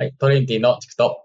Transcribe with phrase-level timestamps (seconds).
[0.00, 1.24] はい、トレンティのチクと、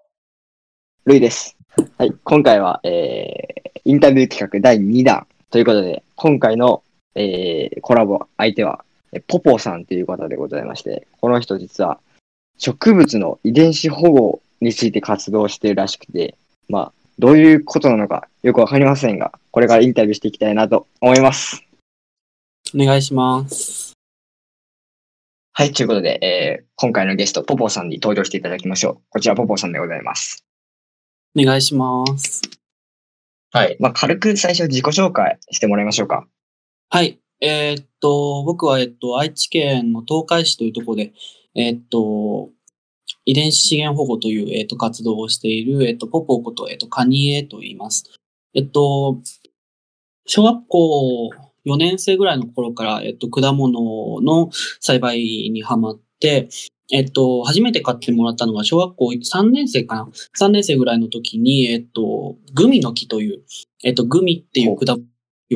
[1.05, 1.55] ルイです。
[1.99, 6.81] はい、今回は、えー、インタビュー企画第2弾ということで、今回の、
[7.13, 11.99] えー、コラボ相手は、えポポさんという方でございまして、この人実は
[12.57, 16.35] 植物の遺伝子保護について活動しているらしくて、
[16.67, 21.63] まあ、どういうことなのかよくわかりませんが、これからインタビューしていきたいなと思います。
[22.73, 23.92] お願いします。
[25.55, 29.01] はい、ということで、えー、今回のゲスト、ポポさんに登場していただきましょう。
[29.09, 30.43] こちら、ポポさんでございます。
[31.39, 32.41] お願いします。
[33.51, 36.27] はい、まあ、軽く最初自己紹介してもらいましょうか。
[36.89, 37.19] はい。
[37.39, 41.13] えーっと、僕は、えっと、愛知県の東海市というところで、
[41.53, 42.49] えーっと、
[43.25, 48.05] 遺伝子資源保護という、えーっと、活動をしている、えーっと、ポポこと、えーっと、カニエと言います。
[48.55, 49.21] えっと、
[50.25, 51.29] 小学校
[51.65, 54.49] 4年生ぐらいの頃から、えっと、果物の
[54.79, 55.19] 栽培
[55.51, 56.49] にハマって、
[56.91, 63.43] えっと、初めて買ってもらったのが小学校3年生かな ?3 年生ぐらいの時に、えっと、グミの木という、
[63.83, 65.05] えっと、グミっていう果物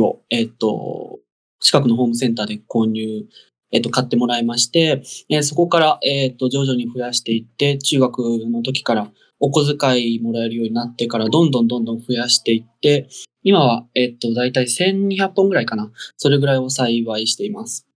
[0.05, 1.19] を、えっと、
[1.59, 3.25] 近くのホームセンターで購入、
[3.71, 13.07] えっと、買ってもらいまして、えーそこから、えっと、徐々に増やしていって、中学の時からお小遣いもらえるようになってから、どんどんどんどん増やしていって、
[13.43, 15.91] 今は、えっと、だいたい1200本ぐらいかな。
[16.17, 17.87] それぐらいを栽培しています。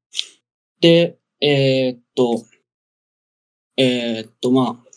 [0.79, 2.45] で、えーっと、
[3.77, 4.91] えーっと、まあ、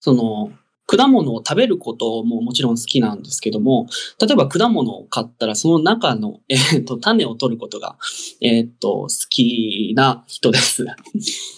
[0.00, 0.52] その、
[0.86, 3.86] 果物を食べることももちろん好きなんですけども、
[4.20, 7.96] 例えば果物を買ったらその中の、えーっと、種を取ることが、
[8.42, 10.84] えーっと、好きな人です。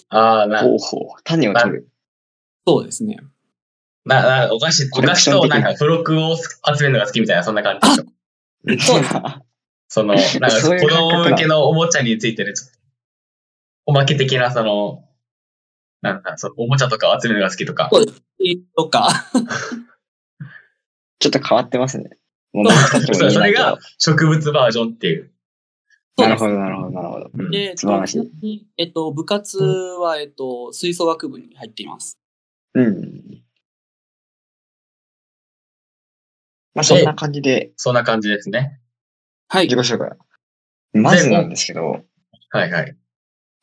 [0.09, 1.23] ああ、な、ほうほう。
[1.23, 1.89] 種を取る。
[2.65, 3.17] そうですね。
[4.07, 6.43] な、な、お菓子、お菓子となんか付録を集
[6.81, 7.89] めるのが好きみたいな、そんな感じ
[8.65, 8.93] でしょ。
[8.93, 9.13] そうです
[9.89, 12.77] その、なんか子供向けのおもちゃについてる、ちょっと
[13.85, 15.03] おまけ的な、その、
[16.01, 17.89] なんだ、そのおもちゃとかを集めるのが好きとか。
[17.93, 18.05] そう
[18.75, 19.09] とか、
[21.19, 22.17] ちょっと変わってますね。
[22.53, 22.67] もう
[23.15, 25.31] それが植物バージョンっていう。
[26.17, 27.29] なるほど、なるほど、なるほど。
[27.33, 32.17] うんで、素晴らしいえっと、部活は、えっと、吹奏楽部に入っています。
[32.73, 33.43] うん。
[36.77, 38.79] まあ、そんな感じでそんな感じですね。
[39.47, 39.79] はい自己。
[39.79, 40.15] 紹介。
[40.93, 42.05] まずなんですけど、
[42.51, 42.95] はいはい。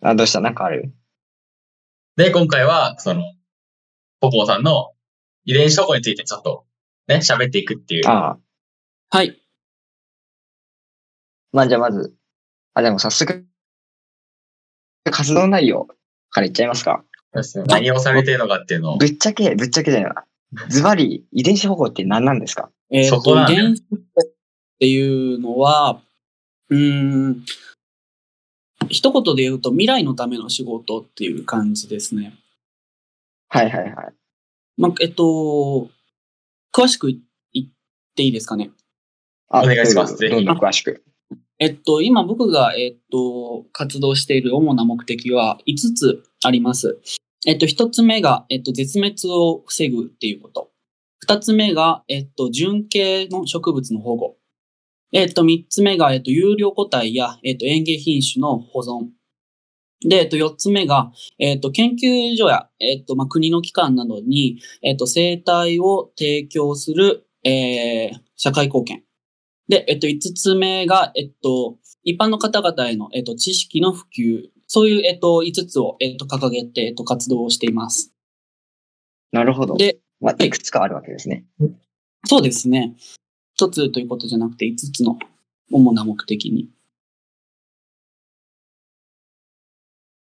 [0.02, 0.40] あ、どうした？
[0.40, 0.92] なんかある？
[2.16, 3.22] で、今回は、その、
[4.20, 4.94] ポポーさんの
[5.44, 6.66] 遺伝子保護についてちょっと、
[7.06, 8.08] ね、喋っていくっていう。
[8.08, 9.40] ああ、はい。
[11.52, 12.14] まあじゃあまず、
[12.74, 13.46] あ、でも早速、
[15.08, 15.86] 活動内容
[16.30, 17.04] からいっちゃいますか。
[17.32, 18.98] ですね何をされてるのかっていうのを。
[18.98, 20.24] ぶっちゃけ、ぶっちゃけじゃないな。
[20.68, 22.70] ズバリ、遺伝子保護って何なんですか？
[22.90, 23.82] えっ、そこと遺伝子っ
[24.78, 26.00] ていうのは、
[26.68, 27.44] うーん、
[28.88, 32.34] 一言で言うと未来のための仕事っていう感じですね。
[33.48, 34.14] はいはいはい。
[34.76, 35.88] まあ、えっと、
[36.72, 37.06] 詳しく
[37.52, 37.68] 言っ
[38.16, 38.70] ていいですかね？
[39.48, 41.04] あお願いしますぜひどうぞどんどん詳しく。
[41.60, 46.98] えっと、今僕が、えっと、活動している主な目的は5つあります。
[47.46, 50.70] えっと、1つ目が、えっと、絶滅を防ぐっていうこと。
[51.28, 54.36] 2つ目が、えっと、純系の植物の保護。
[55.12, 59.08] えっと、3つ目が、えっと、有料個体や、えっと、園芸品種の保存。
[60.06, 69.04] で、えっと、4つ目が、えっと、研究所や、えっと、まあ、国の機関などに、えっと、生態を提供する、えー、社会貢献。
[69.68, 74.53] で、えっと、5つ目が、えっと、一般の方々への、えっと、知識の普及。
[74.66, 78.12] そういう、えっと、5つを、えっと、掲げて、えっと、活動をしています。
[79.32, 79.76] なるほど。
[79.76, 81.44] で、まあ、いくつかあるわけですね。
[82.26, 82.94] そうですね。
[83.54, 85.18] 一つということじゃなくて、5つの
[85.70, 86.68] 主な目的に。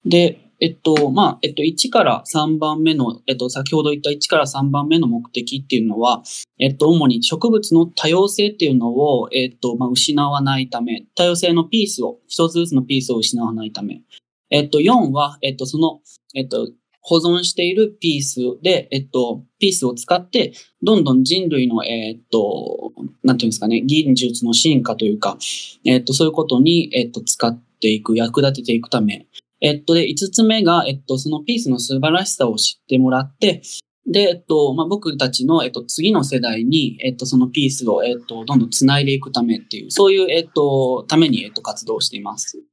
[0.05, 6.23] で、えっと、まあ、えっと、1から3番目の、えっと、先ほど言った1から3番目の目的っていうのは、
[6.59, 14.01] えっと、主に植物の多様性っていうのを、えっと、まあ、失わないため、多様性のピースを、一つずつのピースを失わないため。
[14.49, 16.01] えっと、4は、えっと、その、
[16.33, 16.69] えっと、
[17.01, 22.93] 保存しているピースで、えっと、ピースを使って、どんどん人類の、えっと、
[23.23, 25.37] なんていうんですかね、技術の進化というか、
[25.85, 29.27] えっと、そういうことに、えっと、使っていく、役立てていくため。
[29.61, 33.61] えっと、で、五つ目が、えっと、そのピースの素晴らしさを知ってもらって、
[34.07, 42.63] で、えっと、まあ、僕たちの、えっと、次の世代に、えっと、そのピースを、えっと、どんどん繋いでいくためっていう、そういう、えっと、ために、えっと、活動しています。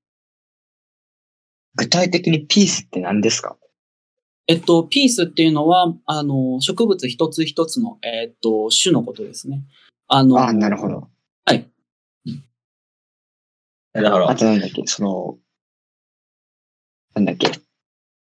[1.76, 3.56] 具体的にピースって何ですか？
[4.48, 9.62] えっと、ピースっていうのは、あの、植物一つ一つの、えっと、種のことですね。
[10.08, 11.08] あの、あなるほど。
[11.44, 11.70] はい。
[13.94, 15.38] だからあ、となんだっけ、その、
[17.14, 17.50] なんだっけ？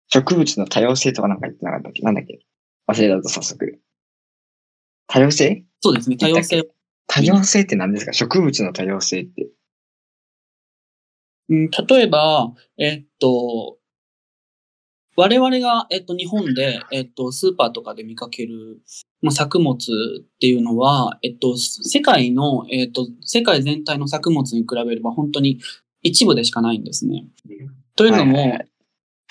[0.09, 2.01] 植物の多様性とかなんか言ってなかったっけ？
[2.03, 2.39] なんだっけ？
[2.87, 3.79] 忘れたと早速。
[5.07, 5.63] 多様性？
[5.81, 6.63] そうですね、多様性。
[7.07, 8.13] 多様性って何ですか？
[8.13, 9.47] 植物の多様性って。
[11.53, 13.77] うん、例えば、えっと、
[15.15, 18.81] 我々が、えっと、日本で、えっと、スーパーとかで見かける、
[19.21, 19.77] まあ、作物っ
[20.39, 25.59] ていうのは、えっと、世界の、えっと、世界全体の作物に比べれば本当に
[26.01, 27.25] 一部でしかないんですね。
[27.95, 28.67] というのも、はいはいはい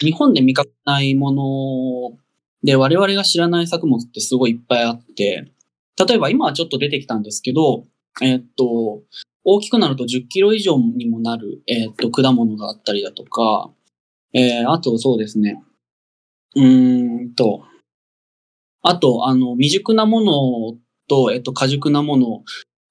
[0.00, 2.18] 日本で見かけないもの
[2.64, 5.52] で我々が知らない作物ってすごいいっぱいあって、
[5.98, 7.84] 例えば今はちょっと出てきたんですけど、
[8.20, 9.02] えっと、
[9.44, 13.70] 大きくなると10キロ以上にもなる、えっと、果物があったりだとか、
[14.32, 15.62] えー、あとそうですね。
[16.54, 17.62] うーんと、
[18.82, 20.78] あと、あの、未熟なもの
[21.08, 22.42] と、えっと、過熟なもの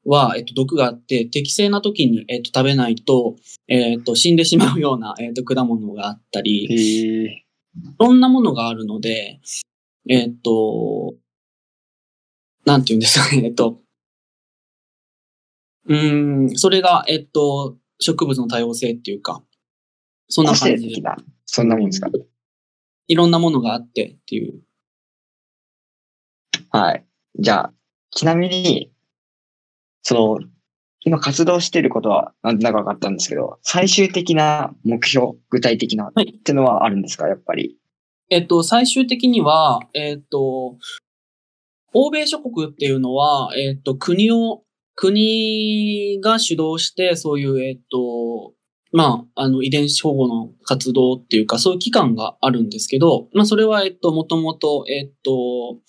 [0.05, 3.35] は、えっと、毒があって、適正な時に、えっと、食べないと、
[3.67, 7.45] えっと、死んでしまうような、えっと、果物があったり、い
[7.99, 9.39] ろんなものがあるので、
[10.09, 11.13] えっと、
[12.65, 13.80] なんて言うんですかね、えっと、
[15.87, 19.43] うーん、それが、えっと、植物の多様性っていうか、
[20.29, 22.09] そんな個感じで、性的な、そんなもんですか？
[23.07, 24.61] いろんなものがあってっていう。
[26.69, 27.05] はい。
[27.37, 27.73] じゃあ、
[28.11, 28.91] ちなみに、
[30.03, 30.39] その、
[31.03, 37.77] 今活動していることはなんとなく分かったんですけど、最終的な目標、具体的なっはいてのはあるんですか、やっぱり。
[38.29, 40.77] えっと、最終的には、えっと、
[41.93, 44.63] 欧米諸国っていうのは、えっと、国を、
[45.01, 48.53] 国が主導して、そういう、えっと、
[48.93, 55.79] まあ、あの、遺伝子保護の活動っていうか、そういう機関があるんですけど、まあ、それは、えっと、もともと、えっと、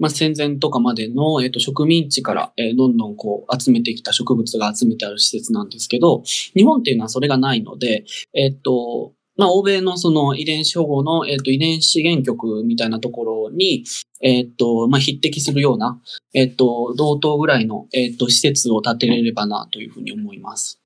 [0.00, 6.24] まあ、戦前とかまでの、えっと、植民地から、えどんどんこう、集めてきた植物が集めてある施設なんですけど、
[6.56, 13.84] 日本っていうのはそれがないので、えっと、まあ、欧米のその遺伝子保護の、えっと、遺伝子原局みたいなところに、
[14.20, 16.00] えっと、まあ、匹敵するような、
[16.34, 20.82] えっと、同等ぐらいの、えっと、施設を建てれればな、というふうに思います。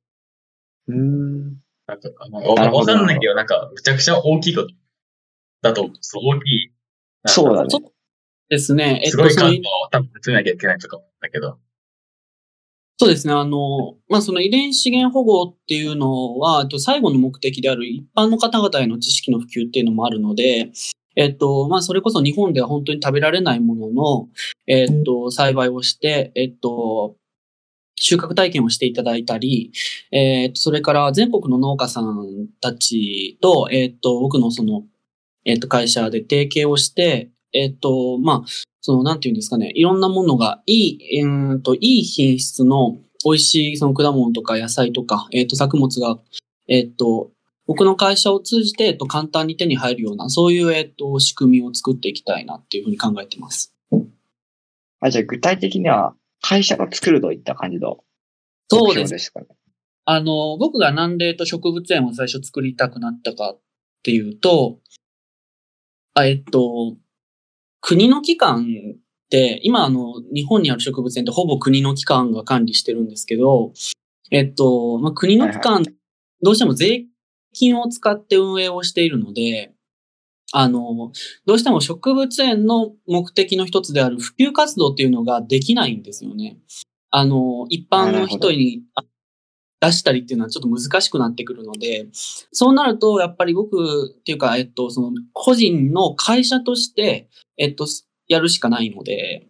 [0.87, 1.63] うーん。
[1.87, 4.69] なんか、わかんないけど、なんか、むちゃくちゃ大きいこと
[5.63, 6.73] だとそう、大きい。
[7.27, 7.69] そうだね。
[8.51, 9.01] ですね。
[9.03, 11.59] えっと、すごいを多分集めなきゃいけないとか思ったけど。
[12.99, 13.33] そうですね。
[13.33, 20.71] あの、まあ、その遺伝資源保護っていうのは、最後の目的である一般の方々への知識の普及っていうのもあるので、
[21.17, 24.29] えっと、まあ、それこそ日本では本当に食べられないものの、
[24.67, 27.17] えっと、栽培をして、えっと、
[27.97, 29.73] 収穫体験をしていただいたり、
[30.13, 34.85] えっと、それから全国の農家さんたちと、えっと、僕のその、
[35.45, 38.49] えっと、会社で提携をして、えっと、まあ、
[38.81, 46.19] その、なんていうんですかね、いろんなものがいい、えーと、いい品質の美味しいその果物とか野菜とか、えっと、作物が、
[46.69, 47.31] えっと、
[47.67, 53.73] 僕の会社を通じて、えっと、簡単に手に入るような、そういう、えっと、仕組みを作っていきたいなっていうふうに考えてます。
[55.01, 57.99] あ、じゃあ具体的には、会社が作るといった感じの
[58.71, 59.07] 目そうです。
[59.07, 59.47] 標ですかね。
[60.05, 63.61] あの、僕がなんで、えっと、植物園を最初作りたくなったかっ
[64.03, 64.81] ていうと、
[66.15, 66.97] あえっと、
[67.83, 68.65] 国の機関
[68.95, 73.73] って、今あの、日本にある植物園ってほぼ国の機関が管理してるんですけど、
[74.31, 75.85] えっと、まあ、国の機関、
[76.41, 77.05] どうしても税
[77.53, 79.75] 金を使って運営をしているので、
[80.53, 81.13] あの、
[81.45, 86.59] どうしても植物園の目的の一つである普及活動っていうのができないんですよね。
[87.11, 89.03] あの、一般の人にあ
[89.83, 92.07] 出したりっていうのはちょっと難しくなってくるので、
[92.53, 97.87] そうなると、やっぱり僕っていうか、えっと、その、個人の会社として、えっと、
[98.29, 99.49] やるしかないので、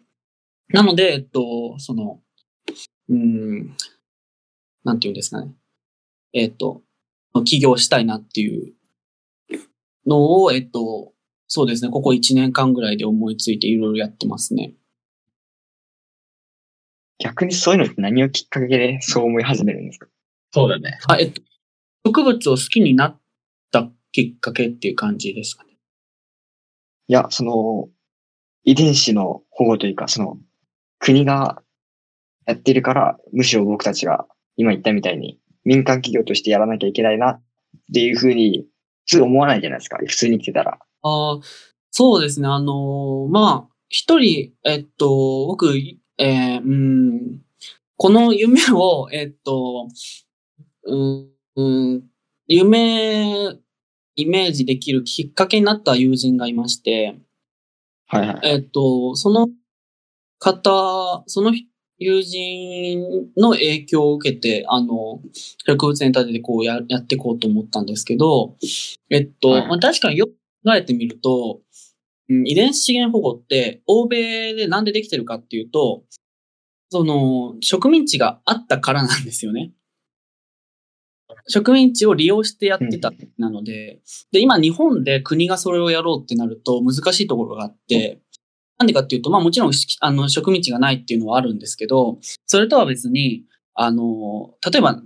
[0.70, 2.22] なので、えっと、その、
[3.10, 3.76] うん、
[4.84, 5.52] なんていうんですかね。
[6.32, 6.82] えっと、
[7.44, 8.72] 起業したいなっていう
[10.06, 11.12] のを、えっと、
[11.46, 14.72] そうですね、ここ1年間ぐらいで思いついていろいろやってますね。
[17.18, 20.08] 逆にそういうのって何をきっかけでそう思い始めるんですか？
[20.52, 20.98] そうだね。
[21.08, 21.42] あ、えっと、
[22.06, 23.20] 植物を好きになっ
[23.70, 25.70] たきっかけっていう感じですかね。
[27.08, 27.88] いや、その、
[28.64, 30.36] 遺伝子の保護というか、その、
[30.98, 31.62] 国が
[32.46, 37.42] やってるから、むしろ僕たちが今言ったみたいに民間企業としてやらなきゃいけないなっ
[37.92, 38.66] ていうふうに、
[39.06, 39.98] 普通思わないじゃないですか。
[39.98, 40.78] 普通に来てたら。
[41.02, 41.40] ああ、
[41.90, 42.48] そうですね。
[42.48, 47.40] あのーまあ、一人、えっと、僕、えーうん、
[47.96, 49.88] この夢を、えっと、
[50.84, 51.62] うん、う
[51.98, 52.02] ん
[52.48, 53.56] 夢、
[54.16, 57.16] イメージできるきっかけになった友人がいまして、
[58.06, 58.40] はいはい。
[58.44, 59.48] えっと、その
[60.38, 61.52] 方、その
[61.98, 65.20] 友人の影響を受けて、あの、
[65.66, 68.56] 植物園立ててこうややっていこうと思ったんですけど、
[69.10, 70.32] えっと、はいまあ、確かによく
[70.64, 71.60] 考えてみると、
[72.28, 76.04] ううん遺伝子資源保護って、欧米でなんでできてるかっていうと、
[76.90, 79.72] その、植民地があったからなんですよね。
[81.48, 88.20] 植民地を利用してやってたなので、で、今日本で国がそれをやろうってなると難しいところがあって、
[88.78, 93.44] なんでかっていうと、まあもちろんしあの植民地がないっていうのはあるんですけど、それとは別に、
[93.74, 95.00] あの、例えば、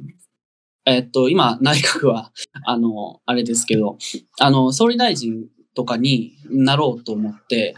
[0.86, 2.32] えっと、今内閣は、
[2.64, 3.98] あの、あれですけど、
[4.40, 7.76] あの、総理大臣とかになろうと思って、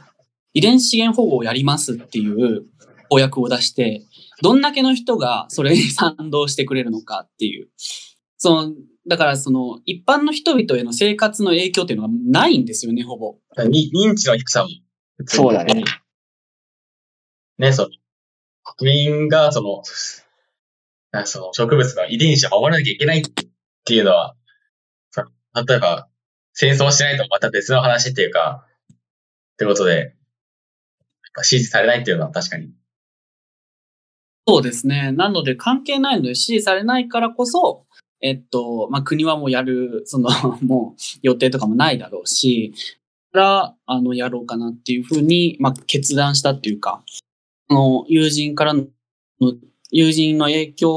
[0.53, 2.67] 遺伝子資源保護をやりますっていう
[3.09, 4.03] 公約を出して、
[4.43, 7.69] どんだけの人がそれに賛同してくれるのかっていう。
[8.39, 8.75] その、
[9.07, 13.37] だからその、一般の人々への生活の影響っていうのがないんですよね、ほぼ。
[13.67, 14.69] に認知の低さも。
[15.27, 15.85] そうだね。
[17.59, 17.89] ね、その、
[18.77, 19.83] 国民が、その、
[21.25, 23.23] その植物の遺伝子を守らなきゃいけないっ
[23.85, 24.37] ていうのは、
[25.11, 25.29] その
[25.67, 26.09] 例えば、
[26.53, 28.97] 戦争しないとまた別の話っていうか、っ
[29.59, 30.15] てことで、
[31.43, 32.71] 支持されないっていうのは確かに。
[34.47, 35.13] そうですね。
[35.13, 37.87] なので関係ないので支持されないからこそ、
[38.21, 40.29] えっと、まあ、国はもうやる、その、
[40.63, 42.73] もう予定とかもないだろうし、
[43.33, 47.03] から、あの、やろうかなっていうふうに、まあ、決断したっていうか、
[47.69, 48.87] あの、友人からの、
[49.91, 50.91] 友人の影響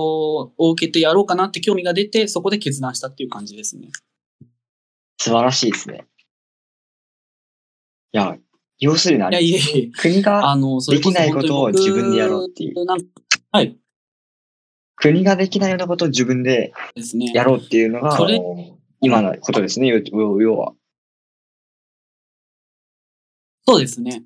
[0.57, 3.89] を受けてやろうかなって興味が出て、そこで決断したっていう感じですね。
[5.17, 6.05] 素晴らしいですね。
[8.13, 8.37] いや、
[8.79, 9.91] 要するにあいや、れ、いえいえ。
[9.95, 10.57] 国が、
[10.89, 12.85] できないことを自分でやろうっていう
[13.51, 13.77] はい。
[15.01, 16.71] 国ができないようなことを自分で。
[17.33, 18.39] やろうっていうのがそ、れ
[19.01, 20.73] 今のことですね、要は。
[23.67, 24.23] そうですね。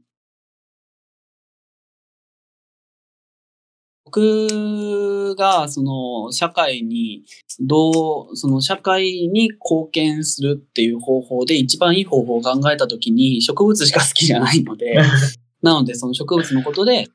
[4.06, 7.24] 僕が、その、社会に、
[7.60, 14.96] どう、その、社会に貢献するっていう方法で、一番いい方法を考えたときに、植物しか好きじゃないので、
[15.62, 17.12] なので、その植物のことで、社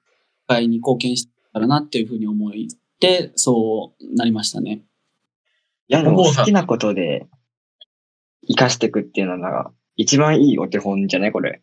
[0.48, 2.58] 会に貢献したらなっていうふうに思って、
[3.34, 4.82] そうなりましたね。
[5.88, 7.26] いや、でも好きなことで
[8.46, 11.32] 活かしていくっていうのが、一番いいお手本じゃない？
[11.32, 11.62] これ。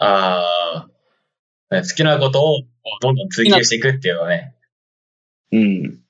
[0.00, 0.88] あ
[1.70, 2.62] あ、ね好きなことを
[3.00, 4.54] どんどん追求していくっていうのはね。
[5.52, 6.00] うん。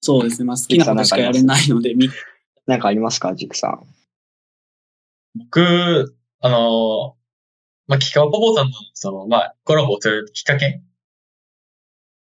[0.00, 0.44] そうですね。
[0.44, 2.08] まあ、好きなことしかやれないので、み
[2.66, 3.18] なんかあります？
[3.18, 3.86] か、ジクさん。
[5.36, 7.16] 僕、あの、
[7.86, 10.82] まあ、キカオポポさんの、その、まあ、コラボをするきっかけ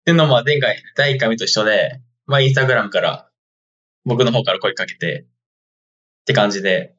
[0.01, 3.29] っていうのも、まあ、前回、第1回目と一緒で、まあ、インスタグラムから、
[4.05, 6.95] 僕の方から声かけて、って感じで、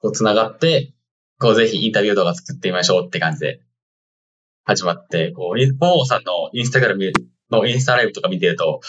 [0.00, 0.94] こう、繋がって、
[1.38, 3.60] こう、ぜひインタビュー動画作ってみましょうって感じで、
[4.64, 7.12] 始まって、こう、インポポさんのインスタグラム
[7.50, 8.80] のインスタライブとか見てると、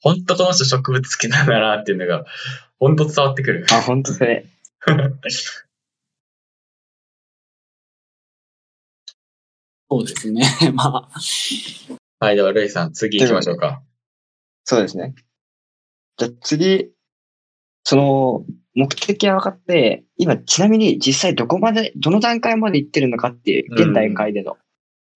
[0.00, 2.24] 本当この人植物好きなんだなっていうのが、
[2.78, 3.66] 本当伝わってくる。
[3.72, 4.46] あ、本当それ。
[10.00, 10.42] そうですね。
[10.74, 13.82] まあ、はい、では、ルイさん、次行きましょうか。
[14.64, 15.14] そうですね。
[16.16, 16.90] じゃあ次、
[17.84, 24.56] その、目的は分かって、今、ちなみに実際どこまで、どの段階まで行ってるのかっていう、現段階での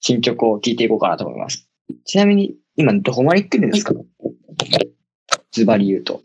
[0.00, 1.68] 進捗を聞いていこうかなと思います。
[2.04, 3.94] ちなみに、今どこまで行ってるんですか？
[5.52, 6.22] ズバリ言うと。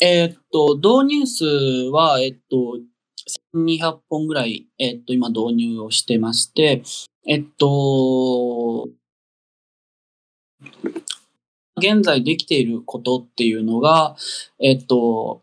[0.00, 1.44] えーっと、導入数
[1.90, 2.78] は、えっと、
[3.54, 6.82] 1200本ぐらい、えっと、今導入をしてまして、
[7.26, 8.88] えっと、
[11.76, 14.16] 現在できていることっていうのが、
[14.60, 15.42] えっと、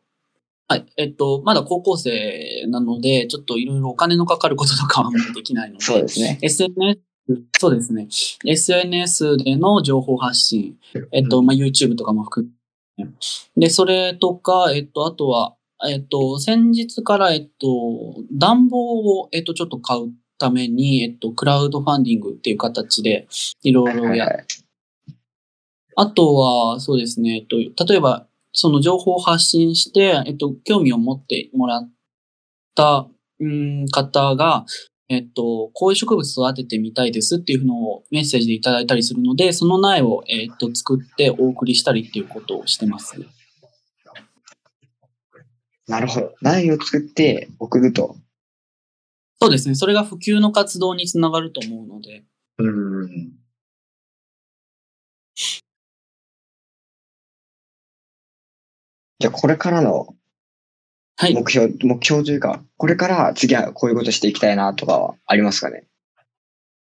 [0.68, 6.40] はい、えっと、まだ高校生なので、ちょっといろいろお金のかかることとかはもうできないので、そうですね。
[6.42, 7.00] SNS、
[7.60, 8.08] そうですね。
[8.46, 10.78] SNS での情報発信、
[11.12, 12.50] えっと、まあ、YouTube とかも含
[12.98, 13.12] めて。
[13.58, 15.56] で、それとか、えっと、あとは、
[15.90, 23.28] えっと、先日から、えっと、暖房を、えっと、ちょっと買うために、えっと、クラウドファンディングっていう形で、
[23.64, 24.46] いろいろやっはい
[25.96, 31.90] あとは、そうですね、えっと、例えば、その情報を発信して、えっと、興味を持ってもらっ
[32.76, 33.08] た、
[33.40, 34.66] うん、方が、
[35.10, 43.16] えっと、こういう植物育ててみたいですっていうのをメッセージでいただいたりするので、その苗を、えっと、作ってお送りしたりっていうことをしてます。
[45.88, 46.34] なるほど。
[46.42, 48.16] 苗を作って送ると。
[49.42, 49.76] そうですね。
[49.76, 52.24] それが普及の活動につながると思うので。
[52.60, 53.32] うん。
[59.20, 60.16] じゃあこれからの
[61.18, 61.36] はい。
[61.36, 65.86] 目標、目標というか、これから次はこういうことしていきたいなとかはありますかね？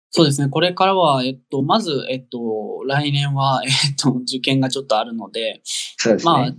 [0.09, 0.49] そうですね。
[0.49, 6.31] これからは、えっと、まず、えっと、来年は、えっと、受験がちょっとあるので、そうですね。
[6.31, 6.53] まあ、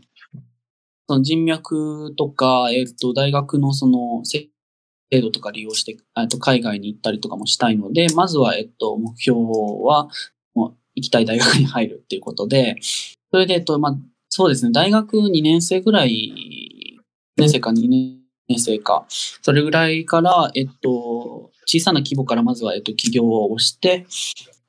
[1.08, 4.50] その人脈とか、えっと、大学のその制
[5.22, 10.10] 度とか利用して、えっと、海外に行ったりとかもしたいので、まずは、えっと、目標は、
[10.54, 12.76] もう行きたい大学に入るっていうことで、
[13.30, 13.96] それで、えっと、まあ、
[14.28, 16.32] そうですね、大学2年生ぐらい、
[17.38, 24.06] 2年生か2年生か、それぐらいから、えっと、小さな規模からまずは、えっと、起業をして、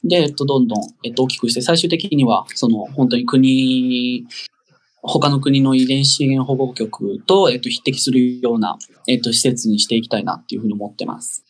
[0.06, 4.26] で、えっと、どんどん、えっと、大きくして、最終的には、その、本当に国、
[5.02, 8.78] 他の国の遺伝子資源保護局と、えっと、匹敵するような、
[9.08, 11.46] えっと、施設にしていきたいなっていうふうに思ってます。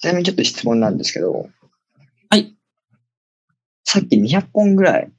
[0.00, 1.48] ちなみにちょっと質問なんですけど、
[2.28, 2.54] はい。
[3.84, 5.10] さっき200本ぐらい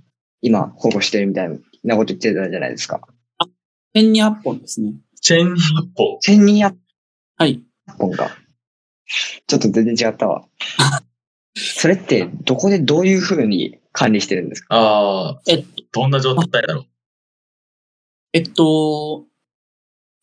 [0.41, 1.49] 今保護してるみたい
[1.83, 3.01] なこと言ってたじゃないですか。
[3.95, 4.93] 1200本ですね。
[5.23, 5.55] 1200
[5.95, 6.19] 本。
[6.23, 6.75] 1200
[7.37, 7.63] はい。
[7.97, 8.31] 本か。
[9.47, 10.45] ちょっと全然違ったわ。
[11.57, 14.75] それってどこでどういうふうに管理してるんですか？
[14.75, 16.85] ああ、えっどんな状態だろう？
[18.33, 19.25] えっと、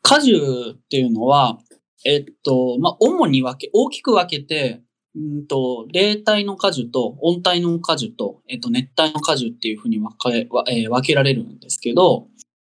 [0.02, 1.58] 果樹っていうのは、
[2.04, 4.82] えっと、まあ、主に分け、大きく分けて、
[5.14, 12.28] うんと、冷帯の果樹と温帯の果樹と、えっと、熱帯の果樹っていうふうに分け、わえー分けられるんですけど、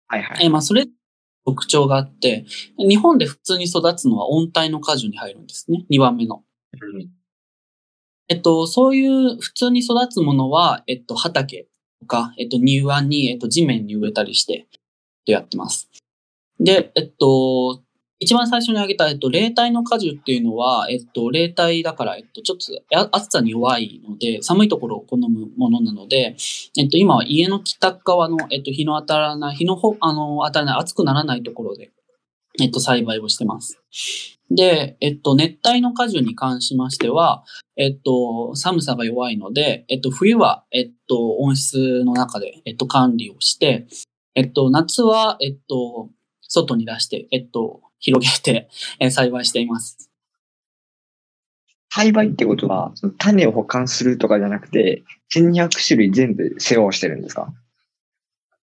[0.09, 0.45] はいはい。
[0.45, 0.87] えーまあ、それ
[1.47, 2.45] 特徴があって、
[2.77, 5.87] 日本で普通に育つのは温帯の果樹に入るんですね。
[5.91, 6.43] 2番目の。
[6.81, 7.09] うん
[8.31, 11.67] えっと、そういう普通に育つものは、えっと、畑
[12.01, 14.67] とか、えっと、庭に、えっと、地面に植えたりして、
[15.27, 15.91] やってます。
[16.59, 17.83] で、えっと、
[18.21, 26.37] 一番最初に挙げた、えっと、冷帯の果樹っていうのは、えっと、冷帯だから、えっと、ちょっと暑さに弱いので、寒いところを好むものなので、
[26.79, 31.91] えっと、今は家の北側の、えっと、日の当たらない、日のほ、あの、当たらない、暑くならないところで、
[32.61, 33.83] えっと、栽培をしてます。
[34.51, 37.45] で、えっと、熱帯の果樹に関しましては、
[37.77, 43.87] えっと、寒さが弱いので、えっと、冬は、えっと、温室の中で、えっと、管理をして、
[44.35, 46.11] えっと、夏は、えっと、
[46.43, 50.11] 外に出して、えっと、広げて、えー栽培しています。
[51.93, 57.53] 栽培ってことは、その種を保管するとかじゃなくて、1200種類全部世話をしてるんですか？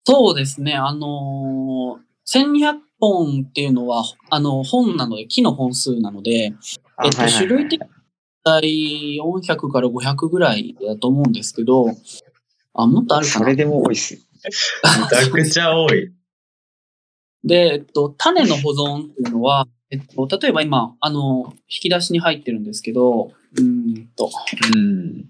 [0.05, 6.53] そうですね、あのー1200本っていうのは、あの、本なので、木の本数なので、
[7.03, 7.87] えっと、種類的に
[8.43, 11.87] 大体400から500ぐらいだと思うんですけど、
[12.73, 13.39] あ、もっとあるかな？
[13.39, 14.15] それでも多いっす。
[14.15, 14.19] め
[14.51, 16.13] ちゃくちゃ多い。
[17.43, 24.31] で、えっと、種の保存っていうのは、えっと、例えば今、あの、引き出しに入ってるんですけど、うーんと、
[24.75, 25.21] うん。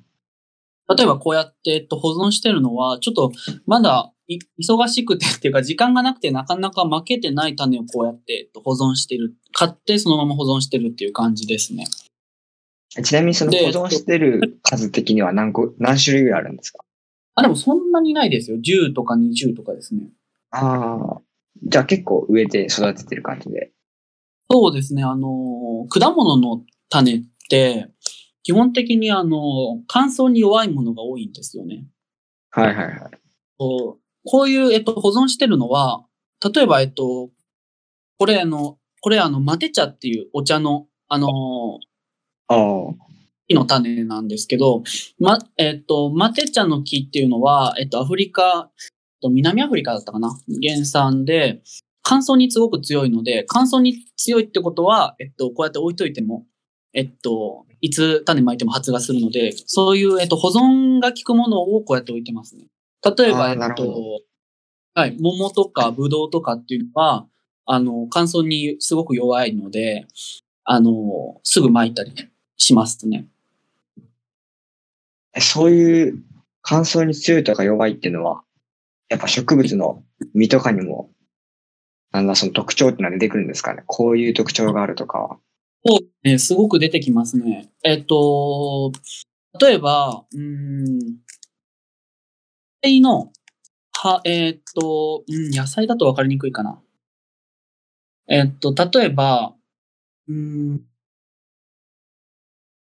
[0.96, 3.32] 例えばこうやって、えっと、保存してるのは、ちょっと、
[3.66, 4.15] まだい、
[4.60, 9.36] 忙しくてっていうか、時間がなくてなかなか負けてない種をこうやって、えっと、保存してる。
[9.54, 11.86] 買ってそのまま保存してるっていう感じですね。
[13.04, 16.84] ちなみにその保で存してる数的には何個、何種類ぐらいあるんですか？
[17.36, 18.58] あ、でもそんなにないですよ。
[18.58, 20.10] 10とか20とかですね。
[20.52, 21.22] ああ。
[21.64, 23.72] じゃあ結構植えて育ててる感じで。
[24.50, 25.04] そうですね。
[25.04, 27.90] あの、果物の種って、
[28.44, 31.86] 基本的にあの、乾燥に弱いものが多いんですよね。
[32.52, 32.98] はいはいはい。
[33.58, 36.04] こうこういう、えっと、保存してるのは、
[36.44, 37.30] 例えば、えっと、
[38.18, 41.80] これあの、これあの、マテ茶っていうお茶の、あの、
[42.48, 42.60] ああ。
[43.48, 44.84] 木の種なんですけど、
[45.20, 48.90] ま、えっと、マテ茶の木っていうのは、えっと、アフリカ、えっ
[49.22, 50.30] と南アフリカだったかな？
[50.62, 51.62] 原産で、
[52.02, 56.46] 乾燥にすごく強いので、乾燥に強いってことは、えっと、こうやって置いといても、
[56.94, 62.66] えっと、いつ種まいても発芽するので、そういう、えっと、保存が効くものをこうやって置いてますね。
[63.18, 64.22] 例えば、えっと、
[64.96, 67.28] はい、桃とかブドウとかっていうのは、
[67.66, 70.08] あの、乾燥にすごく弱いので、
[70.64, 72.12] あの、すぐ巻いたり
[72.58, 73.28] しますね。
[75.34, 76.24] えそういう
[76.62, 78.44] 乾燥に強いとか弱いっていうのは、
[79.10, 81.12] やっぱ植物の実とかにも、
[82.12, 83.84] なんだその特徴ってのは出てくるんですかね？
[83.86, 85.38] こういう特徴があるとかは。
[85.86, 87.70] そうね、すごく出てきますね。
[87.84, 88.92] えっと、
[89.62, 91.16] 例えば、うーん、野
[92.86, 93.32] 菜の、
[93.94, 96.82] は、えっと、うん、野菜だと分かりにくいかな。
[98.28, 99.56] えっと、例えば、
[100.28, 100.82] うーん、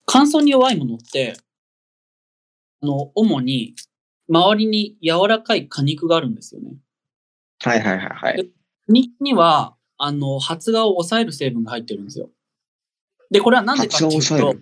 [0.04, 1.36] 乾燥に弱いものって、
[2.82, 3.74] あの、主に、
[4.28, 6.76] 周りに柔らかい果肉があるんですよね。
[7.60, 8.36] はいはいはいはい。
[8.36, 8.52] 果
[8.88, 12.30] 肉には、あの、発芽を抑える成分が入ってるんですよ。
[13.30, 14.54] で、これはなんでかっていうと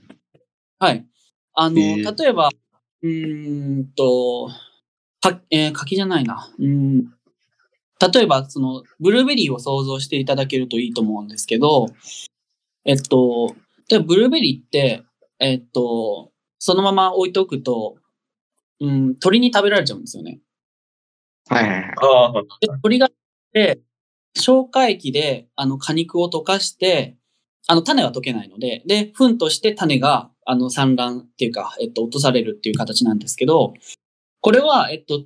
[0.78, 1.06] はい。
[1.54, 2.50] あの、例えば、
[3.02, 4.50] うーんと、
[5.30, 6.52] か、えー柿じゃないな。
[6.58, 7.14] うーん。
[8.12, 11.86] 例えば、その、ブルーベリーを想像していただけるといいと思うんですけど、
[12.84, 13.54] えっと、
[13.88, 15.02] 例えばブルーベリーって、
[15.38, 17.96] えっと、そのまま置いておくと、
[18.80, 20.40] うん、鳥に食べられちゃうんですよね。
[21.48, 21.94] はいはいはい。
[22.02, 23.08] ああ、で、鳥が
[23.52, 23.80] で、
[24.36, 27.16] 消化液で、あの、果肉を溶かして、
[27.66, 33.74] あの、種は溶けないので、で、糞として種が、あの、産卵っていうか、えっと、落とされるっていう形なんですけど、
[34.44, 35.22] これは、えっと、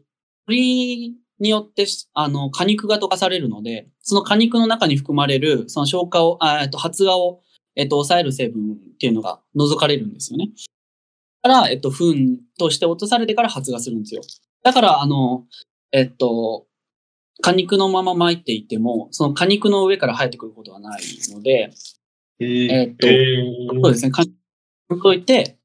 [0.47, 7.41] 鳥によって、あの、果肉が溶かされるので、その果肉の中に含まれる、その消化を、あえっと、発芽を、
[7.75, 10.51] えっと、抑える成分っていうのが除かれるんですよね。
[11.43, 14.23] だから、えっと、糞として落とされてから発芽するんですよ。
[14.63, 15.47] だから、あの、
[15.91, 16.69] えっと、
[17.43, 21.73] 果肉のまま巻いていても、その果肉の上から生えてくることはないので、
[22.39, 23.25] えーえっと、え
[23.83, 25.59] そうですね、果肉を置いて、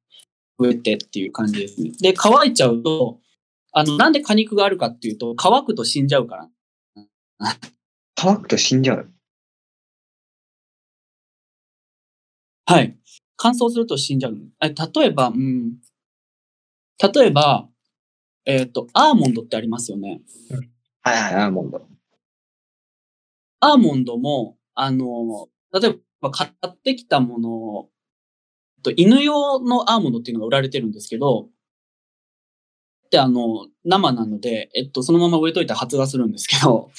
[0.58, 1.92] 植えてっていう感じですね。
[2.02, 3.20] で、乾いちゃうと、
[3.76, 6.50] あの、なんで果肉があるかっていうと、乾くと死んじゃうから。
[8.16, 9.12] 乾くと死んじゃう？
[12.66, 12.98] はい。
[13.36, 14.38] 乾燥すると死んじゃう。
[14.64, 15.78] え例えば、うん。
[17.14, 17.68] 例えば、
[18.46, 20.22] えっ、と、アーモンドってありますよね。
[21.02, 21.86] はいはい、アーモンド。
[23.60, 27.90] アーモンドも、あの、例えば買ってきたもの、
[28.84, 31.50] と犬用のアーモンドっていうのが売られてるんですけど、
[33.14, 36.90] で、あの、生なので、えっと、そのまま植えといたら発芽するんですけど、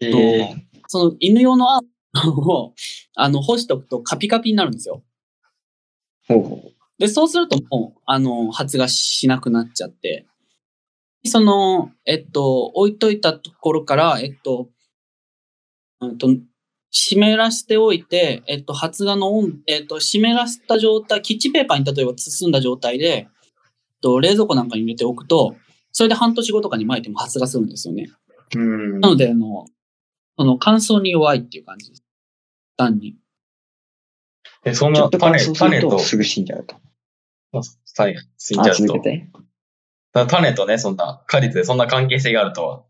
[0.00, 0.56] えー、
[0.88, 1.82] その犬用のアー
[2.24, 2.74] モンドを、
[3.14, 5.04] あの、干しとくとカピカピになるんですよ。
[6.26, 6.42] ほう。
[6.42, 10.26] ほで、そうするともう、あの、発芽しなくなっちゃって、
[11.24, 14.70] その、えっと、置いといたところから、えっと、
[16.00, 16.30] うんと、
[16.90, 23.28] 湿らせておいて、えっと、発芽の温、えっと、湿らせた状態、キッチンペーパーに例えば包んだ状態で、
[24.04, 25.56] と、冷蔵庫なんかに入れておくと、
[25.92, 28.10] それで半年後とかに巻いても発芽するんですよね。
[28.54, 28.58] う。
[28.58, 28.62] う
[28.98, 29.00] ん。
[29.00, 29.64] なので、あの、
[30.38, 32.04] その乾燥に弱いっていう感じです。
[32.76, 33.16] 単に。
[34.64, 36.76] え、そんな種、種と、すぐ死んじゃうと。
[37.52, 37.60] は
[38.10, 39.02] い、死んあ、じゃうと。
[40.12, 42.84] だ種とね、そんな、果実でそんな関係性があるとは。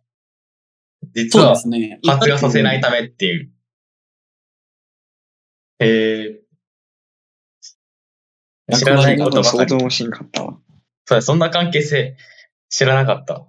[1.15, 2.01] 実そうでは、すね。
[2.07, 3.53] 発芽させないためっていう。
[5.79, 6.41] へえ。
[8.73, 9.71] 知らないことばか想り。
[9.71, 10.59] 像もしんかったわ。
[11.07, 12.17] そうだそんな関係性
[12.69, 13.47] 知らなかった。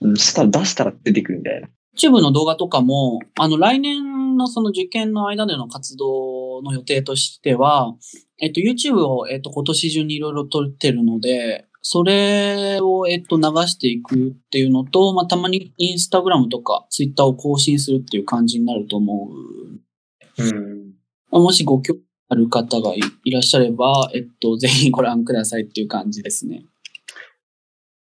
[0.00, 1.68] うん、そしたら出したら出てくるんだよな。
[1.96, 7.94] YouTube の動画とかも、あの、来年のその受験の間での活動の予定としては、
[8.40, 20.42] えっと、YouTube を、えっと、今年中にいろいろ撮ってるので、それを、えっと、流していくっていうのと、まあ、たまにインスタグラムとか、ツイッターを更新するっていう感じになると思う。
[20.42, 20.94] うん。
[21.30, 26.64] まあもしご興味ある方がいいらっしゃれば、えっと、 ぜひご覧くださいっていう感じですね。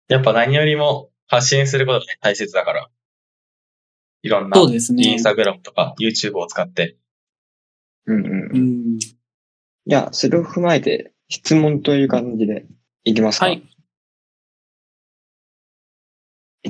[0.07, 2.89] やっぱ何よりも発信することが大切だから。
[4.23, 6.97] いろんな、そうですねインスタグラムとか YouTube を使って。
[8.05, 8.57] うんうん。
[8.57, 8.99] うん。
[8.99, 12.65] じゃあ、それを踏まえて、質問という感じで
[13.03, 13.45] いきますか。
[13.47, 13.63] はい。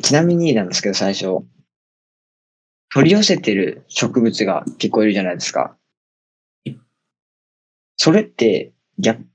[0.01, 1.45] ちなみになんですけど、最初。
[2.93, 5.75] 取り寄せてる植物が結構いるじゃないですか。
[8.03, 9.27] それって、逆、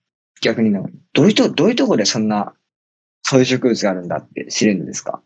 [0.43, 2.53] 逆になどういうと、どういうところでそんな、
[3.23, 5.23] そういう植物があるんだって知るんですか？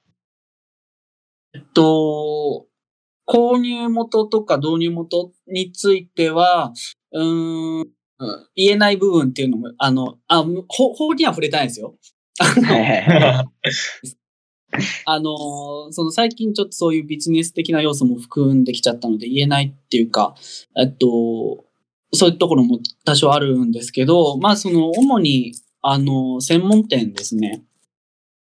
[1.54, 2.66] えっと、
[3.26, 6.74] 購入元とか導入元については、
[7.12, 7.86] うーん、
[8.56, 11.96] 言えない部分っていうのも、あの、あ、法法には触れたいんですよ。
[12.38, 13.48] はいはいはい。
[15.06, 20.34] あの、その最近ちょっとそういうビジネス的な要素も含んできちゃったので言えないっていうか、
[20.76, 21.64] えっと、
[22.12, 27.62] そういうところも多少あるんですけど、まあその主に、あの、専門店ですね。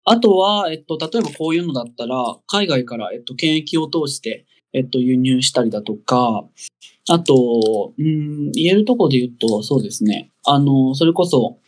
[0.05, 6.45] あとは、えっと、例えばこういうのだったら、海外から、えっと、検疫を通して、えっと、輸入したりだとか、
[7.09, 10.31] あと、うん、言えるところで言うと、そうですね。
[10.45, 11.59] あの、それこそ、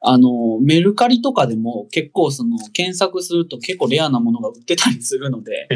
[0.00, 5.68] あの、メルカリとかでも結構その、検索すると結構レアなものが売ってたりするので。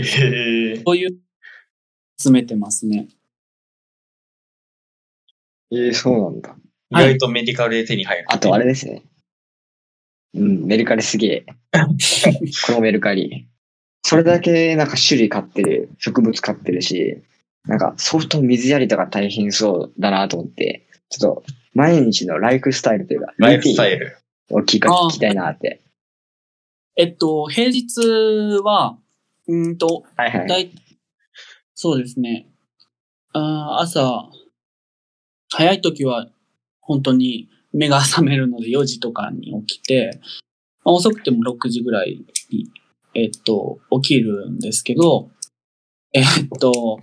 [0.85, 1.19] そういう、
[2.19, 3.09] 集めてますね。
[5.73, 6.57] ええそうなんだ。
[6.91, 8.25] 意外とメディカルで手に入る。
[8.29, 9.03] あとあれですね。
[10.35, 11.47] うん、メルカリすげえ。
[12.67, 13.49] このメルカリ。
[14.03, 17.23] それだけなんか種類買ってる、植物買ってるし、
[17.65, 24.17] なんかソフト水やりとか大変そうだなと思って、ちょっと毎日のライフスタイルというか、ライフスタイルル。
[24.51, 25.81] を聞か聞きたいなって。
[26.97, 28.01] えっと、平日
[28.63, 28.99] は、
[29.49, 30.49] うーんと、はいはい。
[30.49, 30.71] だい、
[31.75, 32.47] そうですね。
[33.33, 34.31] あー朝、
[35.51, 36.29] 早い時は
[36.81, 40.21] 本当に目が覚めるので4時とかに起きて、
[40.85, 42.71] まあ遅くても6時ぐらいに、
[43.15, 45.31] えっと、起きるんですけど、
[46.13, 46.25] えっ
[46.61, 47.01] と、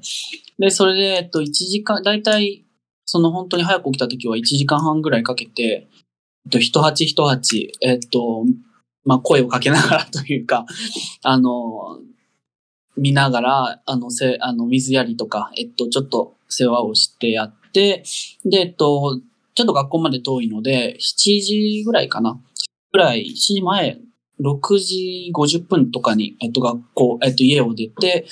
[0.58, 2.66] で、それで、えっと、1時間、だいたい、
[3.06, 5.88] その本当に早く起きた時は1時間半ぐらいかけて、
[6.46, 8.46] えっと、一鉢一鉢、えっと、
[9.06, 10.66] まあ、声をかけながらというか、
[11.24, 12.00] あの、
[12.96, 18.04] 見ながら、あの、せ、あの、水やりとか、えっと、ちょっと世話をしてやって、で、
[18.52, 19.20] えっと、
[19.56, 22.40] ちょっと学校まで遠いので、7時ぐらいかな。
[22.92, 24.00] ぐらい、7時前、
[24.40, 28.28] 6時50分とかに、えっと、学校、えっと、家を出て、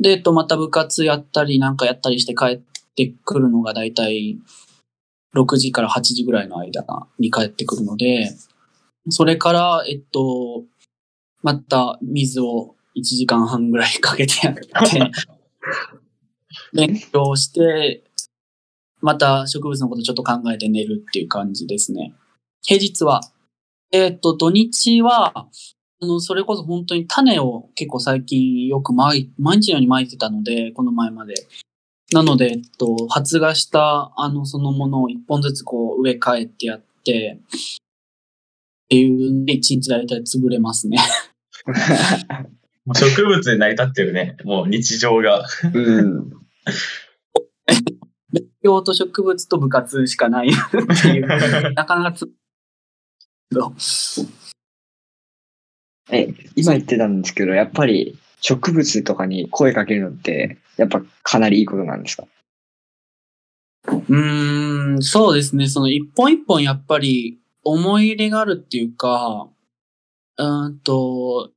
[0.00, 2.60] で、えっと、また部活やったり、なんかやったりして帰っ
[2.94, 4.38] てくるのがだいたい
[5.34, 6.84] 6時から8時ぐらいの間
[7.18, 8.30] に帰ってくるので、
[9.10, 10.64] それから、えっと、
[11.42, 14.64] また水を1時間半ぐらいかけてやって、
[16.72, 18.04] 勉強して、
[19.04, 22.14] また植物のことちょっと考えて寝るっていう感じですね。
[22.62, 23.20] 平日は。
[23.92, 25.46] えっと、土日は、
[26.00, 31.34] あの、それこそ本当に種を結構最近よく毎毎日のように巻いてたので、この前まで。
[32.12, 40.96] なので、えっと、発芽した、あの、そのものを一本ずつこう植え替えてやって、っていうんで、一日だいたい潰れますね。
[42.94, 44.38] 植物で成り立ってるね。
[44.44, 45.46] もう日常が。
[45.74, 46.30] うん。
[48.64, 51.26] 勉強と植物と部活しかないっていう、
[51.76, 52.30] なかなかつ、
[56.10, 62.24] え、今言ってたんですけど、やっぱり植物とかに声かけるのって、やっぱかなりいいことなんですか？
[63.86, 65.68] うーん、そうですね。
[65.68, 69.48] その一本一本やっぱり思い入れがあるっていうか、
[70.38, 71.50] うーんと、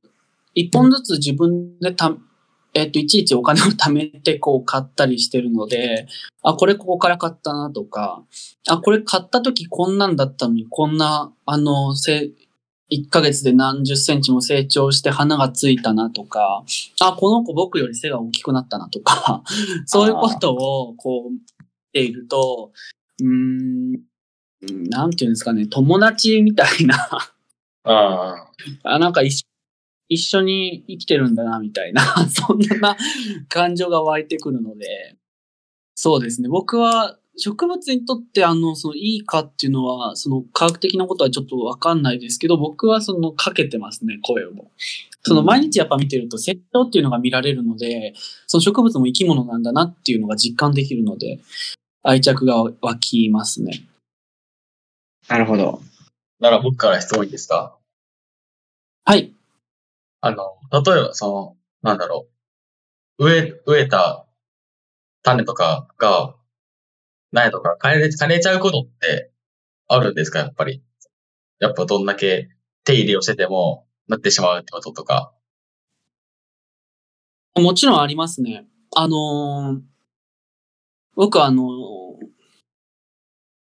[0.54, 2.14] 一本ずつ自分でた、
[2.78, 6.06] えっと、いちいちお金を貯めてこう買ったりしてるので、
[6.42, 8.22] あ、これここから買ったなとか、
[8.68, 12.30] あ、これ買った時こんなんだったのに、こんな、あの、せ、
[12.90, 16.64] 1ヶ月で何十センチも成長して花がついたなとか、
[17.00, 19.42] あ、この子僕より背が大きくなったなとか、
[19.86, 21.38] そういうことをこう、見
[21.92, 22.70] ていると、
[23.20, 23.92] うーん、
[24.88, 26.96] なんていうんですかね、友達みたいな、
[27.82, 28.48] ああ。
[28.84, 29.47] あ、なんか一緒
[30.08, 32.96] 一緒に生きてるんだな、みたいな、 そんな
[33.48, 35.16] 感情が湧いてくるので、
[35.94, 36.48] そうですね。
[36.48, 44.50] 僕は植物にとってあの、そのいいかっていうのは、その科学的なことはちょっとわかんないですけど、僕はそのかけてますね、声を。
[45.22, 48.14] その毎日やっぱ見てると成長っていうのが見られるので、
[48.46, 51.40] その植物も生き物なんだなっていうのが実感できるので、
[52.02, 53.86] 愛着が湧きますね。
[55.28, 55.80] なるほど。
[56.40, 57.76] なら僕から質問いいですか？
[59.04, 59.34] はい。
[60.20, 62.28] あの、例えばその、なんだろ
[63.18, 63.24] う。
[63.26, 64.26] 植え、植えた
[65.22, 66.34] 種とかが、
[67.32, 69.32] 苗とか枯れ、枯れちゃうことって
[69.86, 70.38] あるんですか？
[70.40, 70.82] やっぱり。
[71.60, 72.48] やっぱどんだけ
[72.84, 75.32] 手入れをしてても、なってしまうってこととか。
[77.56, 78.66] もちろんありますね。
[78.96, 79.80] あのー
[81.14, 82.26] 僕はあのー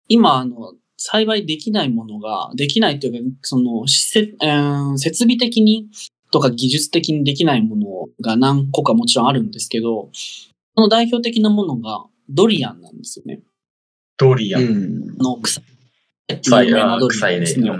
[0.09, 5.89] 今あの、栽培できないものが、できないっていうか、その、施設、えー設備的に
[6.31, 7.87] とか技術的にできないもの
[8.21, 13.41] が何個かもちろんあるんですけど、その代表的なものがドリアンなんですよね。
[14.17, 14.61] ドリアン。
[14.61, 15.15] うん。
[15.19, 15.61] あの、草。
[16.27, 17.79] 臭いな、有名なドリア臭いね。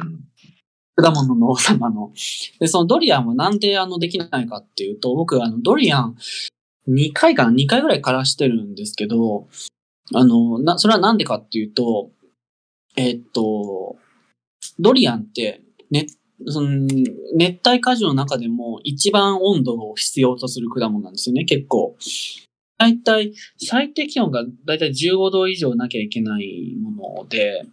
[0.96, 2.12] 果物の王様の。
[2.60, 6.16] で、そのドリアンはなんであのできないかっていうと、僕あのドリアン
[6.88, 9.48] 2回かな ?2 回ぐらい枯らしてるんですけど、
[10.14, 12.10] あの、な、それはなんでかっていうと、
[12.96, 13.98] えっと、
[14.80, 16.08] ドリアンって、ね、
[16.46, 16.70] その
[17.36, 21.96] 熱帯果樹の中でも一番温度を必要とする果物なんですよね、結構。
[22.78, 27.66] だいたい、最低気温がだいたい15度以上なきゃいけないもので、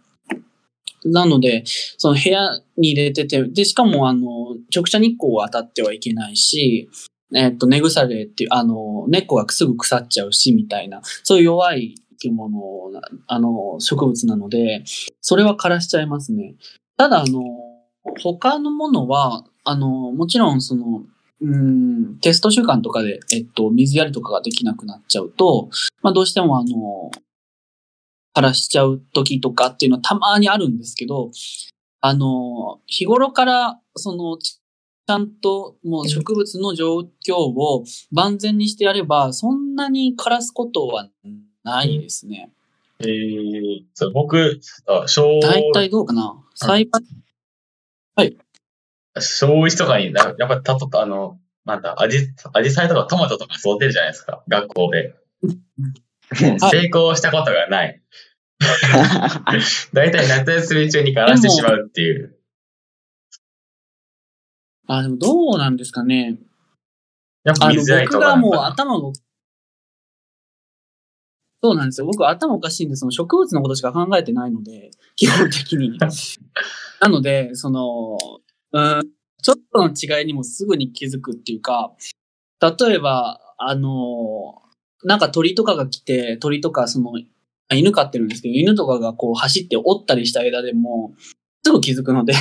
[1.05, 1.63] なので、
[1.97, 6.89] その部屋に入れてて、で、しかもあの、直射日光は当たってはいけないし、
[7.33, 12.91] えっと、根腐れっていう、あの、根っこがすぐ腐っちゃうし、みたいな、そういう弱い生き物、
[13.27, 14.83] あの、植物なので、
[15.21, 16.55] それは枯らしちゃいますね。
[16.97, 17.41] ただ、あの、
[18.19, 21.03] 他のものは、あの、もちろんその、
[21.41, 25.69] うん、テスト習慣とかで、えっと、水やりとかができなくなっちゃうと、
[26.01, 27.11] まあ、どうしてもあの、
[28.35, 31.31] 枯らしちゃう時とかっていうのはたまにあるんですけど、
[32.01, 41.09] あの、日頃から、その、ちゃんともう植物の状況を万全にしてやれば、そんなに枯らすことは
[41.63, 42.51] ないですね。
[42.99, 46.43] えー、そう僕、あ小、大体どうかな？
[46.55, 47.01] 栽培、
[49.19, 55.15] 小一とかにな、やっぱりたとか、あの、なんだ、アジ、アジサイとかトマトとか育てるじゃないですか、学校で。
[56.31, 58.01] 成功したことがない。
[59.93, 62.35] 大体夏休み中に枯らしてしまうっていう。
[64.87, 66.37] あ、でもどうなんですかね。
[67.43, 68.53] やっぱあの、水やりと僕がもう。
[68.55, 69.09] 頭が、
[71.63, 72.07] そうなんですよ。
[72.07, 75.97] 僕は頭おかしいんで、その植物のことしか考えてないので、 基本的に。
[77.01, 78.17] なので、その、
[78.71, 79.09] うん、
[79.41, 81.93] ちょっとの違いにもすぐに気づくっていうか、
[82.61, 84.61] 例えば、あの、
[85.03, 87.13] なんか鳥とかが来て、鳥とかその、
[87.67, 91.15] あ犬飼ってるんですけど、犬とかがこう走って折ったりした枝でも、
[91.63, 92.33] すぐ気づくので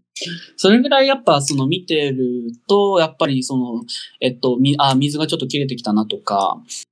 [0.56, 3.82] それぐらいやっぱその見てると、やっぱりその、
[4.20, 6.91] えっと、み、あ、水がちょっと切れてきたなとか、うん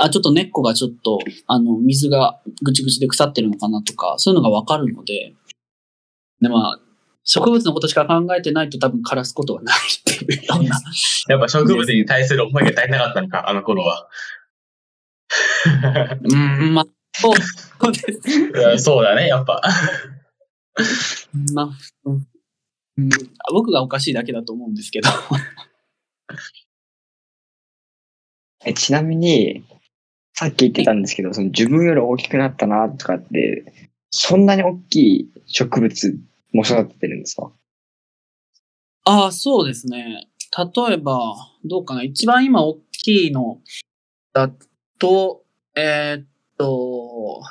[0.00, 5.34] あ、ちょっと根っこがちょっと、あの、水がぐちぐちで腐ってるのかなとか、そういうのがわかるので、
[6.40, 6.80] で、まあ、
[7.24, 10.80] 植物のことしか考えてないと多分枯らすことはないっていうような。
[11.28, 14.08] やっぱ植物に対する思いが足りなかったのか、あの頃は。
[16.22, 17.34] うん、まあ、そう
[17.80, 18.84] そうです。
[18.84, 19.60] そうだね、やっぱ。
[21.52, 21.70] まあ、
[22.04, 22.26] うん
[22.96, 23.10] うん
[23.52, 25.08] 僕がおかしいだけだと思うんですけど。
[28.64, 29.64] えちなみに、
[30.34, 33.72] さっき言ってたんですけど、その自分より大きくなったなとかって、
[34.10, 36.18] そんなに大きい植物
[36.52, 37.50] も育ててるんですか？
[39.04, 40.28] ああ、そうですね。
[40.56, 42.02] 例えば、どうかな。
[42.02, 43.60] 一番今大きいの
[44.32, 44.50] だ
[44.98, 45.44] と、
[45.76, 46.26] えーっ
[46.58, 47.42] と、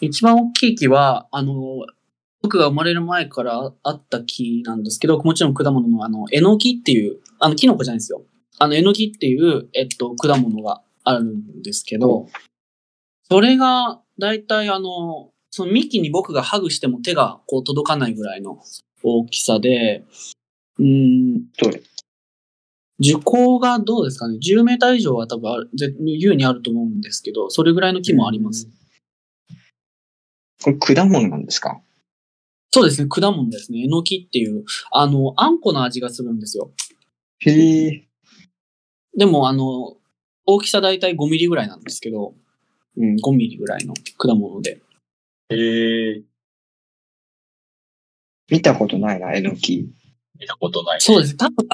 [0.00, 1.86] 一番大きい木は、あの、
[2.42, 8.22] 僕が生まれる前からあった木なんですけど、もちろん果物のあの、えのきっていう、あの、キノコじゃないですよ。
[8.58, 12.26] あの、えのきっていう、えっと、果物があるんですけど、
[13.28, 18.60] それが、だいたいあの、その幹に僕がハグしても手がこう届かないぐらいの
[19.02, 20.04] 大きさで、
[20.78, 21.82] うーん、どれ？
[23.00, 28.68] 樹高がどうですかね ?10 メーター以上は多分ある、ぜ優にあると思うんですけど、それぐらいの木もあります。
[30.62, 31.80] これ果物なんですか？
[32.70, 33.84] そうですね、果物ですね。
[33.84, 36.72] えのきっていう、あの、あんこの味がするんですよ。
[37.40, 38.08] へえ。
[39.16, 39.96] でも、あの、
[40.46, 42.34] 大きさだいたい5ミリぐらいなんですけど、
[42.96, 44.80] うん、5ミリぐらいの果物で。
[45.50, 46.22] へえ、
[48.50, 49.88] 見たことないな、えのき。
[50.38, 51.00] 見たことない。
[51.00, 51.68] そうですね、多分、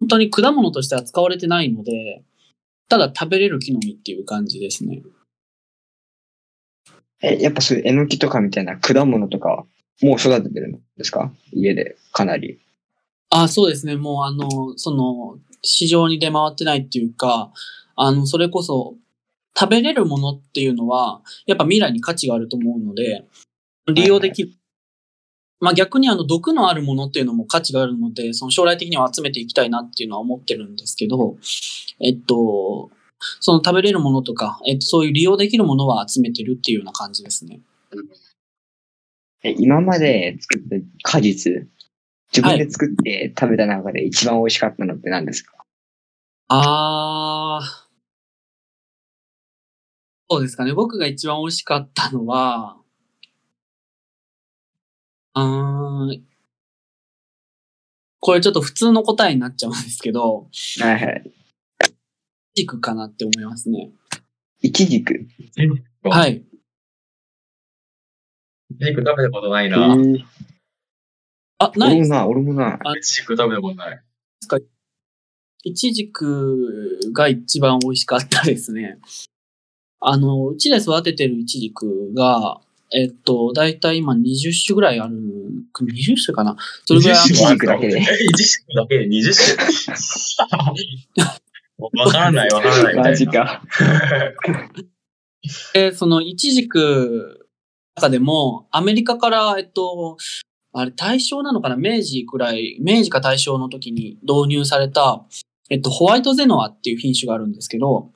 [0.00, 2.22] 本当に果物としては使われてないので、
[2.88, 5.02] ただ食べれる木の実っていう感じですね。
[7.22, 9.64] え、やっぱそういうえのきとかみたいな果物とか、
[10.02, 11.32] もう育ててるんですか？
[11.52, 12.58] 家で、かなり。
[13.30, 13.96] あ、そうですね。
[13.96, 17.52] もうあの、その、市場に出回ってないっていうか、
[17.96, 18.96] あの、それこそ、
[19.58, 23.24] 食べれるものっていうのは、やっぱ未来に価値があると思うので、
[23.92, 24.52] 利用できる。
[25.60, 31.36] まあ逆にあの、毒のあるものっていうのも価値があるので、その将来的には集めていきたいなっていうのは思ってるんですけど、
[32.00, 32.90] えっと、
[33.40, 37.60] その食べれるものとか、えっと、そういう利用できるものは集めてるっていうような感じですね。
[39.44, 40.62] え、今まで作っ
[41.02, 41.68] た果実、
[42.34, 45.64] 自分で作って食べた中で一番美味しかったのって何ですか、
[46.48, 47.84] あー。
[50.28, 50.72] そうですかね。
[50.72, 52.76] 僕が一番美味しかったのは、
[55.34, 56.20] あー
[58.18, 60.48] これちょっと普通の答えになっちゃうんですけど、
[60.80, 61.32] はいはい。
[62.54, 63.92] 軸かなって思いますね。
[64.60, 65.26] いちじく。
[66.04, 66.42] はい。
[68.80, 69.94] ジク食べたことないへな。
[69.94, 70.24] ー
[71.58, 72.78] あ、ないです俺もな、俺もな。
[72.84, 74.02] あイチジク食べたことない。
[75.66, 78.98] いちじくが一番美味しかったですね。
[80.00, 82.60] あの、うちで育ててるいちじくが、
[82.92, 85.16] えっと、だいたい今20種ぐらいある、
[85.80, 89.32] 20種かなそれぐらいあるいちじくだけでイチジクだけで20
[91.16, 91.24] 種？
[91.78, 93.02] わからない、わからないみたいな。
[93.02, 93.62] マジか。
[95.74, 97.46] で、その、イチジク
[97.96, 100.16] の中でも、アメリカから、えっと、
[100.74, 101.76] あれ、大正なのかな？
[101.76, 105.24] 明治くらい、明治か大正の時に導入された、
[105.70, 108.10] えっと、ホワイトゼノアっていう品種があるんですけど、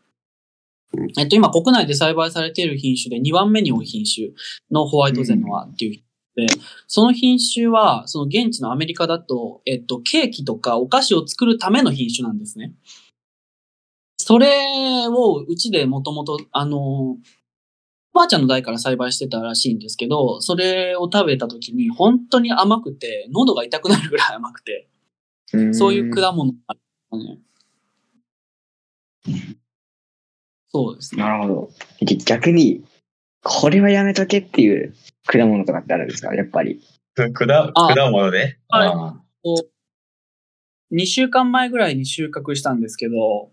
[1.16, 4.29] えっと、今国内で栽培されている品種で2番目に多い品種
[4.71, 6.03] のホワイトゼノアっていう
[6.38, 6.47] で、
[6.87, 12.75] その品種は、その現地のアメリカだと、えっと、ケーキとかお菓子を作るための品種なんですね。
[14.18, 17.18] それをうちでもともと、あの、お
[18.19, 24.89] ばあちゃんの代から栽培してたらしいんですけど、それを食べた時に本当に甘くて、喉が痛くなるぐらい甘くて、
[25.73, 26.77] そういう果物があっ
[27.11, 27.39] たね。
[30.71, 31.23] そうですね。
[31.23, 31.71] なるほど。
[32.05, 32.85] で逆に、
[33.43, 34.95] これはやめとけっていう
[35.27, 36.35] 果物とかってあるんですか？
[36.35, 36.81] やっぱり。
[37.14, 39.23] く果あ果物ではいあ
[40.93, 43.51] 2週間前ぐらいに収穫したんですけど、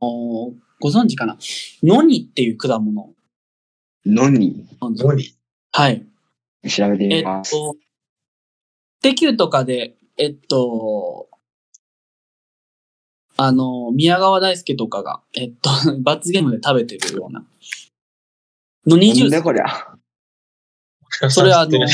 [0.00, 1.38] おご存知かな？
[1.82, 3.10] ノニっていう果物
[4.06, 5.34] のに、なんですー何
[5.72, 6.06] はい。
[6.68, 7.52] 調べてえっみます。
[7.52, 7.76] と、
[9.02, 11.28] テキューとかで、えっと、
[13.36, 15.70] あの、宮川大輔とかが、えっと、
[16.02, 17.44] 罰ゲームで食べてるような。
[18.86, 19.66] のなん20だこりゃ。
[21.28, 21.80] それはあの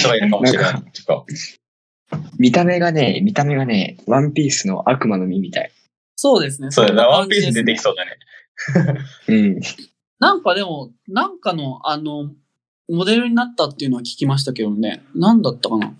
[2.38, 5.72] 見た目がね、見た目がね、ワンピースの悪魔の実みたい。
[6.16, 6.70] そうですね。
[6.70, 8.18] そうだなワンピース出てきそうだね。
[9.28, 9.60] うん。
[10.18, 12.30] なんかでも、なんかの、あの、
[12.88, 15.04] モデルになったっていうのは聞きましたけどね。
[15.14, 15.92] なんだったかな。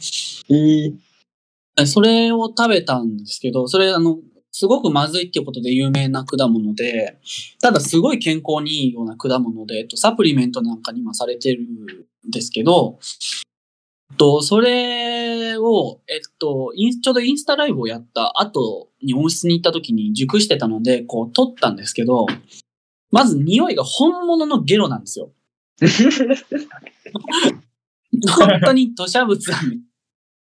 [0.49, 1.87] いい。
[1.87, 4.19] それを食べたんですけど、それあの、
[4.51, 7.19] すごくまずいっていうことで有名な果物で、
[7.61, 12.99] ただすごい健康にいいような果物で、えっと、サプリメントなんかに今されてるんですけど、
[14.17, 22.27] と、それを、えっと、インちょうどインスタライブをやった後に温室に行った時に熟してたので、こう、取ったんですけど、
[23.11, 25.33] まず匂いが本物のゲロなんですよ。
[28.39, 29.73] 本当に吐砂物なの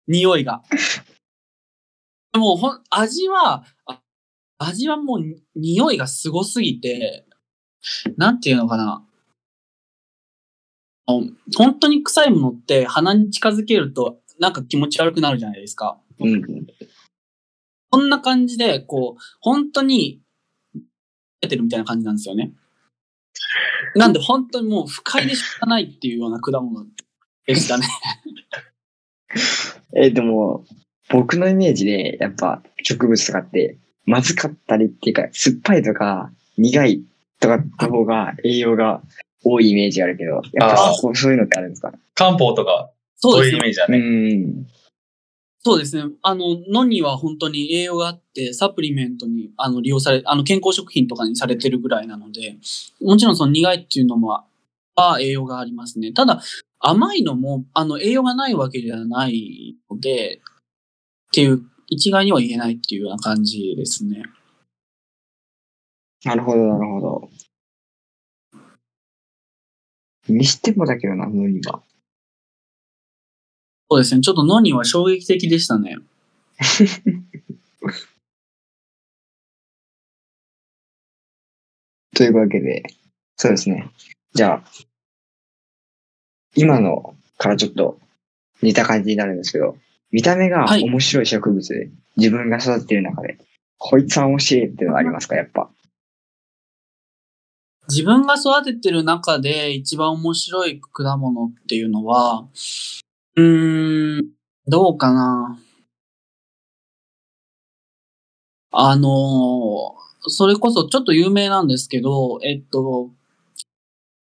[0.08, 0.62] 匂いが。
[2.34, 3.64] もうほん、味は、
[4.58, 5.20] 味はもう
[5.56, 7.26] 匂いがすごすぎて、
[8.18, 9.06] なんていうのかな。
[11.06, 16.00] 本当に臭いものって鼻に近づけるとなんか気持ち悪くなるじゃないですか。
[16.20, 16.42] うん。
[17.90, 20.22] こんな感じで、こう、本当に、
[21.42, 22.52] 出てるみたいな感じなんですよね。
[23.96, 26.86] なんで本当にもう不快でしかないっていうような果物
[27.46, 27.86] でしたね。
[29.96, 30.66] え、でも、
[31.10, 37.04] 僕のイメージで、やっぱ植物とかって、まずかったりっていうか、酸っぱいとか、苦い
[37.40, 39.04] とかの方が栄養が
[39.44, 41.92] 多いイメージあるけど、やっぱそうそういうのってあるんですか？
[42.16, 43.70] 漢方とか、そですねそうういうイメ。
[43.70, 43.98] ージだうね。
[44.00, 44.68] ん。
[45.66, 46.12] そうですね。
[46.22, 52.58] あの、のには本当に栄養があって、サプリメントにあの利用され、あの健康食品とかにされてるぐらいなので、
[53.02, 54.44] もちろんその苦いっていうのも、
[54.96, 56.12] あ栄養がありますね。
[56.12, 56.42] ただ、
[56.80, 60.42] 甘いのも、あの、栄養がないわけではないので、
[61.30, 64.24] っていう、一概には言えないっていうような感じですね。
[66.26, 67.30] なるほど、なるほど。
[70.28, 71.82] にしてもだけどな、のには。
[73.90, 74.22] そうですね。
[74.22, 75.98] ちょっとのには衝撃的でしたね。
[82.16, 82.84] というわけで、
[83.38, 83.90] そうですね。
[84.34, 84.64] じゃあ、
[86.56, 88.00] 今のからちょっと
[88.62, 89.78] 似た感じになるんですけど、
[90.12, 93.38] 見た目がはい面白い植物で、自分が育ててる中で、
[93.78, 95.70] こいつは面白いっていうのはありますか、やっぱ。
[97.94, 102.48] 自分が育ててる中で一番面白い果物っていうのは、
[103.36, 104.32] うーん、
[104.68, 105.60] どうかな。
[108.72, 113.10] あのーそれこそちょっと有名なんですけど、えっと、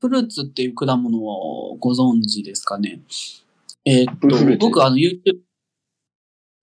[0.00, 3.02] フルーツっていう果物をご存知ですかね。
[3.84, 5.40] えっと僕あの YouTube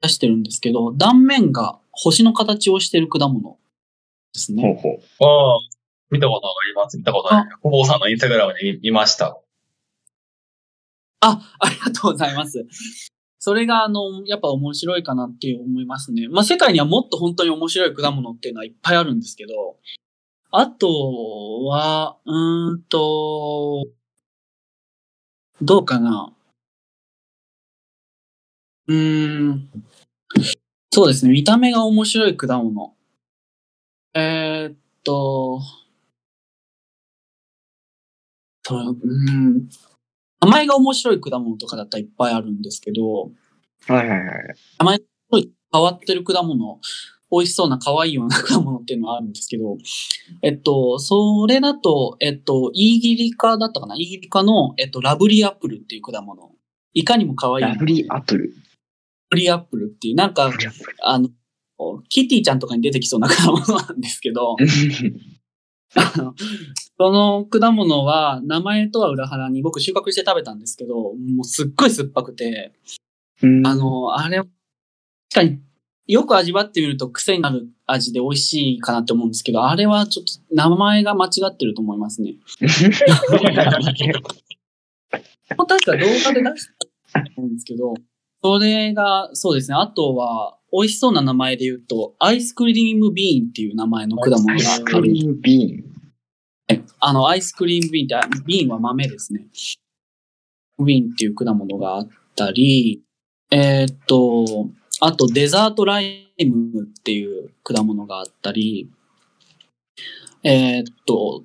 [0.02, 3.58] 出してるんですけど、断面が星の形をしてる果物
[4.34, 4.64] ですね。
[4.64, 5.26] ほうほう。
[5.26, 5.60] ああ、
[6.10, 6.98] 見たことあります？
[6.98, 7.50] 見たことある。
[7.62, 9.40] ほぼさんのインスタグラムで見見ました。
[11.20, 12.66] あ、ありがとうございます。
[13.40, 16.28] それが、あの、やっぱ面白いかなって思いますね。
[16.28, 19.78] まあ、世界にはもっと本当に面白い果物っていうのはいっぱいあるんですけど、
[20.52, 23.86] あとは、うーんと、
[25.62, 26.34] どうかな。
[28.88, 29.70] うーん。
[30.92, 31.32] そうですね。
[31.32, 32.96] 見た目が面白い果物。
[34.14, 35.62] えー、っと、
[38.68, 39.70] そう、ん。
[40.42, 43.32] 名前が面白い果物とかだったらいっぱいあるんですけど、
[43.88, 44.20] はいはいはい。
[45.74, 46.80] 変わってる果物、
[47.30, 49.78] 美味しそうな可愛いような果物っていうのはあるんですけど、
[50.42, 53.96] えっと、それだと、えっと、イーギリカだったかな？
[53.96, 56.52] イーギリカの、えっと、ラブリーアップルっていう果物。
[56.94, 57.66] いかにも可愛い。
[57.66, 58.50] ラブリーアップル。
[58.50, 58.52] ラ
[59.32, 60.52] ブリーアップルっていう、なんか、
[61.04, 61.30] あの、
[62.10, 64.56] キティちゃんとかに出てきそうな果物なんですけど、
[66.98, 72.74] その果物は名前とは裏腹に僕収穫して食べたんですけど、もうすっごい酸っぱくて、
[73.42, 74.50] うんあの、あれ、確
[75.34, 75.60] かに
[76.08, 82.36] よく味わってみると癖になる味で美味しいかなって思うんですけど、あれはちょっと名前が間違ってると思いますね。
[85.56, 86.68] 確か動画で出し
[87.14, 87.94] たと思うんですけど、
[88.48, 89.76] それが、そうですね。
[89.76, 94.86] あとは、美味しそうな名前で言うと、アイスクリームビーンっていう名前の果物がアイスある。
[94.86, 96.88] クリームビーン。
[97.00, 99.48] あの、アイスクリームビーンって、ビーンは豆ですね。
[100.86, 103.04] ビーンっていう果物があったり、
[103.52, 104.70] えーっと、
[105.02, 108.90] あとデザートライムっていう果物があったり、
[110.44, 111.44] えーっと、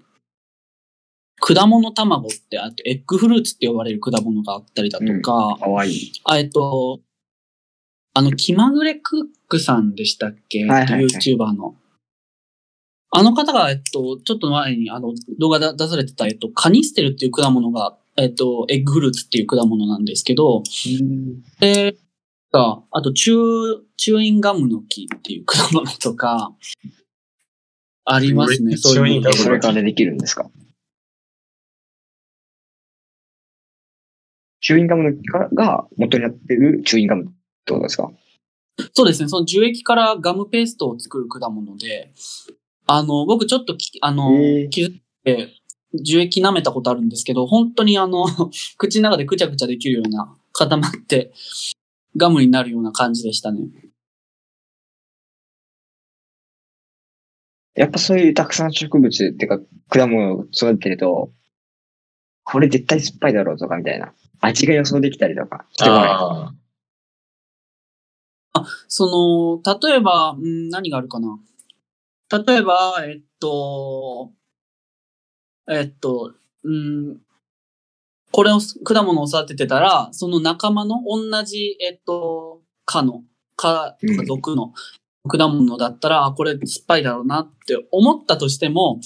[1.45, 6.13] 果物卵って、あとエッグフルーツって呼ばれる果物があったりだとか、かわいい。
[6.25, 7.01] あえっと、
[8.15, 11.75] あの、気まぐれクックさんでしたっけ、はいはいはい ?YouTuber の。
[13.11, 20.63] あの方が、えっと、ちょっと前にあの動画で出されてた、えっと、カニステルっていう果物がえっと、エッグフルーツっていう果物なんですけど、
[21.61, 21.97] で、
[22.51, 26.53] か、あと、チュー、チューインガムの木っていう果物とか、
[28.05, 28.77] ありますね。
[28.77, 30.51] そういうのチューインガムそれからできるんですか？
[34.63, 38.11] チューインガムの木からが元になってるチューインガムってことですか？
[38.95, 39.29] そうですね。
[39.29, 42.13] その樹液からガムペーストを作る果物で、
[42.87, 44.31] あの、僕ちょっとき、あの
[44.71, 45.51] 気づいて、
[46.03, 48.25] 樹液舐めたことあるんですけど、本当にあの、
[48.79, 51.33] 口の中でくちゃくちゃできるような、固まって、
[52.17, 53.61] ガムになるような感じでしたね。
[57.75, 59.59] やっぱそういうたくさん植物っていうか
[59.89, 61.33] 果物を育ててると、
[62.45, 64.13] これ絶対酸っぱいだろうとかみたいな。
[64.41, 66.11] 味が予想できたりとかしてこない。
[66.11, 66.53] あ
[68.55, 68.67] あ。
[68.89, 71.39] その、例えば、ん何があるかな。
[72.47, 74.33] 例えば、えっと、
[75.71, 76.35] えっと、
[76.69, 77.19] ん
[78.33, 83.23] これを、果物を育ててたら、その仲間の同じ、えっと、科の、
[83.57, 84.73] 科とか属の
[85.29, 89.01] 果物だったら、あこれ酸っぱいだろうなって思ったとしても、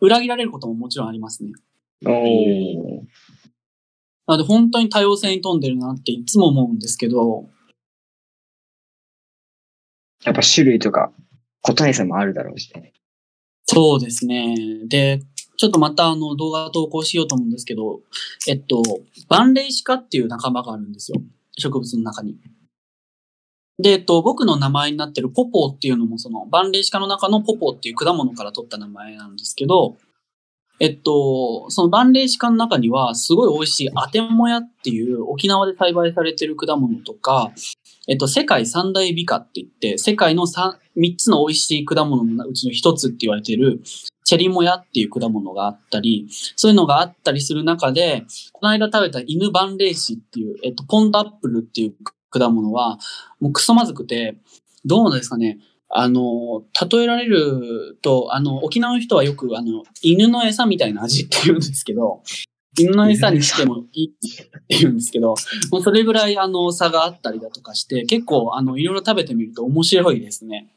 [0.00, 1.52] 裏切られることももちろんありますね。
[2.04, 3.08] おー
[4.26, 7.48] なので本当に多様性に富んでるなっていつも思うんですけど、
[10.22, 11.12] やっぱ種類とか
[11.62, 12.92] 個体差もあるだろうしね。
[13.64, 14.54] そうですね。
[14.86, 15.22] で、
[15.56, 18.00] ちょっとまたあの動画投稿しようと思うんですけど、
[18.46, 18.82] えっと、
[19.28, 21.20] バンレイシカっていう仲間があるんですよ。
[21.56, 22.36] 植物の中に。
[23.78, 29.96] で、えっと、僕の名前になってるポポーっていうのもそのバンレイシカの中のポポーっていう果物から取った名前なんですけど、
[30.80, 37.52] えっと、そのバンレイシカの中にはすごい美味しいアテモヤっていう沖縄で栽培されてる果物とか、
[38.06, 43.80] えっと、世界三大美化って言って、世界の三三つの美味しい果物のうちの一つって言われてる、
[44.24, 46.26] チェリモヤっていう果物があったり、
[46.56, 51.94] そういうのがあったりする中で、この間食べた犬バンレイシっていう、えっと、ポンドアップルっていう
[52.30, 52.98] 果物は、
[53.40, 54.36] もうクソまずくて、
[54.84, 55.58] どうなんですかね。
[55.90, 62.22] あの、例えられると、あの、沖縄の人はよく、あの、犬の餌みたいな味って言うんですけど、
[62.78, 65.34] 犬の餌にしてもいいって言うんですけど、
[65.72, 70.74] もうそれぐらい、あの、差があったりだとかして、結構、あの、いろいろ食べてみると面白いですね。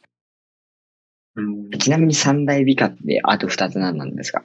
[1.36, 1.70] うん。
[1.72, 4.44] ちなみに三大美化ってあと二つ何なんですか？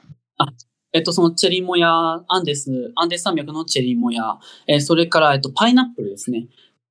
[0.92, 1.90] えっと、そのチェリモヤ、
[2.28, 6.46] アンデス、アンデス山脈のチェリモヤ、えーそれから、えっと、パイナップルですね。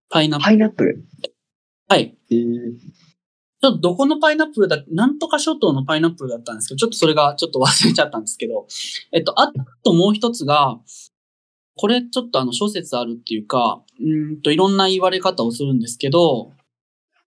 [0.10, 0.46] パイナップル。
[0.46, 1.06] パイナップル？
[1.88, 2.18] はい。
[2.30, 2.74] えー、
[3.66, 8.68] ちょっとどこのパイナップルだ、なんとか諸島のパイナップルだったんですけど、ちょっとそれがちょっと忘れちゃったんですけど、
[9.12, 9.52] えっと、あ
[9.84, 10.78] ともう一つが、
[11.76, 16.52] これちょっとあの諸説あるっていうか、うんといろんな言われ方をするんですけど、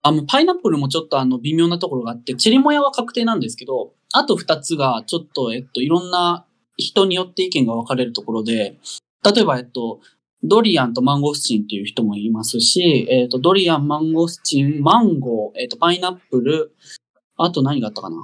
[0.03, 8.79] あの、パイナップルもちょっとあの微妙なところがあって、チェリモヤは確定なんですけど、あと二つがちょっと、えっと、いろんな人によって意見が分かれるところで、
[9.25, 10.01] 例えば、えっと、
[10.43, 16.75] ドリアンとマンゴスチンっていう人もいますし、えっ、と、ドリアン、マンゴスチン、マンゴー、えっ、と、パイナップル、
[17.37, 18.17] あと何があったかな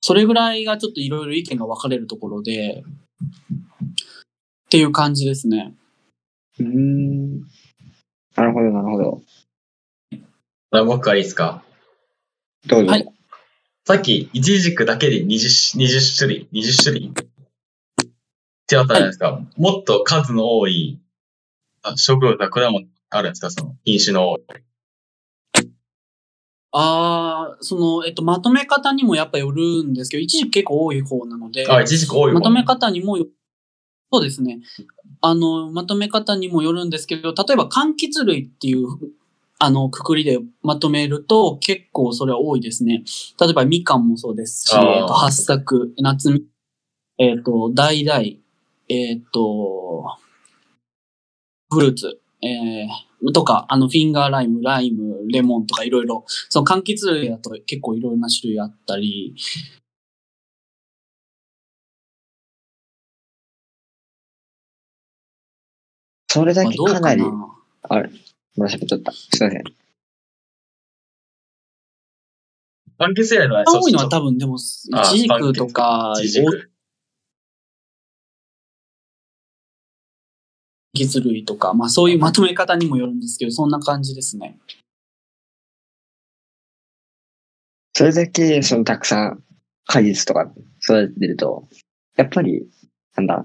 [0.00, 5.74] それぐらいがちょっといろいろ意見が分かれるところで、っていう感じですね。
[6.58, 7.40] うーん。
[8.36, 9.22] なるほど、なるほど。
[10.72, 11.64] あ僕からいいですか？
[12.68, 12.90] どうぞ。
[12.90, 13.12] はい
[13.86, 17.12] さっき、イチジクだけで20、20種類 ?20 種類
[18.78, 19.40] ってあったじゃないですか。
[19.56, 21.00] もっと数の多い
[21.82, 23.50] あ植物や果物あるんですか？
[23.50, 24.40] その品種の多い。
[26.72, 33.26] あー、その、えっ、と、まとめ方にもやっぱよるんですけど、一時結構多い方なので、あ、イチジク多い方まとめ方にもよ、
[34.12, 34.60] そうですね。
[35.20, 38.86] あの、まとめ方にもよるんですけど、例えば柑橘類っていう、
[39.58, 43.02] あの、くくりでまとめると結構それは多いですね。
[43.40, 46.44] 例えばみかんもそうですし、えっと、八作、夏み、
[47.18, 48.38] えっと、橙、
[48.92, 50.04] えっと、
[51.72, 59.36] フルーツ、えー、とか、あの、フィンガーライム、ライム、レモンとかいろいろ、その柑橘類だと結構いろいろな種類あったり、
[66.26, 67.22] それだけかなり、
[67.82, 68.10] あれ、
[68.56, 69.12] 紫取った。
[69.12, 69.62] すいません。
[72.98, 74.58] 柑橘類のは多いのは分、多分でも、イ
[74.94, 76.69] あチジクとか、イチジク。
[81.04, 84.58] 柑橘類とか、まあそういうまとめ方にもよるんですけど、そんな感じですね。
[87.92, 89.42] それだけ、そのたくさん
[89.86, 90.50] 果実とか
[90.82, 91.68] 育ててると、
[92.16, 92.66] やっぱり、
[93.16, 93.44] なんだ、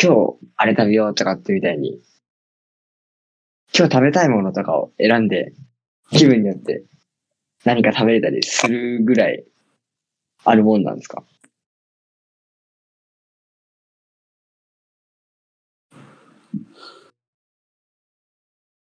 [0.00, 2.00] 今日あれ食べようとかってみたいに、
[3.76, 5.52] 今日食べたいものとかを選んで、
[6.12, 6.84] 気分によって
[7.64, 9.44] 何か食べれたりするぐらい
[10.44, 11.22] あるもんなんですか？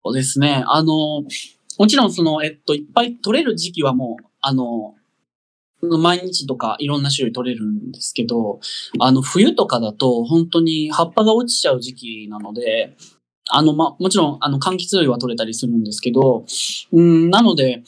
[0.09, 0.65] そうですね。
[0.67, 1.23] あの、
[1.79, 4.95] もちろんその、えっと、いっぱい取れる時期はもう、あの、
[5.83, 8.59] 毎日とかいろんな種類取れるんですけど、
[9.01, 12.97] あの、冬とかだと本当に葉っぱが落ちちゃう時期なので、
[13.51, 16.47] あの、ま、もちろん、あの、柑橘類は取れたりするんですけど、
[16.93, 17.83] うん、なので、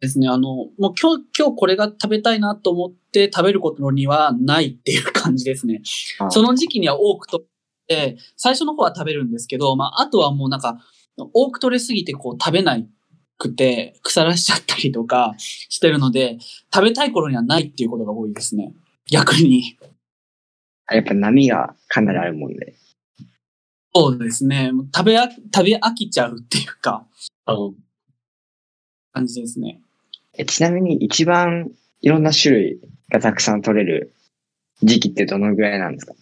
[0.00, 0.40] ですね、あの、
[0.78, 5.80] もう今日、今日これが食べたいなと思って食べることにはないっていう感じですね。
[6.18, 7.46] あその時期には多く取っ
[7.88, 10.78] て、最初の方は食べるんですけど、まあ、あとはもうなんか、
[11.32, 12.88] 多く取れすぎてこう食べない
[13.38, 16.38] くて、腐らしちゃったりとかしてるので、
[16.74, 18.72] 食べたい頃にはないっていうことが多いですね。
[19.10, 19.78] 逆に。
[20.90, 22.74] やっぱ波がかなりあるもんで。
[23.94, 24.70] そうですね。
[24.94, 27.06] 食べ、食べ飽きちゃうっていうか、
[27.46, 27.74] あの、
[29.12, 29.80] 感じですね。
[30.34, 34.14] えちなみに一番いろんな種類がたくさん取れる
[34.82, 36.14] 時期ってどのぐらいなんですか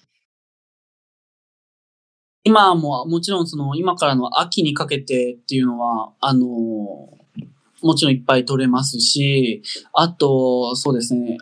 [2.47, 11.39] 今も、もちろんその、今からの秋にかけてっていうのは、あの、もちろんいっぱい取れますし、あと、そうですね。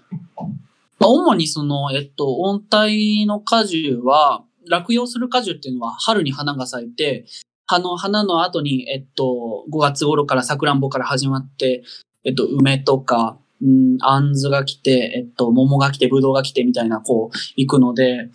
[0.99, 7.27] まあ、主にその、えっと、温帯の果樹は、落葉する果樹っていうのは春に花が咲いて、
[7.67, 11.83] あの花の後に、えっと、5月頃からさくらんぼから始まって、
[12.25, 18.31] えっと、梅とか、うん、あんずが来て、えっと、桃が来て、ぶどうが来てみたいな、こう、行くので、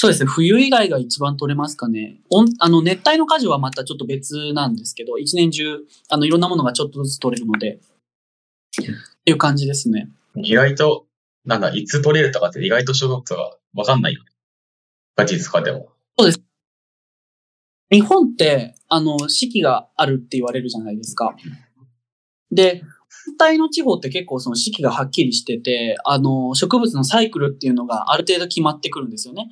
[0.00, 0.30] そうですね。
[0.30, 2.20] 冬以外が一番取れますかね。
[2.30, 7.80] 温あの、熱帯の果樹はまたちょっと別なんですけど、一年中、あの、いろんなものがちょっとずつ取れるので、っ
[9.24, 10.08] ていう感じですね。
[10.36, 11.06] 意外と、
[11.44, 14.30] なんだ、いつ取れるとかって意外と小学生はわかんないよね。
[15.16, 15.88] ガチとかでも。
[17.90, 21.34] 日本って、あの、四季があるって言われるじゃないですか。
[22.52, 22.84] で、
[23.40, 29.50] 温帯の地方って結構その四季がはっきりしてて、あの、植物のサイクルっていうのがある程度決まってくるんですよね。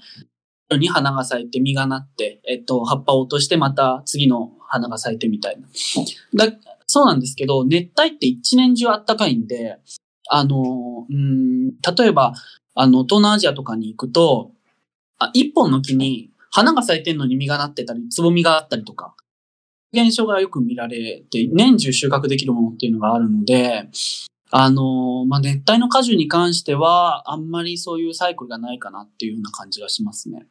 [0.75, 5.69] に花が咲いて実がなって、えっと、葉っぱを落としてまた次の花が咲いてみたいな。
[6.47, 6.53] だ
[6.89, 9.79] そうなんですけど、熱帯って一年中暖かいんで、
[10.29, 12.35] あの、うん、例えば、
[12.75, 14.53] あの、東南アジアとかに行くと、
[15.19, 19.15] あ一本の木に花が咲いてんのに実がなってたり、つぼみがあったりとか、
[19.93, 23.89] 現象がよく見られて、年中収穫できるものっていうのがあるので、
[24.51, 30.47] あの、まあ、熱帯の果樹に関しては、あんまりそういうサイクルがないかなっていうような感じがしますね。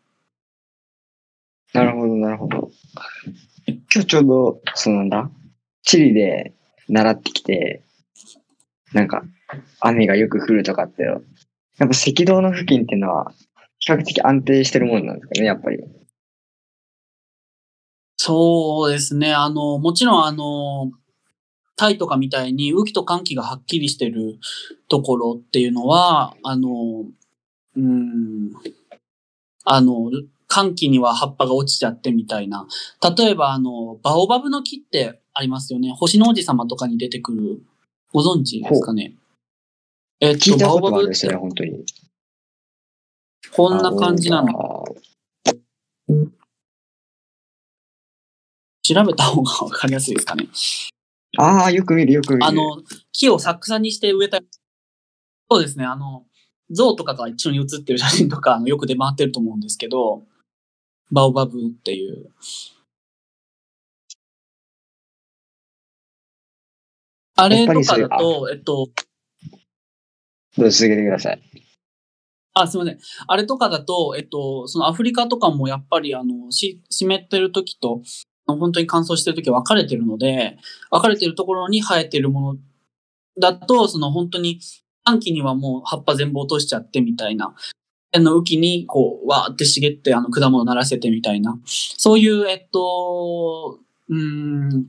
[1.76, 2.72] なるほど、なるほど。
[3.68, 5.30] 今日ちょうど、そうなんだ？
[5.84, 6.54] チリで
[6.88, 7.84] 習ってきて、
[8.94, 9.24] なんか、
[9.82, 11.20] 雨がよく降るとかって、やっ
[11.78, 13.34] ぱ赤道の付近っていうのは、
[13.80, 15.84] 比較的安定してるもんなんですかね、やっぱり。
[18.18, 19.34] そうですね。
[19.34, 20.92] あの、もちろんあの、
[21.76, 24.40] タイとかみたいに雨季と寒気がはっきりしてる
[24.88, 27.06] ところっていうのは、あの、
[27.76, 28.52] うん、
[29.66, 30.10] あの、
[30.56, 32.66] 寒気には葉っぱが落ちちゃってみたいな。
[33.18, 35.92] 例えばあの、バオバブの木ってありますよね。
[35.98, 37.62] 星の王子様とかに出てくる。
[38.14, 39.16] ご存知ですかね？
[40.22, 41.86] えっと、聞いたことバオバブってがあるですね、本当に。
[43.52, 44.54] こんな感じなの。
[44.54, 44.86] の。
[48.82, 50.48] 調べた方がわかりやすいですかね？
[51.38, 52.46] ああ、よく見る、よく見る。
[52.46, 52.82] あの、
[53.12, 54.40] 木をサクサにして植えた。
[55.52, 56.24] そうですね、あの、
[56.72, 60.24] 象とかが一緒に写ってる写真とか、よく出回ってると思うんですけど、
[61.12, 62.32] バオバブっていう。
[67.38, 68.90] あれとかだと、えっと、
[70.58, 71.42] どうぞ続けてください。
[72.54, 73.00] あ、すみません。
[73.28, 78.02] あれとかだと、えっと、そのアフリカとかもやっぱりあの、し、湿ってる時と、
[78.48, 80.58] 本当に乾燥してる時は分かれてるので、
[80.90, 82.60] 分かれてるところに生えてるもの
[83.40, 84.62] だと、その本当に
[85.04, 87.54] 寒気にはもう葉っぱ全部落としちゃってみたいな。
[88.16, 91.60] あの、雨季にこう、わーって茂って、あの、果物ならせてみたいな。
[91.66, 94.88] そういう、えっと、うーん、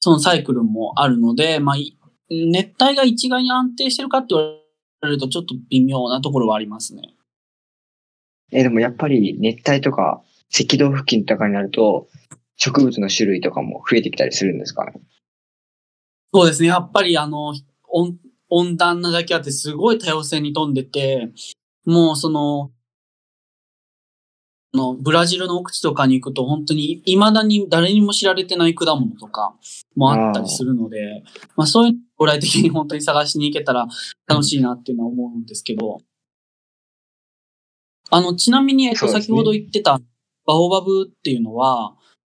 [0.00, 1.96] そのサイクルもあるので、まあ、い
[2.30, 4.54] 熱帯が一概に安定してるかって言わ
[5.02, 7.14] れるとちょっと微妙なところはありますね。
[8.52, 12.08] え、でもやっぱり熱帯とか赤道付近とかになると、
[12.56, 14.92] 植物の種類とかも増えてきたりするんですかね？
[16.32, 16.68] そうですね。
[16.68, 17.54] やっぱりあの、
[17.88, 18.18] 温
[18.50, 21.30] 温暖なだけあってすごい多様性に富んでて、
[21.84, 22.70] もうその、
[24.74, 29.54] あのブラジルの奥地とかに行くと本当に未だに誰にも知られてない果物とか
[29.94, 31.22] もあったりするので、
[31.54, 33.86] まあそういうの将来的に本当に探しに行けたら
[34.26, 35.98] 楽しいなっていうのは思うんですけど、
[38.10, 40.00] あの、ちなみに、えっと、先ほど言ってた
[40.46, 41.94] バオバブっていうのは、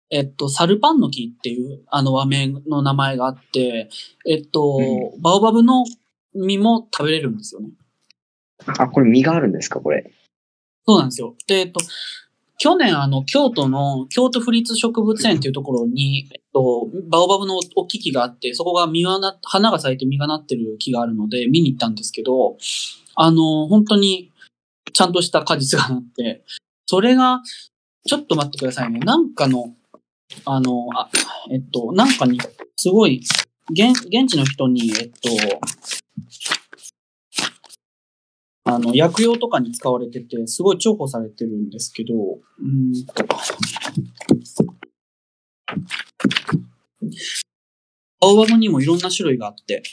[0.10, 3.90] えっと、サルパンの木っていう、あの和名の名前があって、
[4.26, 5.84] えっと、うバオバブの
[6.34, 7.70] 実も食べれるんですよね。
[8.66, 10.12] あ、これ実があるんですか、これ。
[10.86, 11.36] そうなんですよ。
[11.48, 11.80] で、えっと、
[12.60, 22.58] 去年、あの、京都の、京都府立植物園っていうところに、えっと、バオバブの大きい木があって、そこが実がな、花が咲いて実がなってる木があるので、見に行ったんですけど、
[23.16, 24.32] あの、本当に、
[24.92, 26.44] ちゃんとした果実がなって、
[26.88, 27.42] それが、
[28.08, 29.00] ちょっと待ってくださいね。
[29.00, 29.76] なんかの、
[30.46, 31.10] あの、あ、
[31.52, 32.40] えっと、なんかに、
[32.76, 33.22] すごい、
[33.70, 35.30] 現、現地の人に、えっと、
[38.70, 42.14] あの、薬用とかに使われてて、すごい重宝されてるんですけど、
[42.60, 43.26] うんと。
[48.20, 49.84] 青バブにもいろんな種類があって、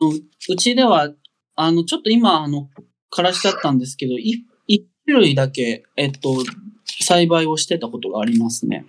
[0.00, 1.12] うちでは、
[1.56, 2.70] あの、ちょっと今、あの、
[3.10, 6.36] 枯らしちゃったんですけど、い一種類だけ、えっと、
[6.84, 8.86] 栽培をしてたことがありますね。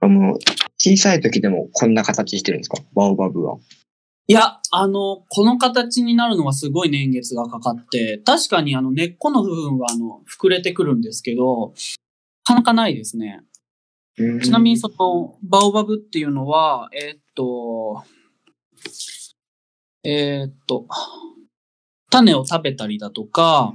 [0.00, 0.38] あの、
[0.76, 2.78] 小さい時でもこんな形してるんですか？
[2.94, 3.58] バオバブは。
[4.26, 11.74] いや、あの、この形になるのはすごい年月がかかって、確かにあの根っこの部分はあの膨れてくるんですけど、な
[12.44, 13.42] かなかないですね。
[14.16, 18.04] ちなみにその、バオバブっていうのは、えーっと、
[20.04, 20.86] えーっと、
[22.10, 23.74] 種を食べたりだとか、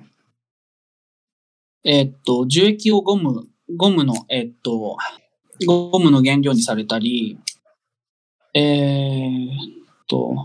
[1.83, 4.97] えーっと、樹液をゴム、ゴムの、えーっと、
[5.67, 7.37] ゴムの原料にされたり、
[8.55, 9.78] えーっ
[10.09, 10.35] と、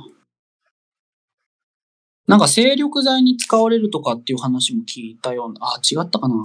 [2.27, 6.37] なんか精力剤に使われるとかっていう話も聞いたような、あ、違ったかな。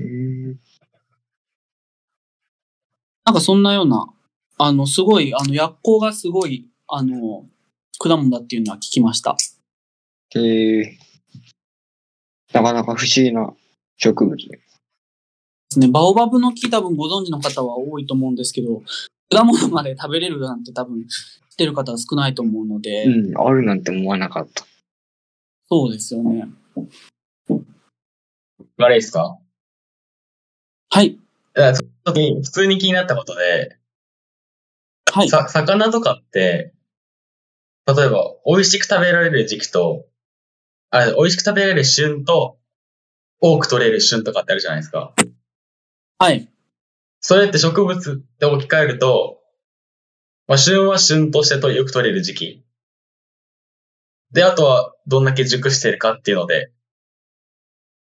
[0.00, 0.58] うん
[3.24, 4.06] なんかそんなような、
[4.56, 7.44] あの、すごい、あの、薬効がすごい、あの、
[7.98, 9.36] 果物だっていうのは聞きました。
[10.34, 10.84] えー、
[12.54, 13.52] なかなか不思議な
[13.98, 14.46] 植物ね。
[14.46, 14.62] で
[15.68, 15.88] すね。
[15.88, 18.82] バオバブの木多分ご存知の方は多いと思うんですけど、
[19.30, 24.64] 果物まで食べれるなんて多分知ってる方は少ないと思うので、うん、あるなんて思わなかった。
[25.68, 26.46] そうですよね。
[28.76, 29.36] 悪いですか？
[30.90, 31.18] はい。
[31.54, 33.76] 普通に気になったことで、
[35.12, 35.28] はい。
[35.28, 36.72] さ、魚とかって、
[37.88, 40.06] 例えば、美味しく食べられる時期と、
[40.90, 42.56] あ、美味しく食べられる旬と、
[43.40, 45.12] 多く取れる旬とかってあるじゃないですか。
[46.18, 46.48] はい。
[47.20, 49.37] それって植物で置き換えると、
[50.48, 52.64] まあ、旬は旬としてとよく取れる時期。
[54.32, 56.72] で、あとは、どんだけ熟してるかっていうので、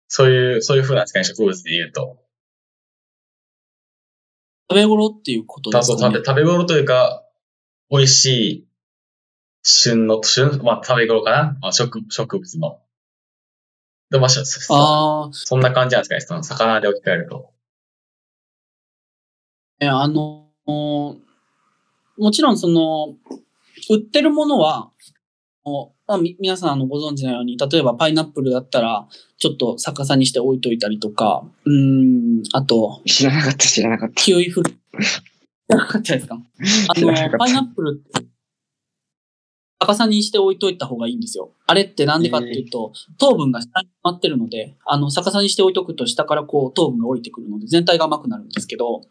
[0.07, 2.17] そういう、そういう風なんですかね、植物で言うと。
[4.69, 6.15] 食べ頃っていうことですかね？
[6.25, 6.43] 食べ、。
[6.43, 7.23] 頃というか、
[7.89, 8.67] 美味しい
[9.63, 12.79] 旬の、旬、まあ食べ頃かな、まあ、植植物の。
[14.09, 17.51] で、まあ、しそああ、そんな感じなんですかね、その魚で置き換えると。
[19.79, 20.47] え、あの、
[22.17, 23.15] もちろんその、
[23.89, 24.91] 売ってるものは、
[25.63, 29.07] おまあ、み皆さんあのご存知のように、例えばパイナップルだったら、
[29.37, 34.15] ちょっと逆さにして置いといたりとか、うーん、あと、知らなかった、知らなかった。
[34.15, 34.71] キウイフル。
[34.71, 34.77] 知
[35.67, 36.35] らなかったですか？
[36.35, 38.25] あのパイナップルって、
[39.79, 41.51] 逆さにして置いといた方がいいんですよ。
[41.67, 49.01] あれってなんでかっていうと、糖分が下に溜まってるので、あの、逆さにして置いとくと下からこう糖分が降りてくるので、全体が甘くなるんですけど、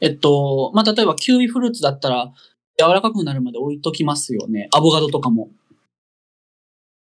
[0.00, 2.32] えっと、まあ、例えばキウイフルーツだったら、
[2.78, 4.68] 柔らかくなるまで置いときますよね。
[4.72, 5.48] アボガドとかも。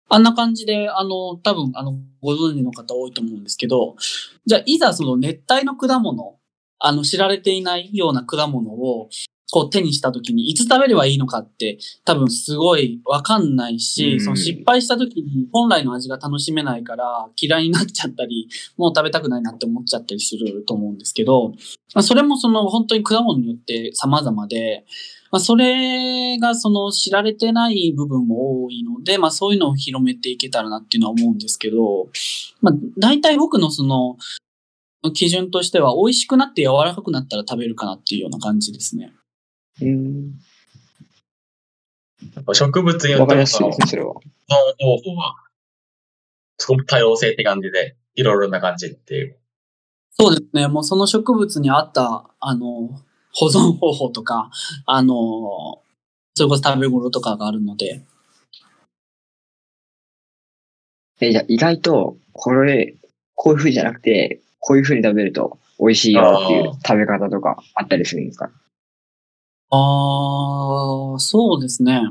[0.09, 3.97] あんな感じで、あの、多分、あの、ご存知の方多いと思うんですけど、
[4.45, 6.37] じゃあ、いざその熱帯の果物、
[6.79, 9.09] あの、知られていないような果物を、
[9.53, 11.77] こう手にした時に、いつ食べればいいのかって、
[12.07, 18.49] 多分すごいわかんないし、うんその失敗した時に本来の味が楽しめないから嫌いになっちゃったり、
[18.79, 21.51] もう食べたくないなって思っちゃったりすると思うんですけど、
[21.95, 24.87] まあ、それもその本当に果物によって様々で、
[25.31, 32.09] まあ、それがその知られてない部分も多いので、まあそういうのを広めていけたらなっていうのは思うんですけど、
[32.63, 34.17] まあ大体僕のその
[35.13, 39.13] 基準としては美味しくなって柔らかくなったら食べるかなっていうような感じですね。
[39.81, 40.33] うん。
[42.35, 45.35] やっぱ植物によわってもその方法は、
[46.59, 49.39] すごく多様性って感じで、いろいろな感じっていう。
[50.13, 50.69] そうですね。
[50.69, 52.91] もうその植物に合った、あの、
[53.33, 54.51] 保存方法とか、
[54.87, 55.15] あの、
[56.35, 58.05] それこそ食べ頃とかがあるので、
[61.21, 62.97] え、じゃあ意外と、これ、
[63.35, 68.51] こういう風じゃなくて、こういう風に食べると美味しいよっていう食べ方とかあったりするんですか
[69.75, 72.03] ああ、そうですね。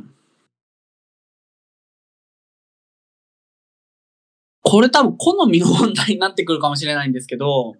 [4.63, 7.75] これ多分好みの問題になってくるかもしれないんですけど、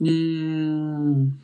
[0.00, 1.40] うーん。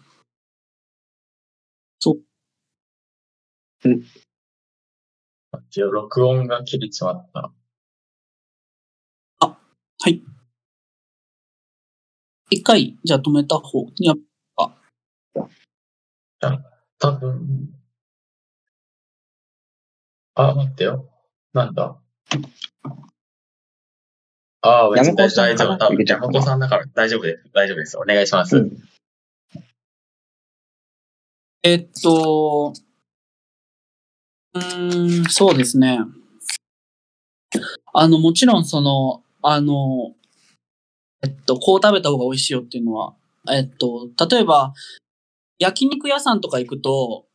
[5.71, 7.53] 一応録音が切れちまった。
[10.05, 10.23] はい。
[12.51, 14.15] 一回、じゃあ止めた方にや、
[17.03, 17.69] 多分。
[20.37, 21.09] あ、待ってよ。
[21.53, 21.97] なんだ？
[24.61, 25.77] ああ、別に大丈夫。
[25.77, 25.91] 多
[26.29, 27.51] 分さんだから大丈夫です。
[27.53, 27.99] 大丈夫です。
[27.99, 28.57] お願いします。
[28.57, 28.79] うん
[31.65, 32.73] えっと、
[34.55, 35.99] うーん、そうですね。
[37.93, 40.15] あの、もちろんその、あの、
[41.25, 43.15] えっと、こう食べた方が美味しいよっていうのは、
[43.49, 44.73] えっと、例えば、
[45.63, 47.27] 焼肉屋さんとか行くと、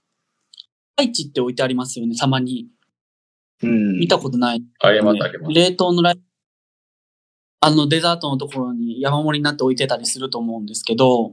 [0.97, 2.67] ライチって置いてありますよね、たまに。
[3.63, 3.99] うん。
[3.99, 4.63] 見たことない。
[4.79, 5.53] あります、あります。
[5.53, 6.19] 冷凍のライ
[7.61, 11.31] あの、デザートのところに山盛りになって置いてたりすると思うんですけど、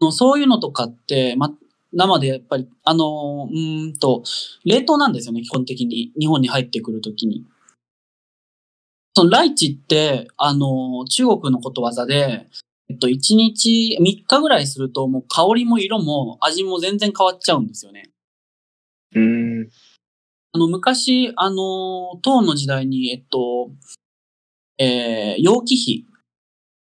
[0.00, 1.52] のそういうのとかって、ま、
[1.92, 4.22] 生でやっぱり、あの、うーんと、
[4.64, 6.12] 冷凍なんですよね、基本的に。
[6.18, 7.44] 日本に入ってくるときに。
[9.16, 12.48] そのライチって、あの、中国のことわざで、
[12.88, 18.10] えっと、1日、3日ぐらいすると、もう香りも色も味も全然変わっちゃうんですよね。
[19.14, 19.68] うん。
[20.52, 23.70] あの、昔、あの、唐の時代に、えっと、
[24.78, 26.06] えー、楊貴妃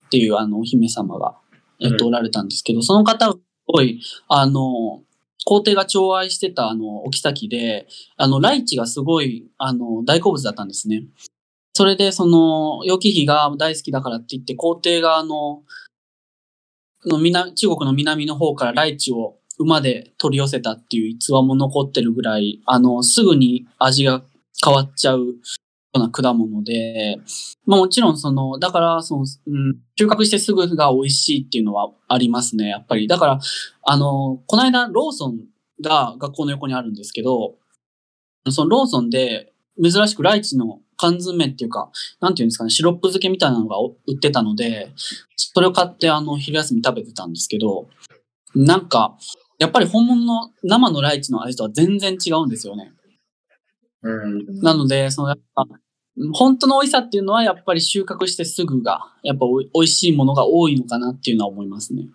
[0.08, 1.38] っていうあの、お姫様が、
[1.80, 5.01] えっと、うおられたんですけど、その方がすごい、あの、
[5.45, 7.88] 皇帝が寵愛してた、あの、お妃で、
[8.18, 11.04] あの、ライチがすごい、あの、大好物だったんですね。
[11.74, 15.64] それで、その、楊貴妃が大好きだからって言って、皇帝が、あの、
[17.10, 24.24] の南中国の南の方からライチを馬で取り寄せたっていう逸話も残ってるぐらい、あの、すぐに味が
[24.64, 25.34] 変わっちゃうよ
[25.93, 27.18] うな果物で、
[27.66, 33.08] まあもちろんその、だから、その、うん、収穫してすぐが美味しいっていうのはありますね、やっぱり。
[33.08, 33.39] だから、
[33.84, 35.39] あの、この間、ローソン
[35.82, 37.56] が学校の横にあるんですけど、
[38.49, 41.91] そのローソンで珍しくライチの缶詰っていうか、
[42.22, 43.76] なんていうんですかね、シロップ漬けみたいなのが
[44.08, 44.93] 売ってたので、
[45.36, 47.89] それを買ってあの、昼休み食べてたんですけど、
[48.56, 49.18] なんか、
[49.60, 52.93] やっぱり本物の生のライチの味とは全然違うんですよね。
[54.01, 54.62] うん。
[54.62, 55.66] なので、そのやっぱ、
[56.34, 62.08] 本当の美味しさっていうのはやっぱり収穫してすぐが、やっぱおい美味しいものが多いのかなっていうのは思いますね。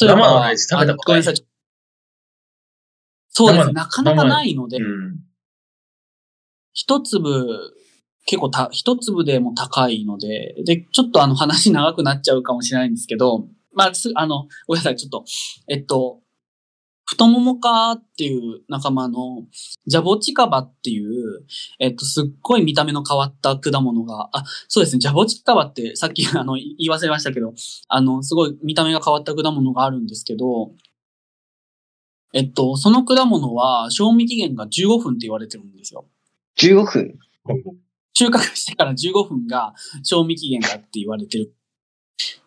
[0.00, 1.22] 生のライチ食べたことない。
[3.34, 3.72] そうです。
[3.72, 5.31] なかなかないので、うん。
[6.72, 7.74] 一粒、
[8.26, 15.24] 結構た、一粒でも高いので、で、ちょっとあの話長くなっちゃうかもしれないんですけど、まあ、す、あの、ごめんなさい、ちょっと、
[15.68, 16.20] えっと、
[17.04, 19.44] 太ももかっていう仲間の、
[19.86, 21.44] ジャボチカバっていう、
[21.78, 27.52] えっと、すっごい見た目の変わった果物が、あ、そうですね、ジャボチカバってさっきあの、言い忘れましたけど、
[27.88, 30.72] あの、すごい見た目が変わった果物があるんですけど、
[32.32, 36.06] えっと、その果物は、賞味期限が15分って言われてるんですよ。
[36.58, 37.18] 15分。
[38.14, 41.54] 収穫してから15分が賞味期限だって言われてる。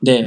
[0.01, 0.26] で、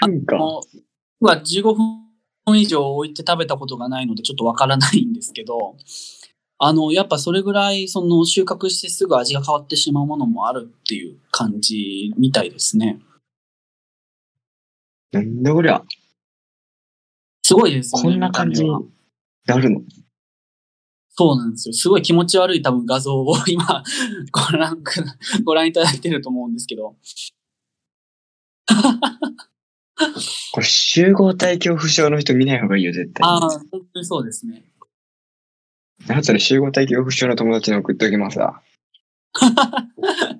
[0.00, 0.78] なんか、もう、
[1.20, 5.76] 僕は15分以上置いて食べたことがないのでちょっとわからないんですけど、
[6.58, 13.00] あの、やっぱそれぐらい、その収穫してすぐ味が変わってしまうものもあるっていう感じみたいですね。
[15.12, 15.82] なんだこりゃ。
[17.42, 18.10] すごいですよね。
[18.10, 18.70] こんな感じに
[19.46, 19.80] なるの？
[21.16, 21.74] そうなんですよ。
[21.74, 23.84] すごい気持ち悪い多分画像を今
[24.32, 25.04] ご覧く、
[25.44, 26.96] ご覧いただいてると思うんですけど。
[30.52, 33.60] これ集合体恐怖症の人見ない方がいいよ、絶対ああ、本
[33.92, 34.64] 当にそうですね。
[36.08, 38.60] なんそれ集合体恐怖症の友達に送っておきますわ。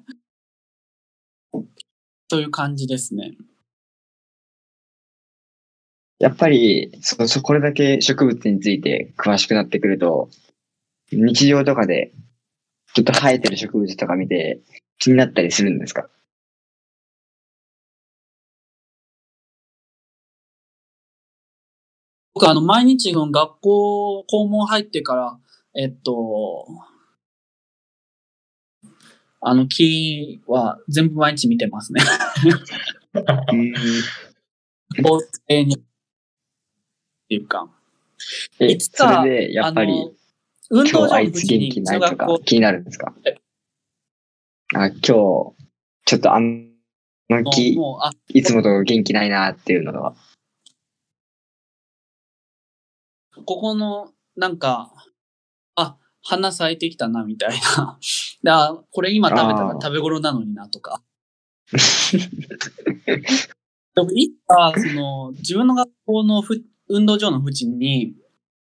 [2.28, 3.36] そういう感じですね。
[6.18, 10.30] やっぱり、そ、そ、これだけ植物について詳しくなってくると、
[11.16, 12.12] 日常とかで、
[12.94, 14.60] ちょっと生えてる植物とか見て
[14.98, 16.08] 気になったりするんですか？
[22.34, 25.38] 僕、あの、毎日の学校、校門入ってから、
[25.76, 26.66] えっと、
[29.40, 32.02] あの、木は全部毎日見てますね。
[33.52, 33.72] うん。
[35.04, 35.74] 校庭に。
[35.76, 35.78] っ
[37.28, 37.68] ていうか。
[38.60, 39.92] え、いつかそれで、やっぱり、
[40.70, 43.14] 運動場あいつ元気ないとか気になるんですか？
[43.26, 43.36] え
[44.74, 45.54] あ、今日、ちょ
[46.16, 46.70] っとあん
[47.28, 47.76] まのき、
[48.28, 50.14] いつもと元気ないなっていうのは？
[53.46, 54.92] ここの、なんか、
[55.76, 57.98] あ、花咲いてきたな、みたいな。
[58.42, 61.02] で あ、これ今食べたら食べ頃なのにな、とか。
[61.72, 61.78] で
[64.02, 68.14] も、いつか、その、自分の学校のふ運動場の縁に、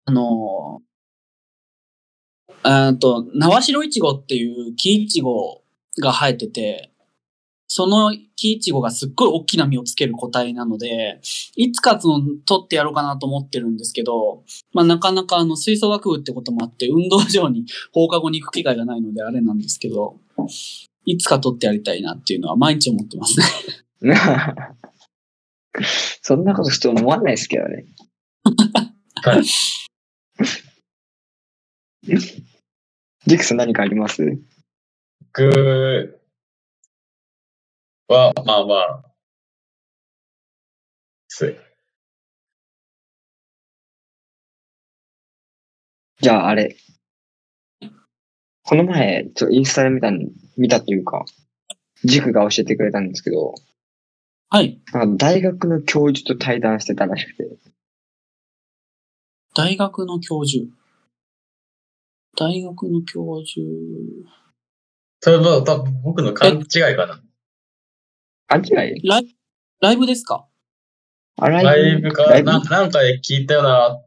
[0.05, 0.81] あの、
[2.63, 5.61] あーと、縄白いちごっていう木いちご
[6.01, 6.93] が生えてて、
[7.75, 11.19] その木イチゴがすっごい大きな実をつける個体なので、
[11.55, 14.43] いつかその取ってやろうかなと思ってるんですけど、
[14.73, 20.19] まあなかなかあの吹奏楽部ってこともあって、運動場に放課後に行く機会がないのであれなんですけど、
[21.05, 23.39] いつか取ってやりたいなっていうのは毎日思ってます
[24.01, 24.15] ね。
[26.21, 27.85] そんなこと普通思わないですけどね。
[29.23, 29.43] はい。
[33.25, 34.37] ジクさん何かあります？
[35.33, 36.19] 僕
[38.09, 39.03] は、まあまあ、
[41.29, 41.55] す。
[46.21, 46.75] じゃああれ。
[48.65, 51.25] この前、ちょインスタで見たん、見たというか、
[52.03, 53.55] 塾が教えてくれたんですけど、
[54.49, 54.81] はい。
[54.93, 57.57] なんか大学の教授と対談してたらしくて、
[59.55, 60.65] 大学の教授。
[62.35, 63.61] 大学の教授。
[65.21, 67.21] それは多分僕の勘違いかな。
[68.47, 68.61] あ、違
[68.97, 69.07] い？
[69.07, 69.35] ライ
[69.79, 70.47] ライブですか？
[71.37, 72.51] あラライブかライブ？
[72.51, 74.01] な、なんかで聞いたような、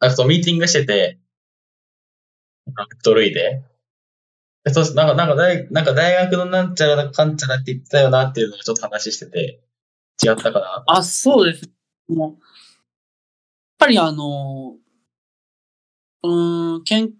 [0.00, 1.18] なんかそう、ミーティングしてて、
[2.66, 3.62] なんかドルイで。
[4.64, 9.60] でそうなんか、なんか大、なんか大学のなんちゃらかんちゃらって言ってたよなっていうのをちょっと話してて、
[10.24, 10.84] 違ったかな？
[10.86, 11.68] あ、そうです。
[12.08, 12.38] もう、やっ
[13.78, 14.76] ぱりあの、
[16.22, 17.10] うーん、研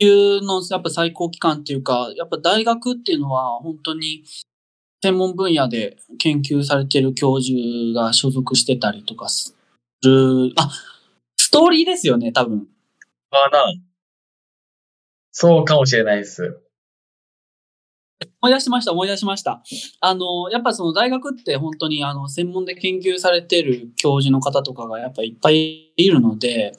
[0.00, 4.24] 究のやっぱ最高機関っていうか、やっぱ大学っていうのは本当に
[5.02, 7.58] 専門分野で研究されてる教授
[7.94, 9.54] が所属してたりとかす
[10.02, 10.70] る、あ、
[11.36, 12.66] ストーリーですよね、多分。
[13.30, 13.74] かな。
[15.32, 16.60] そうかもしれないです。
[18.40, 19.62] 思い出しました、思い出しました。
[20.00, 26.72] あの、やっぱその大学って本当にあの、専門で研究されてる教授の方とかがやっぱいっぱいいるので、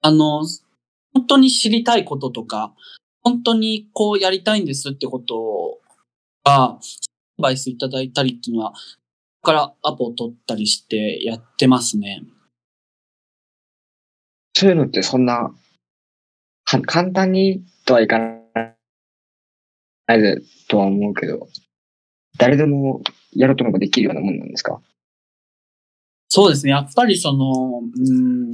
[0.00, 0.42] あの、
[1.22, 2.74] 本当に知りたいこととか、
[3.22, 5.78] 本当にこうやりたいんですってこと
[6.44, 6.78] が、ア
[7.38, 8.76] ドバイスいただいたりっていうのは、こ
[9.42, 12.24] こからアポを取ったりしてやってますね。
[14.54, 15.54] そういうのってそんな、
[16.64, 18.34] は簡単にとはいかな
[20.16, 21.46] いとは思うけど、
[22.36, 23.02] 誰でも
[23.32, 24.80] やろうとできるようなもんなんですか？
[26.28, 26.72] そうですね。
[26.72, 28.50] やっぱりその、うーん、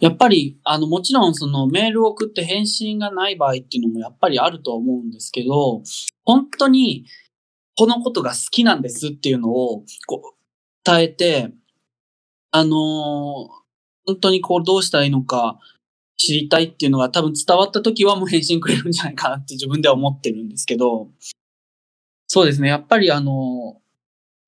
[0.00, 5.82] やっぱり、あの、もちろんそのメールを送って返信がない場合っていうのもやっぱりあるとは思うんですけど、
[6.24, 7.04] 本当に
[7.76, 10.36] このことが好きなんですっていうのを、こう、
[10.84, 11.52] 伝えて、
[12.52, 13.48] あの
[14.06, 15.58] 本当にこうどうしたらいいのか
[16.16, 21.08] 知りたいっていうのが多分伝わった時はもう返信くれるんじゃないかなって自分では思ってるんですけど、
[22.26, 22.68] そうですね。
[22.68, 23.80] やっぱりあの、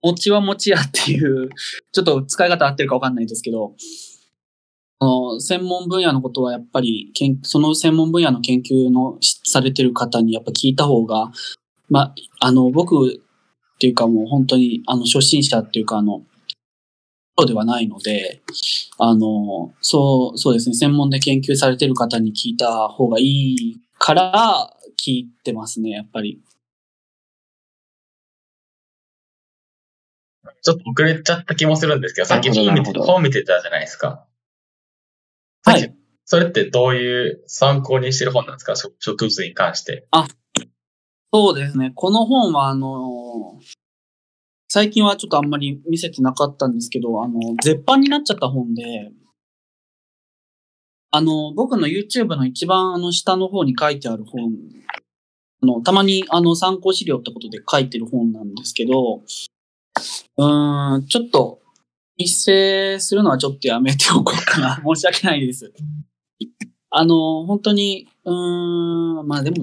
[0.03, 1.49] 餅は餅屋っていう、
[1.93, 3.75] ちょっと使い方合ってるかわかんないですけど、
[5.03, 11.33] の専門分野のことはやっぱりその専門分野の研究のしされてる方にやっぱ聞いた方が、
[11.89, 16.23] まあ、あの、僕っていうかもう本当に、あの、初心者っていうか、あの、
[17.37, 18.43] そうではないので、
[18.99, 26.41] あの、そう、そうですね、専門で研究されてる方に聞いた方がいいから聞いてますね、やっぱり。
[30.63, 34.27] ちょっと遅れちゃった気もするんですけど、さっき本見てたじゃないですか。
[35.65, 35.95] はい。
[36.25, 38.75] それってどういう参考にしてる本なんですか？
[38.77, 40.07] 植植物に関して。
[41.33, 41.93] そうですね。
[41.95, 43.59] この本は、あの
[44.69, 49.11] 最近はちょっとあんまり見せてなかったんですけど、あの、絶版になっちゃった本で、
[51.11, 54.53] あの、僕の YouTube の一番あの下の方に書いてある本、
[55.63, 59.23] あの、たまにあの参考資料ってことで書いてる本なんですけど、
[60.39, 61.62] うーん、ちょっと、
[62.23, 64.81] 一斉するのはちょっとやめておこうかな。
[64.85, 65.73] 申し訳ないです。
[66.91, 69.59] あの、本当に、うーん、まあでも、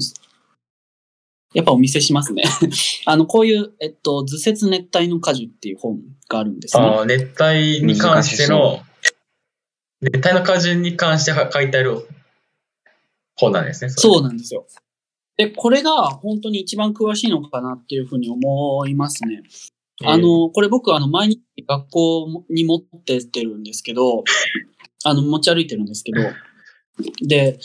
[1.54, 2.44] やっぱお見せしますね。
[3.06, 6.00] あの、こういう、えっと、図説熱帯の果樹っていう本
[6.30, 6.84] があるんですね。
[6.84, 8.82] あー熱帯に関しての、
[10.02, 12.08] 熱帯の果樹に関しては書いてある
[13.36, 13.90] 本なんですね。
[13.90, 14.66] そうなんですよ。
[15.38, 19.42] で、これが本当に一番詳しいのかなっていうふうに思いますね。
[20.02, 24.24] えーあの、これ僕、あの、毎日学校に持ってってるんですけど、
[25.04, 26.22] あの、持ち歩いてるんですけど、
[27.22, 27.60] で、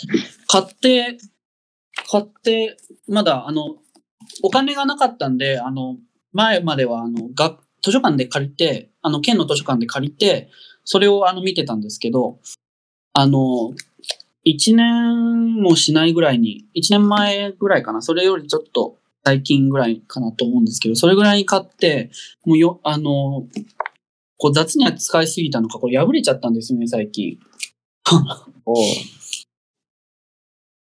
[0.48, 1.18] 買って、
[2.10, 2.76] 買って、
[3.08, 3.76] まだ、あの、
[4.42, 5.98] お金がなかったんで、あの、
[6.32, 10.50] 前までは、あの、学、図書館で借りて、あの、県の図書館で借りて、
[10.84, 12.40] それを、あの、見てたんですけど、
[13.12, 13.74] あの、
[14.42, 22.10] 一年もしないぐらいに、一年前ぐらいかな、それよりちょっと最近ぐらいかなと思うんですけど、それぐらいに買って、
[22.44, 23.46] もうよ、あの、
[24.36, 27.38] こう雑に扱いすぎたのか、これ破れちゃったんですよね、最近。
[28.66, 28.76] おう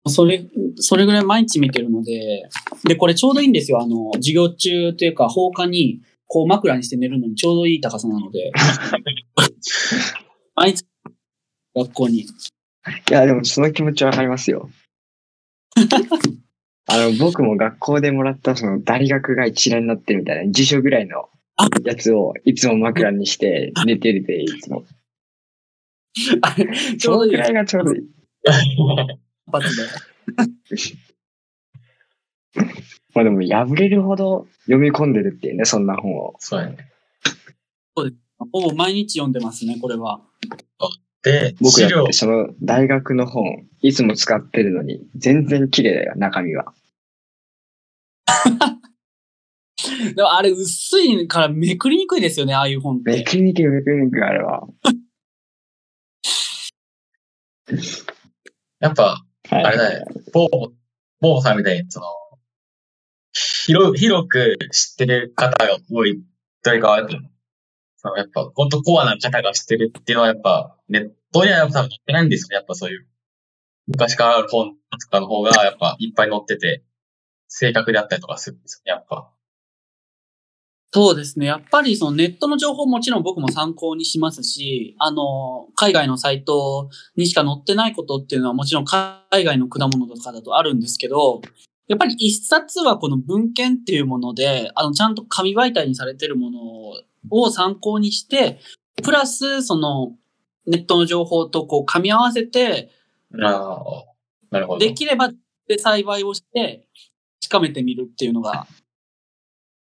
[0.11, 2.49] それ、それぐらい毎日見てるので、
[2.85, 3.81] で、これちょうどいいんですよ。
[3.81, 8.53] あの、授業中というか放課に、こう枕にして寝るのにちょうどいい高さなので、
[10.55, 10.85] 毎日、
[11.74, 12.20] 学校に。
[12.20, 12.26] い
[13.11, 14.68] や、でもその気持ちわかりますよ。
[16.91, 21.28] あの、僕も学校でもらったその大学が一覧になってるみたいな辞書ぐらいの
[21.84, 24.84] やつをいつも枕にして寝てるで、いつも。
[26.43, 26.57] あ
[26.99, 28.03] そょうどいらいがちょうどいい。
[33.14, 36.34] まあでも破れるほど読み込んでるっていうね、そんな本を。
[36.39, 36.76] そうやね。
[37.95, 40.22] ほぼ毎日読んでますね、これは。
[41.22, 46.72] で、資料僕だって、その大学の本、いつも使ってるのに、全然綺麗だよ、中身は。
[50.14, 53.11] でもあれ薄いからめくりにくいですよね、ああいう本って。
[53.11, 54.66] めくりにくいめくりにくいあれは。
[58.81, 60.72] やっぱ、はいあれだね、ボーボ、
[61.20, 62.07] ボーボさんみたいに、その、
[63.33, 66.22] 広、広く知ってる方が多い、
[66.62, 67.09] というか、
[67.97, 72.55] そのやっぱ、本当コアな方が知ってるっていうのはやっぱ、ネットにはやっぱ多分載ってないんですよね。
[72.57, 73.07] やっぱそういう、
[73.87, 76.85] 昔からある本とかの方がやっぱいっぱい載ってて、
[77.49, 79.30] 正確であったりとかするんですよね、やっぱ。
[80.90, 81.46] そうですね。
[81.46, 91.42] やっぱりそのネットの情報もちろん僕も参考にしますし、あの、海外のサイトにしか載ってないことっていうのはもちろん海外の果物とかだとあるんですけど、
[91.88, 96.61] やっぱり一冊はこの文献っていうもので、あの、ちゃんと紙媒体にされてるもの
[97.30, 98.59] を参考にして、
[99.03, 100.12] プラスその
[100.66, 102.90] ネットの情報とこう噛み合わせて、
[103.42, 104.05] ああ、
[104.51, 104.78] なるほど。
[104.78, 105.30] できれば
[105.66, 106.88] で栽培をして、
[107.41, 108.66] 近めてみるっていうのが、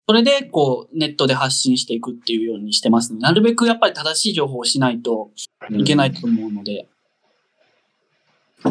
[0.08, 3.18] それで、こう、ネットで発信していくっていうようにしてますね。
[3.18, 5.30] なるべくやっぱり正しい情報をしないと
[5.70, 6.86] いけないと思うので。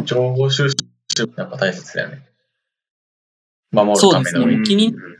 [0.05, 0.75] 情報収集、
[1.35, 2.25] やっぱ大切だよね。
[3.71, 4.21] 守るための。
[4.21, 5.15] そうですね気にうん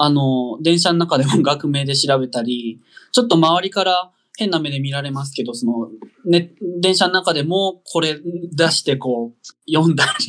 [0.00, 2.80] あの、電車の中でも学名で調べたり、
[3.10, 5.88] ちょっと周りから変な目で見られますけど、その、
[6.24, 8.16] ね、電車の中でもこれ
[8.52, 10.26] 出してこう、読んだり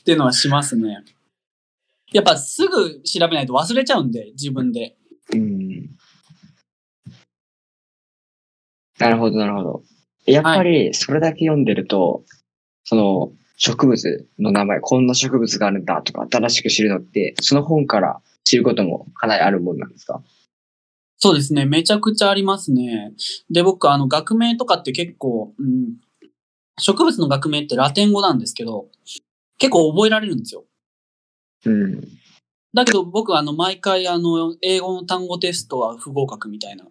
[0.00, 1.04] っていうのはしますね。
[2.12, 4.96] やっぱすぐ調べないと忘れちゃうんで、自分で。
[5.32, 5.90] うん。
[8.98, 9.82] なるほど、なるほど。
[10.24, 12.24] やっぱり、それだけ読んでると、
[12.84, 20.22] その、植物の名前、こんな植物があるんだとか、新しく知るのって、その本から知ることもかなりあるもんなんですか？
[21.18, 21.64] そうですね。
[21.64, 23.14] めちゃくちゃありますね。
[23.50, 25.96] で、僕、あの、学名とかって結構、うん、
[26.78, 28.88] 植物の学名ってラテン語なんですけど、
[29.58, 30.64] 結構覚えられるんですよ。
[31.64, 32.00] うん。
[32.74, 36.84] だけど僕、あの、毎回、あの、英語の単語テストは不合格みたいな。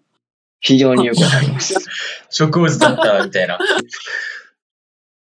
[0.60, 1.76] 非常によくわかります。
[2.32, 3.60] 植物だったら、みたいな。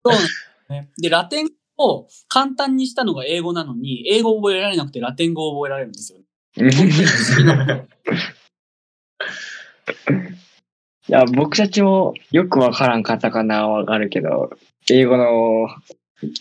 [0.06, 0.90] そうなんですね。
[0.98, 6.20] で、ラテン語を簡単にしたのが英語なのに、英語を覚えられなくてラテン語を覚えられるんですよ。
[11.10, 14.52] いや、僕たちもよくわからんカタカナはわかるけど、
[14.90, 15.68] 英語の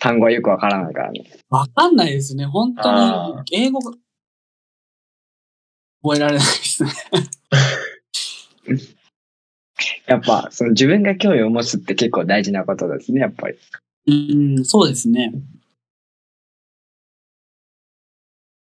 [0.00, 1.24] 単語はよくわからないからね。
[1.50, 2.44] わかんないですね。
[2.46, 3.92] 本当あに、英語が、
[6.02, 6.90] 覚えられないですね。
[10.06, 13.56] やっぱ、その自分が興味を持つって結構大事なことですね、やっぱり。
[14.06, 15.32] うん、そうですね。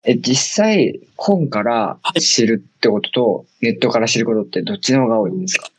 [0.03, 5.70] え、実際、本から知るってことと、ネットから知ることってどっちの方が多いんですか？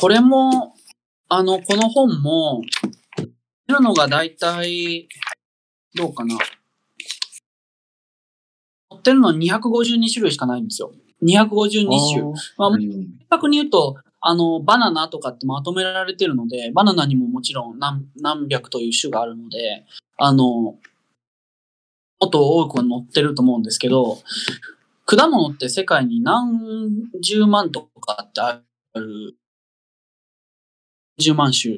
[0.00, 0.74] これも、
[1.28, 2.95] あの、この本も、見
[3.68, 5.08] るのがだいたい、
[5.94, 6.36] どうかな。
[8.90, 10.92] 載ってるのは252種類しかないんですよ。
[11.22, 12.22] 252種。
[12.56, 19.84] まあ、うん正確に言うと、あの、バナナとかってまとめられてるので、バナナにももちろん何何百という種があるので、
[20.16, 20.80] あの、も
[22.24, 24.18] っと多くは載ってると思うんですけど、
[25.04, 28.62] 果物って世界に何十万とかってあ
[28.94, 29.36] る、
[31.20, 31.74] 10万種。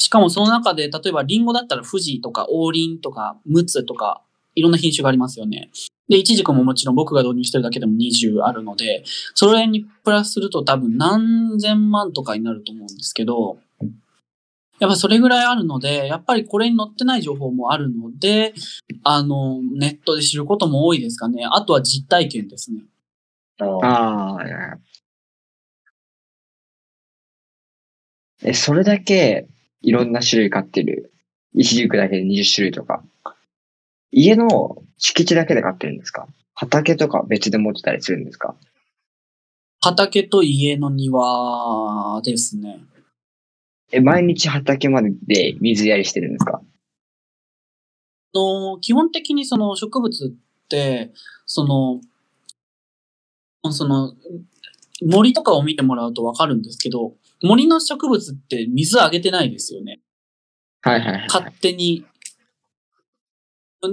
[0.00, 4.22] しかもその中で、例えばリンゴだったら富士とか王林とか陸奥とか、
[4.54, 5.70] いろんな品種がありますよね。
[6.08, 9.04] で、イチジクももちろん僕が導入してるだけでも20あるので、
[9.34, 13.58] それにプラスすると多分何千万とかになると思うんですけど、
[14.80, 18.54] やっぱそれぐらいあるので、やっぱりこれに載ってない情報もあるので、
[19.04, 21.44] あの、ネットで知ることも多いですかね。
[21.44, 22.80] あとは実体験ですね。
[23.58, 24.78] ああ、いや
[28.42, 29.46] え、それだけ
[29.82, 31.12] いろんな種類飼ってる。
[31.54, 33.02] イチジクだけで20種類とか。
[34.12, 36.26] 家の敷地だけで飼ってるんですか？
[36.54, 38.54] 畑とか別で持ってたりするんですか？
[39.80, 42.80] 畑と家の庭ですね。
[43.92, 46.60] え、毎日畑までで水やりしてるんですか？
[48.32, 51.12] あの、基本的にその植物って、
[51.46, 52.00] その、
[53.72, 54.14] その、
[55.04, 60.00] 森とかを見てもらうとわかるんですけど、森の植物って水あげてないですよね。
[60.82, 61.22] はいはいはい。
[61.28, 62.04] 勝手に。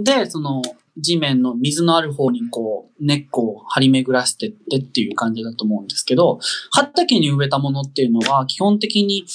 [0.03, 0.61] で、その
[0.97, 6.39] 地面の水のある方にこう根っこを張り巡らせてってっていう感じだと思うんですけど、
[6.71, 9.25] 畑に植えたものっていうのは基本的に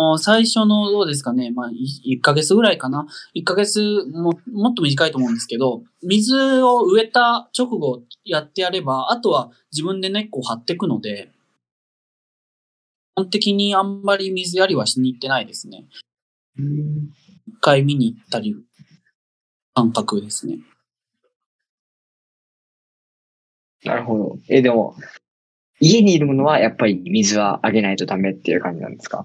[0.00, 3.06] あ最初のどうですかね、まあ1ヶ月ぐらいかな。
[3.34, 11.37] 1ヶ月ももっと短いと思うんですけど、水を植えた直後やってやれば、あとは自分で根っこを張っていくので、基
[13.18, 15.84] 本的にあんまり水やりはしに行ってないですね。
[16.58, 17.10] うん
[17.48, 18.54] 一回見に行ったり、
[19.74, 20.58] 感覚ですね。
[23.84, 24.38] なるほど。
[24.48, 24.94] え、でも、
[25.80, 29.24] 家にいるものはやっぱり水はあげないとダメっていう感じなんですか？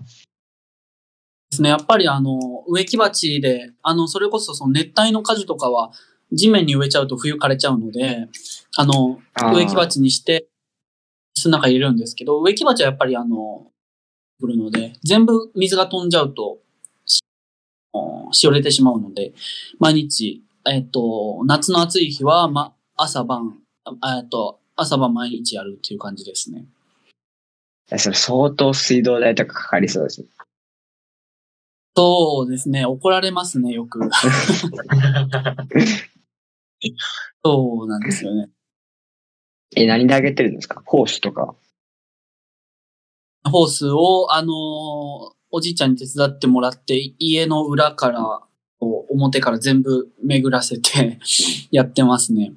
[1.52, 1.70] ですね。
[1.70, 5.92] やっぱりあの、植木鉢で、あの、それこそその熱帯の果樹とかは、
[6.32, 8.28] 地面に植えちゃうと冬枯れちゃうので、
[8.78, 9.20] あの、
[9.54, 10.48] 植木鉢にして、
[11.36, 13.72] 巣の中に入れるんですけど、植木鉢はやっぱりあの、
[14.42, 16.60] 来るので、全部水が飛んじゃうと、
[17.06, 17.22] し
[18.32, 19.34] しおれてしまうので、
[19.80, 23.60] 毎日、えっ、と、夏の暑い日は、ま、朝晩、
[24.02, 26.66] あえっと、朝晩毎日やるっていう感じですね。
[27.98, 30.26] それ相当水道代とかかかりそうです。
[31.96, 32.86] そうですね。
[32.86, 34.00] 怒られますね、よく。
[37.46, 38.50] そうなんですよね。
[39.76, 40.82] え、何であげてるんですか？
[40.86, 41.56] ホースとか。
[43.44, 48.42] ホースを、あのーおじいちゃんに手伝ってもらって、家の裏から、
[48.80, 51.20] 表から全部巡らせて
[51.70, 52.54] やってますね。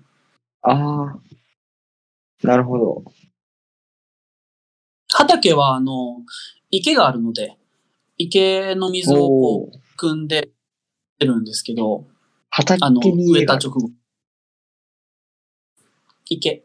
[0.63, 1.19] ああ。
[2.43, 3.05] なるほど。
[5.13, 6.23] 畑は、あの、
[6.71, 7.59] 池があるので、
[8.17, 10.49] 池の水をこう、汲んで
[11.21, 12.07] るんですけど、
[12.49, 13.91] 畑あの、植えた直後。
[16.31, 16.65] 池。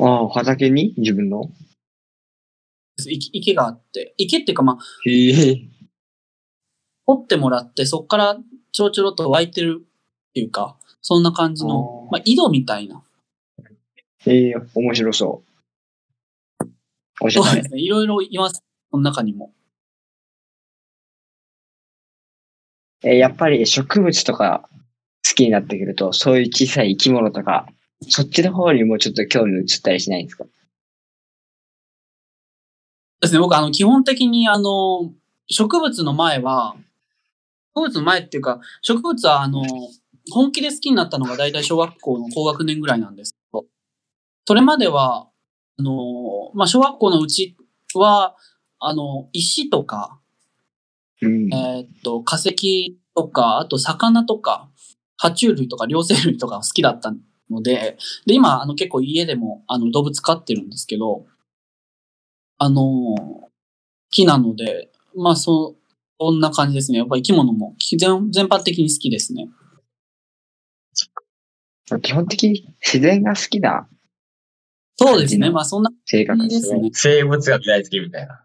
[0.00, 0.94] ああ、畑に？
[0.96, 1.52] 自分の？
[3.06, 5.60] 池池があって、池っていうかまあ、へえ。
[7.06, 8.36] 掘ってもらって、そこから
[8.72, 13.02] ちょろちょろと湧いてるっていうか、そんな感じのまあ、井戸みたいな。
[14.26, 15.42] へえ、面白そ
[16.60, 16.66] う。
[17.20, 17.74] おしゃれそうです。
[17.74, 17.80] ね。
[17.80, 18.62] いろいろいます。
[18.90, 19.52] この中にも。
[23.04, 24.68] え、やっぱり植物とか
[25.28, 27.68] 好きになってくると、そういう小さい生き物とか、
[28.02, 30.44] そっちの方にもちょっと興味移ったりしないんですか？
[33.20, 33.40] ですね。
[33.40, 35.12] 僕、あの、基本的に、あの、
[35.48, 36.76] 植物の前は、
[37.74, 39.62] 植物の前っていうか、植物は、あの、
[40.30, 43.64] 本気で好きになったのが大体小学校の高学年ぐらいなんですけど、
[44.46, 45.28] それまでは、
[45.78, 47.56] あの、まあ、小学校のうち
[47.94, 48.36] は、
[48.78, 50.20] あの、石とか、
[51.20, 51.52] うん。
[51.52, 54.68] えーっと、化石とか、あと魚とか、
[55.20, 57.12] 爬虫類とか両生類とか好きだった
[57.50, 61.26] ので、で、今、あの、結構家でも、あの、動物飼ってるんですけど、
[62.58, 63.14] あの、
[64.10, 65.82] 木なので、まあ、そう、
[66.18, 66.98] こんな感じですね。
[66.98, 69.48] やっぱり生き物も全全般的に好きですね。
[72.02, 73.88] 基本的に自然が好きな
[74.96, 75.48] そうですね。
[75.50, 76.90] まあ、そんな性格ですすね。
[76.92, 78.44] 生物学大好きみたいな。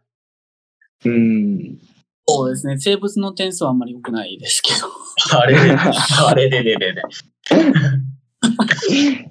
[1.06, 1.80] うん。
[2.28, 2.78] そうですね。
[2.78, 4.88] 生物の点数はあんまり良くないですけど。
[5.40, 7.04] あれれ、あれれれれれ。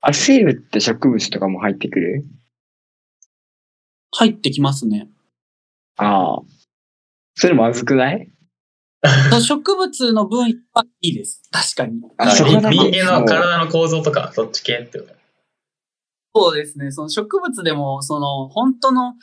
[0.00, 2.24] あ、生物って植物とかも入ってくる？
[4.16, 5.08] 入ってきますね。
[5.96, 6.42] ああ。
[7.34, 8.30] それまずくない？
[9.46, 11.42] 植物の分野はいいです。
[11.50, 12.00] 確かに。
[12.16, 15.14] あ、人間の体の構造とか、そっち系ってこと？
[16.34, 16.90] そうですね。
[16.90, 19.14] その植物でも、その本当の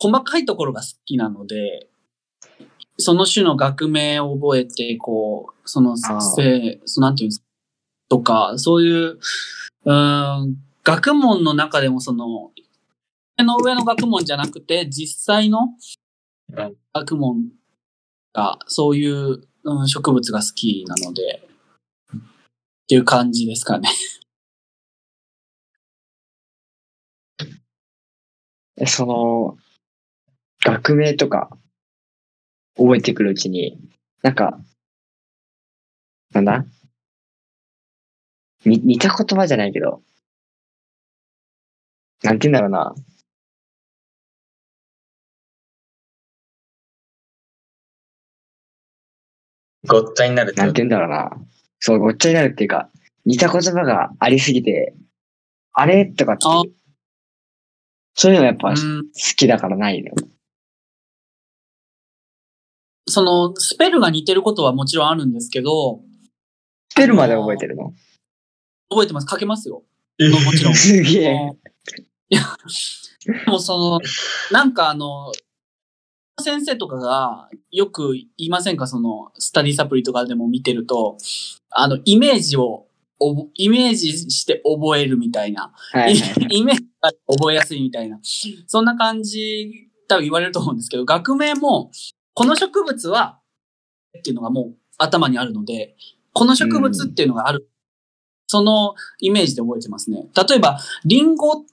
[0.00, 1.88] 細かいところが好きなので、
[2.98, 7.46] その種の学名を覚えて、こう、そのあーせそのなんていうんですか、
[8.08, 9.18] とか、そういう、
[9.84, 12.55] うーん、学問の中でもその、上
[13.42, 15.68] の上の学問じゃなくて、実際の
[16.52, 17.50] うん学問
[18.32, 21.50] が、そういう、うん、植物が好きなので、っ
[22.88, 23.88] ていう感じですかね。
[28.78, 29.56] えその、
[30.64, 31.50] 学名とか、
[32.76, 33.78] 覚えてくるうちに、
[34.22, 34.58] なんか、
[36.32, 36.64] なんだ？
[38.64, 40.02] に似た言葉じゃないけど、
[42.22, 42.94] なんて言うんだろうな。
[49.86, 51.30] ごっちゃになるってなんて言うんだろうな。
[51.78, 52.90] そう、ごっちゃになるっていうか、
[53.24, 54.94] 似た言葉がありすぎて、
[55.72, 56.06] あれ？
[56.06, 56.74] とかっていう
[58.14, 60.12] そういうのやっぱ好うんきだからないの。
[63.08, 66.00] その、スペルが似てることはもちろんあるんですけど、
[66.90, 67.92] スペルまで覚えてるの？
[68.88, 69.26] 覚えてます。
[69.30, 69.84] 書けますよ。
[70.18, 70.74] えもちろん。
[70.74, 71.52] すげえ。
[72.30, 72.42] いや、
[73.44, 74.00] でもその、
[74.50, 75.30] なんかあの、
[76.42, 78.86] 先生とかがよく言いませんか？
[78.86, 81.16] その、スタディサプリとかでも見てると、
[81.70, 82.86] あの、イメージを、
[83.54, 85.72] イメージして覚えるみたいな。
[85.92, 86.14] はい。
[86.50, 88.20] イメージが覚えやすいみたいな。
[88.66, 91.90] そんな感じ、多分言われると思うんですけど、学名も、
[92.34, 93.40] この植物は、
[94.18, 95.96] っていうのがもう頭にあるので、
[96.32, 97.70] この植物っていうのがある。
[98.46, 100.28] そのイメージで覚えてますね。
[100.48, 101.64] 例えば、リンゴ、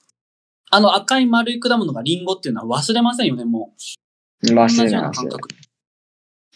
[0.72, 3.80] あの赤い丸い果物がリンゴっていうのは忘れませんよね、もう。
[4.52, 5.12] 忘同じようれな。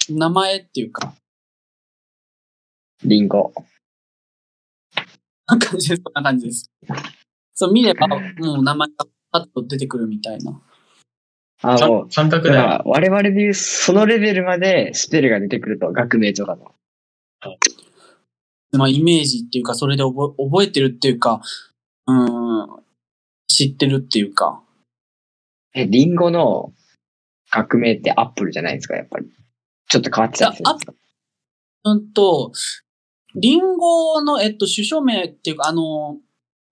[0.09, 1.13] 名前っていうか、
[3.03, 3.53] リンゴ。
[5.47, 6.01] な感じです。
[6.03, 6.71] そんな感じです。
[7.53, 8.17] そう、見れば、も
[8.59, 10.61] う名前がパッと出てくるみたいな。
[11.61, 16.75] あ、もう、感覚だ我々で言う、そのレベルまでスペルが出てくると、学名とかの。
[18.73, 21.41] まあ、イメージっていうか、それで覚え覚えてるっていうか、
[22.07, 22.83] うーん、
[23.47, 24.61] 知ってるっていうか。
[25.73, 26.73] え、リンゴの
[27.51, 29.27] 学名ってアップルじゃないですか、やっぱり。
[29.89, 30.93] ちょっと変わってたりするんですか？
[31.85, 32.51] うんと、
[33.35, 36.17] リンゴの、えっと、首相名っていうか、あの、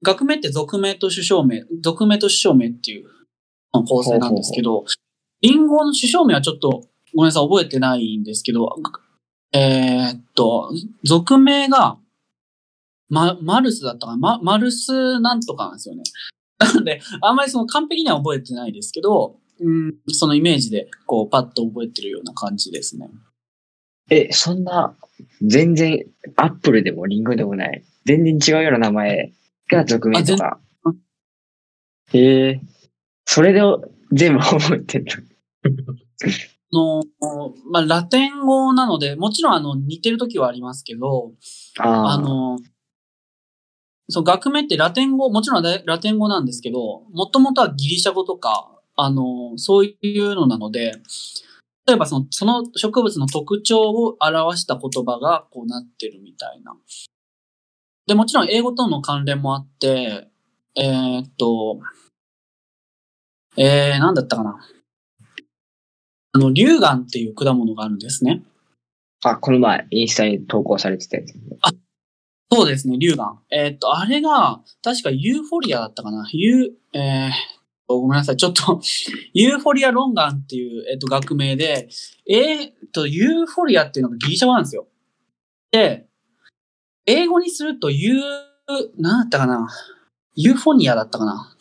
[0.04, 3.10] 学名って属名と首相名、属名と首相名っていう
[3.72, 4.84] 構成なんですけど、
[5.42, 6.84] リンゴの首相名はちょっと、
[7.16, 8.76] ごめんなさい、覚えてないんですけど、
[9.54, 10.72] えーっと、
[11.04, 11.98] 属名が、
[13.08, 16.04] ま、マルスだったかな、ま、マルスなんとかなんですよね。
[16.58, 23.10] なので、あんまりその完璧には覚えてないですけど、うん、そのイメージで、こう、パッと覚えてるような感じですね。
[24.10, 24.96] え、そんな、
[25.42, 26.06] 全然、
[26.36, 29.34] アップルでもリンゴでもない、全然違うような名前
[29.72, 30.60] が属名とか。
[32.14, 32.62] へえ、
[33.26, 33.62] それで
[34.12, 35.06] 全部覚えてる。
[36.72, 37.04] の、
[37.72, 41.32] まあ、ラテン語なので、もちろんあの、似てる時はありますけど、
[41.80, 42.58] ああの、
[44.10, 50.94] そう、学名ってラテン語、もちろんララテン語なんですけど、もともとはギリシャ語とか、あの、そういうのなので、
[51.88, 56.76] 例えばその、その植物の特徴を表した言葉がこうなってるみたいな。
[58.08, 60.30] で、もちろん英語との関連もあって、
[60.76, 61.80] えーっと、
[63.58, 64.60] えー、なんだったかな。
[66.34, 68.44] あの、竜眼っていう果物があるんですね。
[69.24, 71.34] あ、この前、インスタに投稿されてたやつ。
[72.52, 73.40] そうですね、竜眼。
[73.52, 76.28] えーっと、あれが、確かユーフォリアだったかな。
[76.32, 77.32] ユー、えー、
[77.88, 78.38] ごめんなさい。
[78.38, 78.82] ちょっと、
[79.34, 81.90] ユーフォリアロンガンっていう、えっと、学名で、
[82.28, 84.88] えっと、ユーフォリアっていうのがギリシャ語なんですよ。
[85.72, 86.08] で、
[87.06, 88.22] 英語にすると、ユー、
[88.98, 89.68] なんだったかな？
[90.36, 91.56] ユーフォニアだったかな？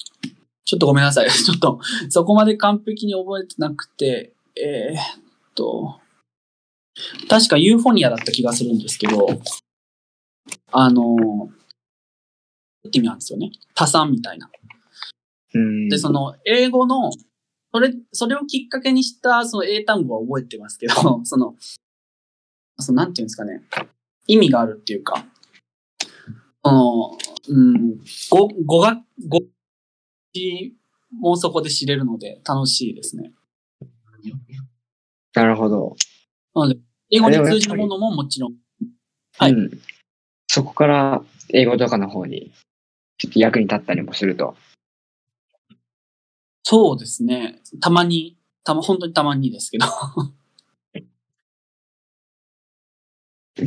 [0.64, 1.28] ちょっとごめんなさい。
[1.30, 5.22] ちょっと、そこまで完璧に覚えてなくて、えーっ
[5.54, 6.00] と、
[7.28, 9.26] 確かユーフォニアだった気がするんですけど、
[10.72, 11.50] あの、
[12.88, 13.52] って意味なんですよね。
[13.74, 14.48] 多産みたいな。
[15.54, 15.88] うん。
[15.88, 17.10] で、その、英語の、
[17.72, 20.94] それ、それをきっかけにした、その英単語は覚えてますけど、
[21.24, 21.56] その、
[22.78, 23.62] その、なんていうんですかね。
[24.26, 25.26] 意味があるっていうか、
[26.64, 27.18] その、
[27.48, 27.98] うん、
[28.30, 28.98] 語、語学、
[29.28, 29.40] 語、
[31.12, 33.32] もうそこで知れるので楽しいですね。
[35.34, 35.96] なるほど。
[37.10, 38.54] 英語に通じるものももちろん。
[39.36, 39.70] はいうん。
[40.48, 42.52] そこから英語とかの方に、
[43.18, 44.56] ちょっと役に立ったりもすると。
[46.64, 47.60] そうですね。
[47.80, 49.86] たまに、たま、本当にたまにですけど。
[53.56, 53.60] い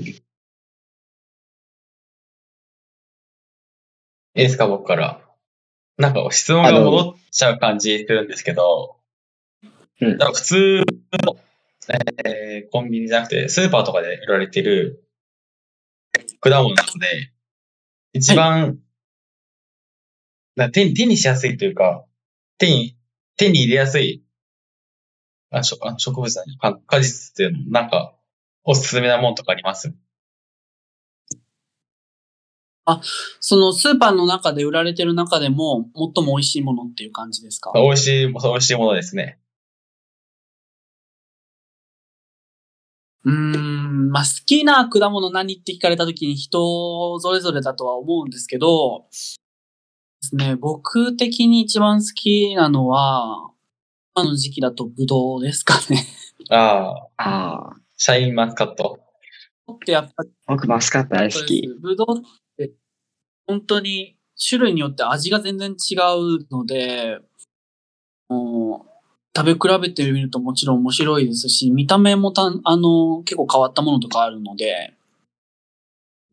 [4.41, 5.21] いですか、僕から。
[5.97, 8.99] なんか質問が戻っちゃう感じするんですけど、
[10.01, 10.83] うん普通
[11.23, 11.37] の、
[12.25, 15.07] えーコンビニじゃなくて、スーパーとかで売られてる
[16.39, 17.31] 果物なので、
[18.13, 18.79] 一番、
[20.55, 22.06] な手に手にしやすいというか、
[22.57, 22.97] 手に、
[23.35, 24.23] 手に入れやすい、
[25.51, 26.57] あ、しょあ植物だね。
[26.59, 28.15] か果実っていうの、なんか、
[28.63, 29.93] おすすめなものとかあります？
[33.39, 37.71] そのスーパーの中で売られてる中でも、最も美味しいものっていう感じですか？
[37.75, 39.39] 美味しい、美味しいものですね。
[43.25, 49.05] うーん、まあ、好きな果物何って聞かれた時に人それぞれだとは思うんですけど、
[50.27, 53.51] ですね、僕的に一番好きなのは、
[54.15, 56.05] 今の時期だとブドウですかね。
[56.49, 57.75] ああ、ああ。
[57.95, 58.99] シャインマスカット。
[59.71, 61.67] ってやっぱり僕マスカット大好きで。
[61.67, 61.75] す。
[61.75, 62.21] ぶどうっ
[62.57, 62.73] て、
[63.45, 67.19] 本当に種類によって味が全然違うので、
[68.27, 68.89] もう
[69.35, 74.96] 食べ比べてみるともちろん面白いですし、見た目もたあの結構変わったものとかあるので、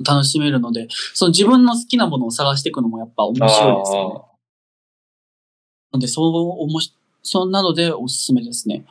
[0.05, 4.35] 楽しめるので、その自分の好きなものを探していくのもやっぱ面白いですよね。
[5.95, 8.85] ので、そう、おもし、そんなのでおすすめですね。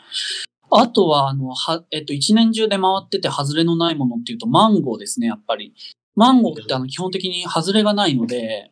[0.72, 5.74] あとは、あの、は、えっと、一年中で回ってて外れのないものっていうと、マンゴーですね、やっぱり。
[6.16, 8.72] マンゴーってあの、基本的に外れがないので、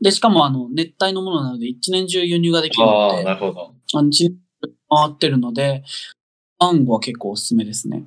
[0.00, 3.74] で、しかもあの、熱帯のものなので、一年中輸入ができるああ、ので、なるほど。
[3.94, 5.82] あの、一年中回ってるので、
[6.58, 8.04] マンゴーは結構おすすめですね。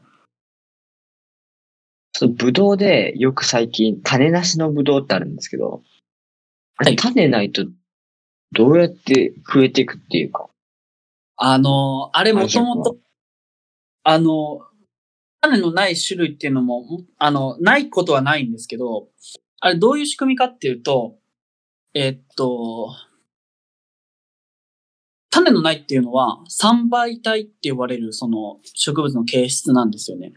[2.18, 5.84] そのブドウでよく最近種なしのブドウってあるんですけど、
[6.98, 7.64] 種ないと
[8.54, 10.50] どうやって増えていくっていうか？
[11.36, 12.98] あの、あれもともと、
[14.04, 14.62] あの、
[15.42, 19.10] 種のない種類っていうのも、もあの、ないことはないんですけど、
[19.60, 21.20] あれどういう仕組みかっていうと、
[21.94, 22.96] えっと、
[25.30, 30.34] 種のないっていうのは、三倍体って呼ばれるその植物の形質なんですよね。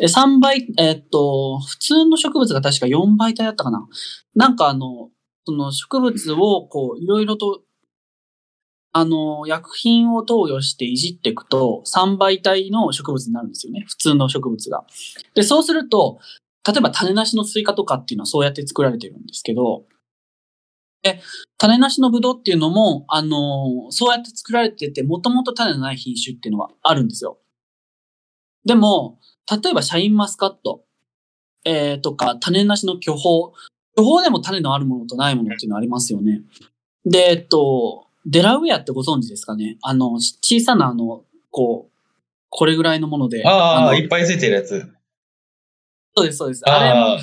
[0.00, 3.86] え三倍、えっと、普通の植物が確か4倍体だったかな。
[4.34, 5.10] なんかあの、
[5.44, 7.62] その植物をこう、いろいろと
[8.94, 13.84] あの、薬品を投与していじっていくと、3倍体の植物になるんですよね。
[13.88, 14.84] 普通の植物が。
[15.34, 16.18] で、そうすると、
[16.66, 19.84] 例えば種なしのスイカとかっていうのはそうやって作られてるんですけど、
[21.02, 21.20] で、
[21.56, 27.38] 種なしのブドウっていうのも、あの、そうやって作られてて、もともと種のない品種っていうのはあるんですよ。
[28.66, 29.18] でも、
[29.50, 30.84] 例えばシャインマスカット、
[31.64, 33.52] えー、とか、種なしの巨峰。
[33.96, 36.42] 巨峰でも種のあるものとないものっていうのはありますよね。
[37.04, 41.92] で、えっと、デラウェアってご存知ですかねあの、し小さなあの、こう、
[42.48, 43.46] これぐらいのもので。
[43.46, 44.86] ああ、のいっぱいついてるやつ。
[46.16, 46.62] そうです、そうです。
[46.68, 47.18] あれもあ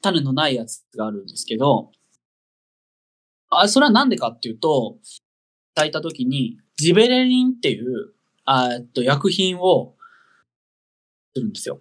[0.00, 1.90] 種のないやつがあるんですけど、
[3.50, 4.98] あそれはなんでかっていうと、
[5.74, 8.12] 炊いた時に、ジベレリンっていう、
[8.44, 9.94] あーえっと、薬品を、
[11.34, 11.80] するんですよ。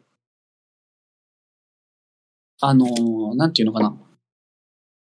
[2.62, 3.98] あのーなんていうのかな。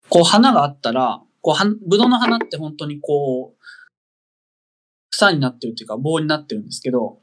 [0.09, 3.62] こう、花があったら、こう、は、ぶどうの花って本当にこう、
[5.10, 7.18] 草になってるっていうか棒になってるんですけど、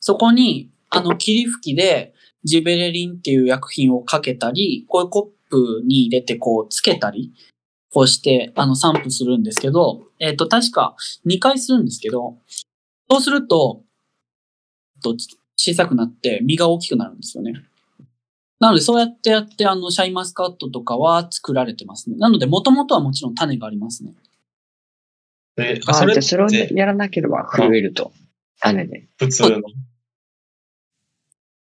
[0.00, 2.14] そこに、あの、霧吹きで、
[2.44, 7.32] ジベレリンっていう薬品をかけたり、こういうコップに入れてこうつけたり、
[7.92, 10.94] こうして、あの、散布するんですけど、えっ、と、確か
[11.26, 12.36] 2回するんですけど、
[13.10, 13.82] そうすると、
[15.02, 15.16] と
[15.56, 17.54] 小さくなって実が大きくなるんですよね。
[18.58, 22.16] なので、そうやってやって、あの、シャインマスカットとかは作られてますね。
[22.16, 24.14] なので、もともとはもちろん種がありますね。
[25.56, 28.12] で、あ、あそれっじゃあそれをてやらなければ増えると。
[28.60, 29.08] 種で。
[29.18, 29.62] 普通の。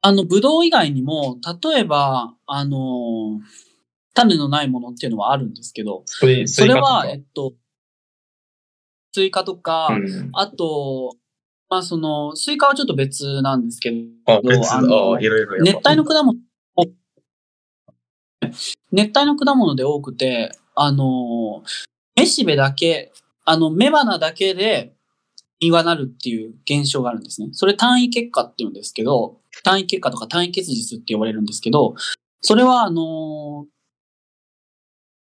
[0.02, 3.42] あの、ブドウ以外にも、例えば、あの、
[4.14, 6.46] 種のないものっていうのはあるんですけど、それ
[6.76, 7.56] は、えっと、
[9.12, 11.16] スイカとか、うんあと、
[11.76, 13.98] まあその、スイカはちょっと別なんですけど、
[14.34, 15.90] あ、別、ああのあ、いろいろ熱ぱ。
[15.90, 16.40] 帯の果物、
[18.94, 21.64] 熱帯の果物で多くて、あの、
[22.16, 23.12] めしべだけ、
[23.44, 24.96] あの、雌花だけで
[25.60, 27.50] 実がなるっていう現象があるんですね。
[27.52, 31.96] それ単為結果って言うんですけど、単為結果とか単為結実って呼ばれるんですけど、
[32.40, 33.66] それはあの、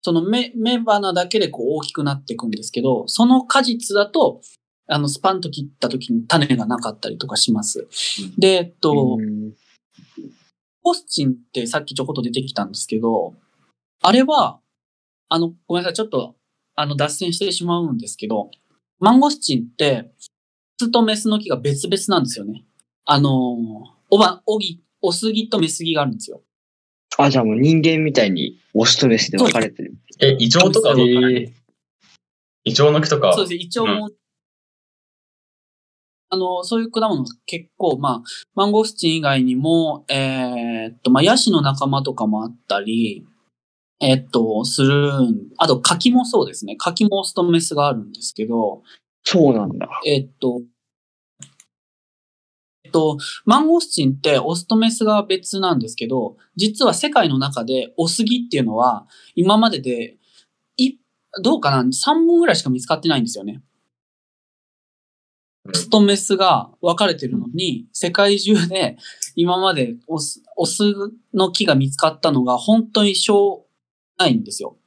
[0.01, 4.39] その雌雌花だけでこう大きくなっていくんですけど、その果実だと、
[4.87, 7.87] あの、スパンと切った時に種がなかったりとかします。
[8.37, 9.53] で、えっと、うん
[10.85, 13.33] ポスチンってさっきちょこっと出てきたんですけど、
[14.03, 14.59] あれは、
[15.29, 16.35] あの、ごめんなさい、ちょっと、
[16.75, 18.51] あの、脱線してしまうんですけど、
[18.99, 20.11] マンゴスチンって、
[20.79, 22.65] オスとメスの木が別々なんですよね。
[23.05, 23.31] あの、
[24.11, 26.43] おば、おぎ、オスギとメスギがあるんですよ。
[27.17, 29.95] あ、じゃあもう人間みたいにオスとメスで分かれてる。
[30.21, 31.51] え、イチョウとかえ
[32.63, 33.33] イチョウの木とか。
[33.33, 34.15] そうですね、一応もう、
[36.29, 38.23] あの、そういう果物が結構、まあ、
[38.55, 43.25] マンゴスチン以外にも、えーっと、まあ、ヤシの仲間とかもあったり、
[44.01, 46.75] えーっと、するん、あと、柿もそうですね。
[46.77, 48.81] 柿もオスとメスがあるんですけど、
[49.23, 49.87] そうなんだ。
[50.05, 50.61] えーっと、
[52.83, 60.17] えっと、マンゴスチンってオスとメスが別なんですけど、実は世界の中でオスギっていうのは、今までで、
[60.77, 60.97] い、
[61.41, 63.61] どうかな ?3 本ぐらいしか見つかってないんですよね。
[65.67, 68.97] オスとメスが分かれてるのに、世界中で
[69.35, 70.83] 今までオス、オス
[71.33, 73.65] の木が見つかったのが本当に少
[74.17, 74.77] ないんですよ。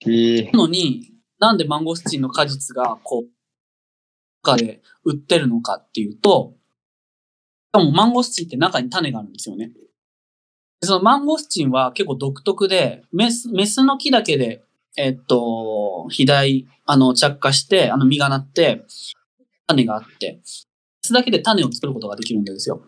[0.00, 3.28] へえなのに、なんでマンゴスチンの果実がこう、
[4.42, 6.54] 中で売ってるのかっていうと、
[7.68, 9.70] しかもマンゴスチンって中に種があるんですよね。
[10.80, 14.64] でそのマンゴスチンは結構独特で、メス、メスの木だけで、
[14.96, 18.84] えっと、肥大、あの、着火して、あの、実がなって、
[19.68, 20.40] 種があって、
[21.02, 22.82] それだけで種を作ることができるんですよ。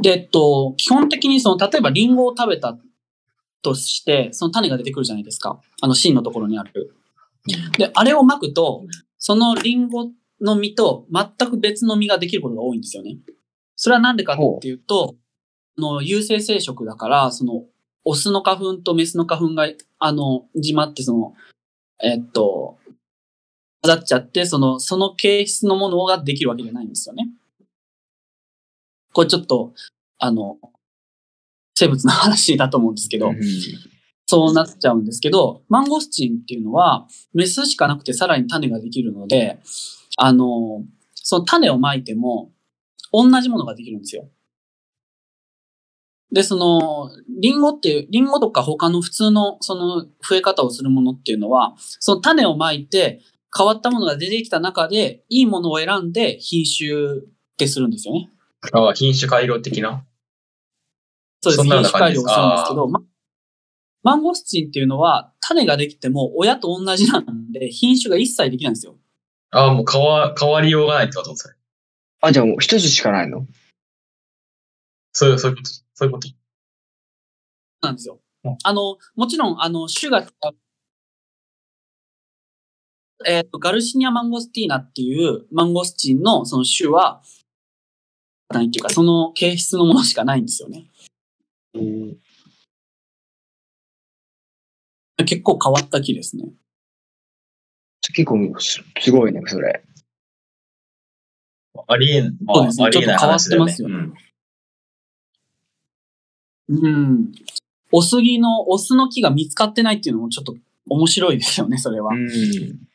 [0.00, 2.78] で、えっと、基本的にその、例えばリンゴを食べた
[3.62, 5.60] として、その種が出てくるじゃないですか。
[5.80, 6.94] あの芯のところにある。
[7.78, 8.84] で、あれを巻くと、
[9.18, 10.10] そのリンゴ
[10.40, 13.16] の実と全く別の実ができることが多いんですよね。
[13.74, 15.16] それはなんでかっていうと、
[15.78, 17.64] あの、有性生殖だから、その、
[18.04, 19.68] オスの花粉とメスの花粉が、
[19.98, 21.34] あの、じまって、その、
[22.02, 22.78] えっと、
[23.86, 27.28] ざっちゃって、その、その形質のものができるわけじゃないんですよね。
[29.12, 29.72] これちょっと、
[30.18, 30.58] あの、
[31.74, 33.36] 生物の話だと思うんですけど、うん
[34.28, 39.60] そうなっちゃうんですけど、マンゴスチンっていうのは、メスしかなくてさらに種ができるので、
[40.16, 40.84] あの、
[41.14, 42.50] その種をまいても、
[43.12, 44.28] 同じものができるんですよ。
[46.32, 47.10] で、その、
[47.40, 53.20] リンゴっていう、リンゴとか他の普通のその増え方をするものっていうのは、その種をまいて
[53.54, 57.22] 変わったものが出てきた中で、いいものを選んで品種っ
[57.56, 58.30] てするんですよね。
[58.72, 60.04] ああ、品種改良的な？
[61.40, 61.62] そうです。
[61.62, 63.00] 品種改良をするんですけ感ど、ま
[64.02, 68.96] マンゴスチンっていうのは、種ができても親と同じなんで、品種が一切できないんですよ。
[69.50, 71.54] ああ、もう変わ、変わりようがないってことそれ。
[72.20, 73.46] あ、じゃあもう一つしかないの？
[75.12, 75.70] そういう、そういうこと。
[75.94, 76.28] そういうこと。
[77.82, 78.58] なんですようん。
[78.62, 80.26] あの、もちろん、あの、種が違う、
[83.24, 87.22] えっ、と、ガルシニアマンゴスティーナっていうマンゴスチンのその種は、
[88.52, 90.86] ないっていうか、その形質のものしかないんですよね。
[91.74, 92.16] うん
[95.24, 96.44] 結構変わった木ですね。
[98.14, 99.82] 結構すすごいね、それ。
[101.88, 103.74] ありえん、まあ、そうですねありえない話だよね。
[103.74, 104.26] ちょっと変わって
[106.68, 107.32] うん。
[107.92, 110.56] お杉の、オスの木が見つかってないっていうのもちょっと
[110.88, 112.12] 面白いですよね、それは。
[112.12, 112.85] うん。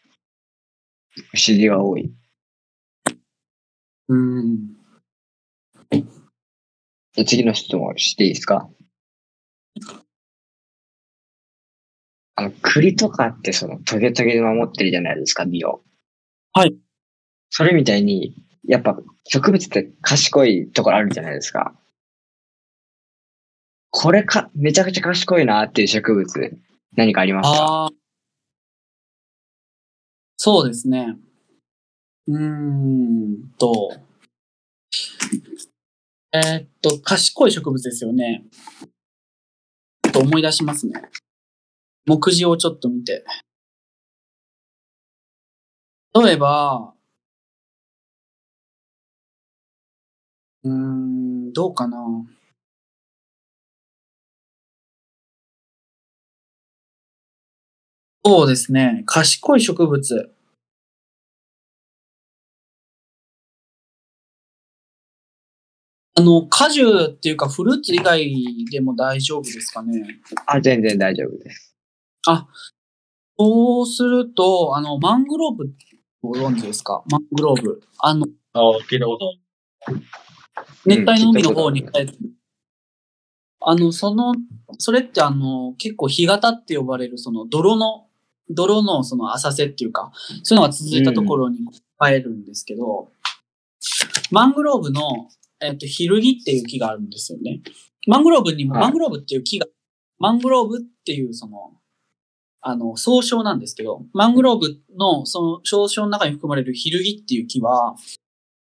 [1.15, 2.11] 不思議が多い。
[4.07, 4.75] うん。
[5.91, 8.69] じゃあ次の質問していいですか？
[12.35, 15.83] あの、栗とかってそのトゲトゲで守ってるじゃないですか、実を。
[16.53, 16.75] はい。
[17.49, 18.33] それみたいに、
[18.65, 21.75] やっぱ植物って賢いところあるじゃないですか。
[23.89, 26.57] これか、めちゃくちゃ賢いなっていう植物、
[26.95, 27.53] 何かありますか？
[27.53, 27.89] ああ。
[30.43, 31.19] そうですね。
[32.26, 33.95] うーんと。
[36.34, 38.43] えーっと、賢い植物ですよね。
[40.01, 40.93] ちょっと思い出しますね。
[42.07, 43.23] 目次をちょっと見て。
[46.15, 46.95] 例えば、
[50.63, 51.99] うーん、どうかな。
[58.23, 59.02] そうですね。
[59.07, 60.31] 賢い植物。
[66.15, 68.30] あの、果樹っていうかフルーツ以外
[68.69, 70.19] でも大丈夫ですかね？
[70.45, 71.73] あ、全然大丈夫です。
[73.39, 75.73] そうすると、あの、マングローブ
[76.22, 77.03] ご存知ですか？
[77.10, 77.81] マングローブ。
[77.99, 79.34] あの、ああ、聞いたこと
[80.85, 82.18] 熱帯の海の方に生えてる。
[83.61, 84.34] あの、その、
[84.80, 88.07] それってあの、結構干潟って呼ばれる、その泥の、
[88.53, 90.11] 泥のその浅瀬っていうか、
[90.44, 91.60] そういうのが続いたところに
[91.99, 93.11] 生えるんですけど、
[94.32, 95.30] マングローブの、
[95.60, 97.61] えっと、ヒルギっていう木があるんですよね。
[98.07, 99.68] マングローブにも、はいマングローブっていう木が、
[100.18, 101.73] マングローブっていうその、
[102.61, 107.95] あの、総称なんですけど、マングローブのその総称の中に含まれるヒルギっていう木は、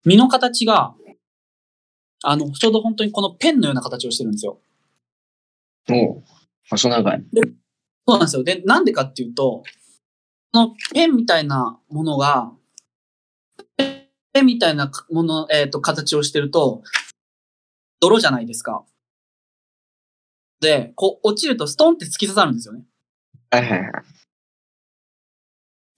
[0.04, 0.94] 実の形が、
[2.22, 4.60] あの、ちょうど本当にこのペンのような形をしてるんですよ。
[5.90, 6.24] おう。
[6.68, 7.24] 細長い。
[8.08, 8.42] そうなんですよ。
[8.42, 9.62] で、なんでかっていうと、
[10.54, 12.50] このペンみたいなものが、
[13.76, 16.82] ペンみたいなもの、えっ、と、形をしてると、
[18.00, 18.82] 泥じゃないですか。
[20.60, 22.84] で、こう、落ちるとストンって突き刺さるんですよね。
[23.50, 23.92] はいはいはい。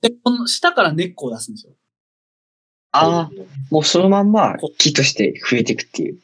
[0.00, 1.74] で、この下から根っこを出すんですよ。
[2.90, 3.30] ああ、
[3.70, 6.18] もうそのまんま木として増えていくっていう。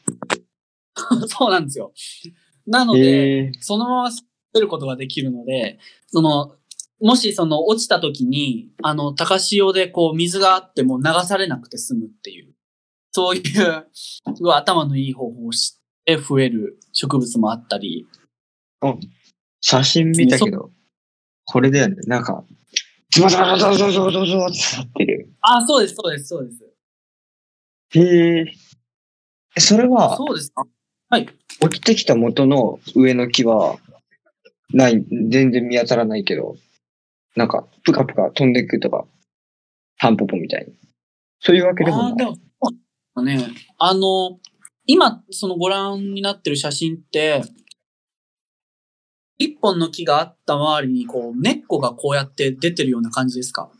[1.28, 1.92] そうなんですよ。
[2.66, 3.52] なので。
[3.60, 4.10] そのまま
[4.56, 5.78] 捨てることができるので、
[6.08, 6.56] その、
[7.00, 12.54] もしその落ちた時に、あの、高潮でこう水があっても流されなくて済むっていう、
[13.12, 13.42] そういう、
[13.92, 18.06] すごい頭のいい方法を知って増える植物もあったり、
[19.60, 20.70] 写真見たけど、
[21.44, 21.96] これだよね。
[22.06, 22.44] なんか、
[23.10, 24.52] ズバズバズバズバズバズバっ
[24.96, 25.30] てる。
[25.40, 26.64] あ、そうです、そうです、そうです。
[27.98, 28.00] へ
[28.40, 28.52] え。
[29.56, 30.66] えそれは、そうですか？
[31.60, 33.78] 落ちてきた元の上の木は、
[34.76, 36.56] ない、全然見当たらないけど、
[37.34, 39.06] なんか、ぷかぷか飛んでくとか、
[39.98, 40.74] タンポポみたいに。
[41.40, 42.40] そういうわけであもない。
[43.14, 43.48] あね。
[43.78, 44.38] あの、
[44.84, 47.42] 今、そのご覧になってる写真って、
[49.38, 53.70] 一本の木があった周りに、こう、根っこがこうやって出てるような感じですか？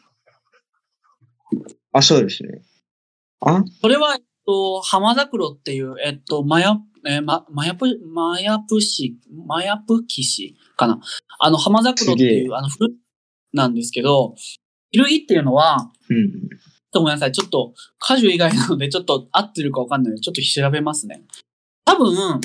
[1.93, 2.62] あ、そうですね。
[3.40, 3.62] あ？
[3.81, 9.16] それは、えっと、浜桜っていう、えっと、マヤ、えーま、マヤプ、マヤプシ、
[9.46, 11.00] マヤプキシかな。
[11.38, 12.94] あの、浜桜っていう、あの、古
[13.52, 14.34] なんですけど、
[14.90, 16.48] イルギっていうのは、うん。
[16.92, 17.32] ごめんなさい。
[17.32, 21.22] ちょっと、果樹以外なので、ちょっと合ってるかわかんないので、ちょっと調べますね。
[21.84, 22.40] 多分、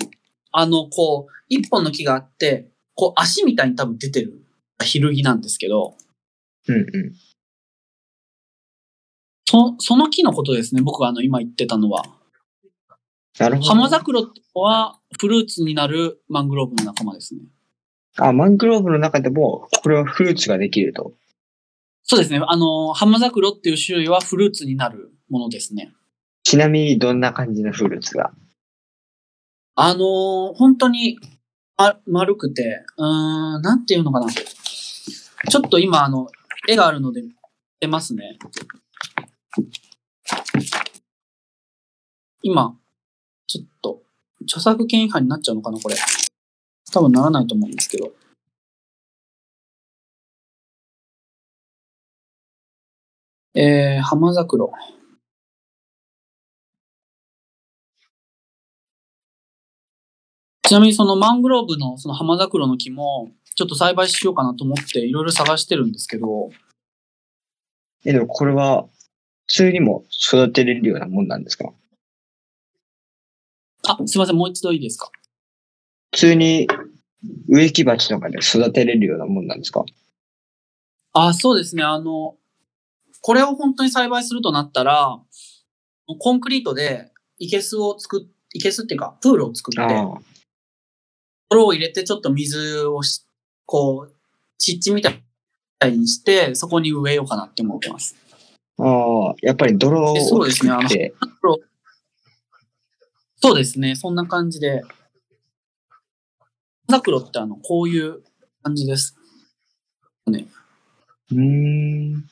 [0.51, 4.41] あの、こう、一本の木があって、こう、足みたいに多分出てる、
[4.83, 5.95] ヒルギなんですけど、
[6.67, 7.15] うんうん。
[9.45, 10.81] そ、その木のことですね。
[10.81, 12.05] 僕があの、今言ってたのは。
[13.39, 13.67] なるほど。
[13.69, 17.41] 浜桜ってのは、フルーツになるマングローブの仲間ですね。
[18.17, 21.13] あ、マングローブの中でも、これはフルーツができると。
[22.03, 22.41] そうですね。
[22.45, 25.93] あの、浜桜っていう種類はフルーツになるものですね。
[26.43, 28.31] ちなみにどんな感じのフルーツが？
[29.75, 31.17] あの、本当に、
[31.77, 34.27] ま、丸くて、うーん、なんていうのかな。
[34.29, 36.27] ちょっと今、あの、
[36.67, 37.23] 絵があるので、
[37.79, 38.37] 出ますね。
[42.41, 42.75] 今、
[43.51, 44.01] ちょっと、
[44.43, 45.95] 著作権違反になっちゃうのかな、これ。
[46.93, 48.13] 多分ならないと思うんですけど。
[53.53, 54.65] えー、浜桜。
[60.63, 66.49] ちなみにそのマングローブのその浜桜の木も、ちょっと栽培しようかなと思っていろいろ探してるんですけど、
[68.05, 68.87] え、でもこれは、
[69.47, 71.73] 普通にも育てれるようなもんなんですか？
[73.87, 75.11] あ、すいません、もう一度いいですか？
[76.11, 76.67] 普通に
[77.47, 79.85] 植木鉢とかで育てれるようなもんなんですか？
[81.13, 82.35] あ、そうですね、あの、
[83.21, 85.19] これを本当に栽培するとなったら、
[86.19, 90.21] コンクリートで生けすを作っ、生けすっていうか、プールを作って、ああ。
[91.49, 93.25] 泥を入れてちょっと水をし、
[93.65, 94.13] こう、
[94.57, 95.11] 湿地みた
[95.87, 98.15] いにして、そこに植えようかなって思ってます。
[98.77, 100.71] ああ、やっぱり泥をえそうですね。
[100.71, 101.13] 作って、
[103.41, 104.83] そうですね、そんな感じで。
[106.89, 108.21] 桜ってあの、こういう
[108.63, 109.17] 感じです。
[111.31, 112.25] うーん、ち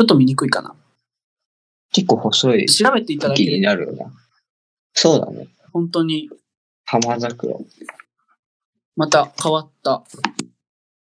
[0.00, 0.74] ょっと見にくいかな。
[1.92, 4.12] 結構細い調べていただけ木になるような。
[4.94, 5.48] そうだね。
[5.72, 6.30] 本当に
[6.84, 7.54] 浜桜。
[8.96, 10.04] また変わった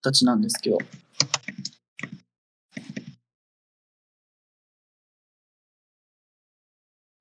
[0.01, 0.79] 形なんですけど。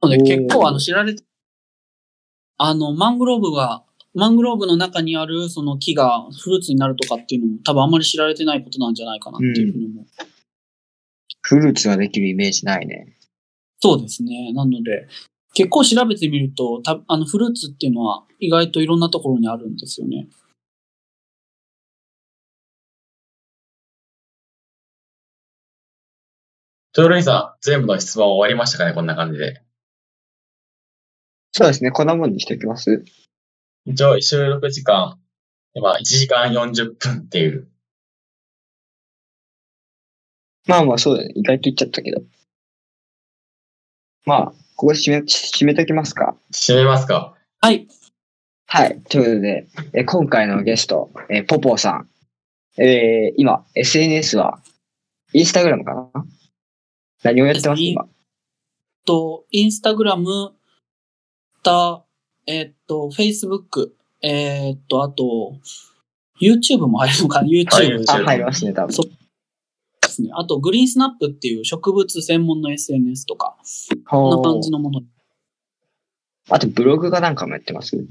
[0.03, 1.23] ので結構あの知られて、
[2.57, 10.07] あの、マングローブが、マングローブの中にあるその木がフルーツになるとかっていうのも多分あんまり知られてないことなんじゃないかなっていうふうに思う。
[11.43, 13.17] フルーツができるイメージないね。
[13.81, 14.53] そうですね。
[14.53, 15.09] なので、
[15.55, 20.29] 結構調べてみると、たあのフルーツっていうのは意外といろんなところにあるんですよね。
[26.93, 28.93] トヨルイさん、全部の質問終わりましたかね？
[28.93, 29.63] こんな感じで。
[31.61, 31.91] そうですね。
[31.91, 33.05] こんなもんにしておきます？
[33.85, 35.19] 一応、収録時間、
[35.75, 37.69] 今、1時間40分っていう。
[40.67, 41.33] まあまあそうだね。
[41.35, 42.23] 意外と言っちゃったけど。
[44.25, 46.35] まあ、ここで締め、締めときますか。
[46.51, 47.87] 締めますかはい。
[48.67, 49.03] はい。
[49.11, 52.09] ということで、え今回のゲスト、えーポポーさん。
[52.83, 54.63] えー今、SNS は、
[55.35, 56.11] インスタグラムかな？
[57.23, 57.83] 何をやってます？
[57.83, 58.09] ですね今。
[59.05, 60.55] と、インスタグラム、
[61.63, 62.05] た、
[62.47, 65.57] えっと、フェイスブック、えっと、あと、
[66.41, 68.93] YouTube も入るのかな ?YouTube あ、はい入りますね、多分。
[68.93, 69.11] そう
[70.03, 70.31] ですね。
[70.35, 73.57] あと、グリーンスナップっていう植物専門の SNS とか、
[74.09, 75.03] こんな感じのもの。
[76.49, 78.05] あと、ブログがなんかもやってます？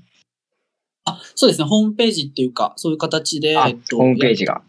[1.06, 1.68] あ、そうですね。
[1.68, 4.62] ホームページっていうか、そういう形で、あえっと、ホームページが。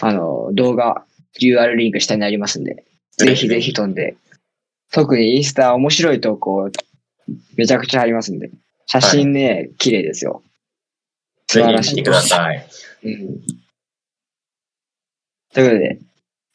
[0.00, 1.06] あの、動画、
[1.40, 2.84] UR リンク下にありますんで、
[3.16, 4.16] ぜひぜひ飛んで。
[4.92, 6.70] 特にインスタ面白い投稿、
[7.56, 8.50] めちゃくちゃありますんで。
[8.86, 10.42] 写真ね、綺麗ですよ。
[11.48, 12.66] 素ぜ晴らしいひ見てください。
[13.04, 13.40] うん。
[15.52, 15.98] ということで、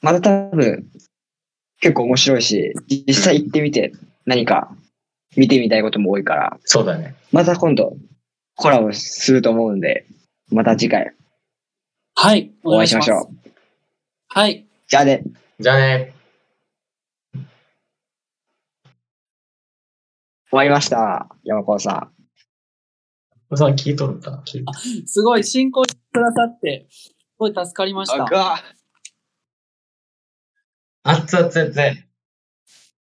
[0.01, 0.85] また多分、
[1.79, 3.91] 結構面白いし、実際行ってみて
[4.25, 4.71] 何か
[5.35, 7.15] 見てみたいことも多いから、そうだね。
[7.31, 7.97] また今度
[8.55, 10.05] コラボすると思うんで、
[10.51, 11.13] また次回
[12.15, 12.51] はい。
[12.63, 13.33] お会いしましょう。
[13.33, 13.51] う。
[14.27, 14.65] はい。
[14.87, 15.23] じゃあね。
[15.59, 16.13] じゃあね。
[20.51, 21.29] 終わりました。
[21.45, 22.11] 山子さ
[23.53, 23.55] ん。
[23.55, 24.31] さん聞いとるんか？
[24.31, 24.73] な聞いと
[25.05, 28.23] すごい、進行してくださって、すごい助かりました。
[28.25, 28.57] あが、
[31.03, 31.87] 熱々熱々。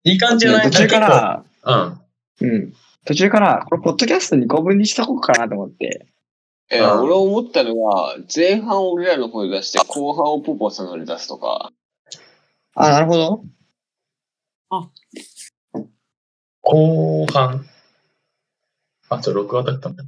[0.05, 0.71] いい感じじゃない？
[0.71, 1.73] 途中から、う？
[1.73, 2.01] ん。
[2.41, 2.73] うん。
[3.05, 6.07] 途中から、これ、ポッドキャストに5分にしとこうかなと思って。
[6.71, 11.71] えああ俺思ったのが、前半俺らの方で出して、後半をポポさんので出すとか。
[12.75, 13.45] あ、なるほど。
[16.69, 17.65] 後半。
[19.09, 20.03] あ、ちょ、録画だったんだ。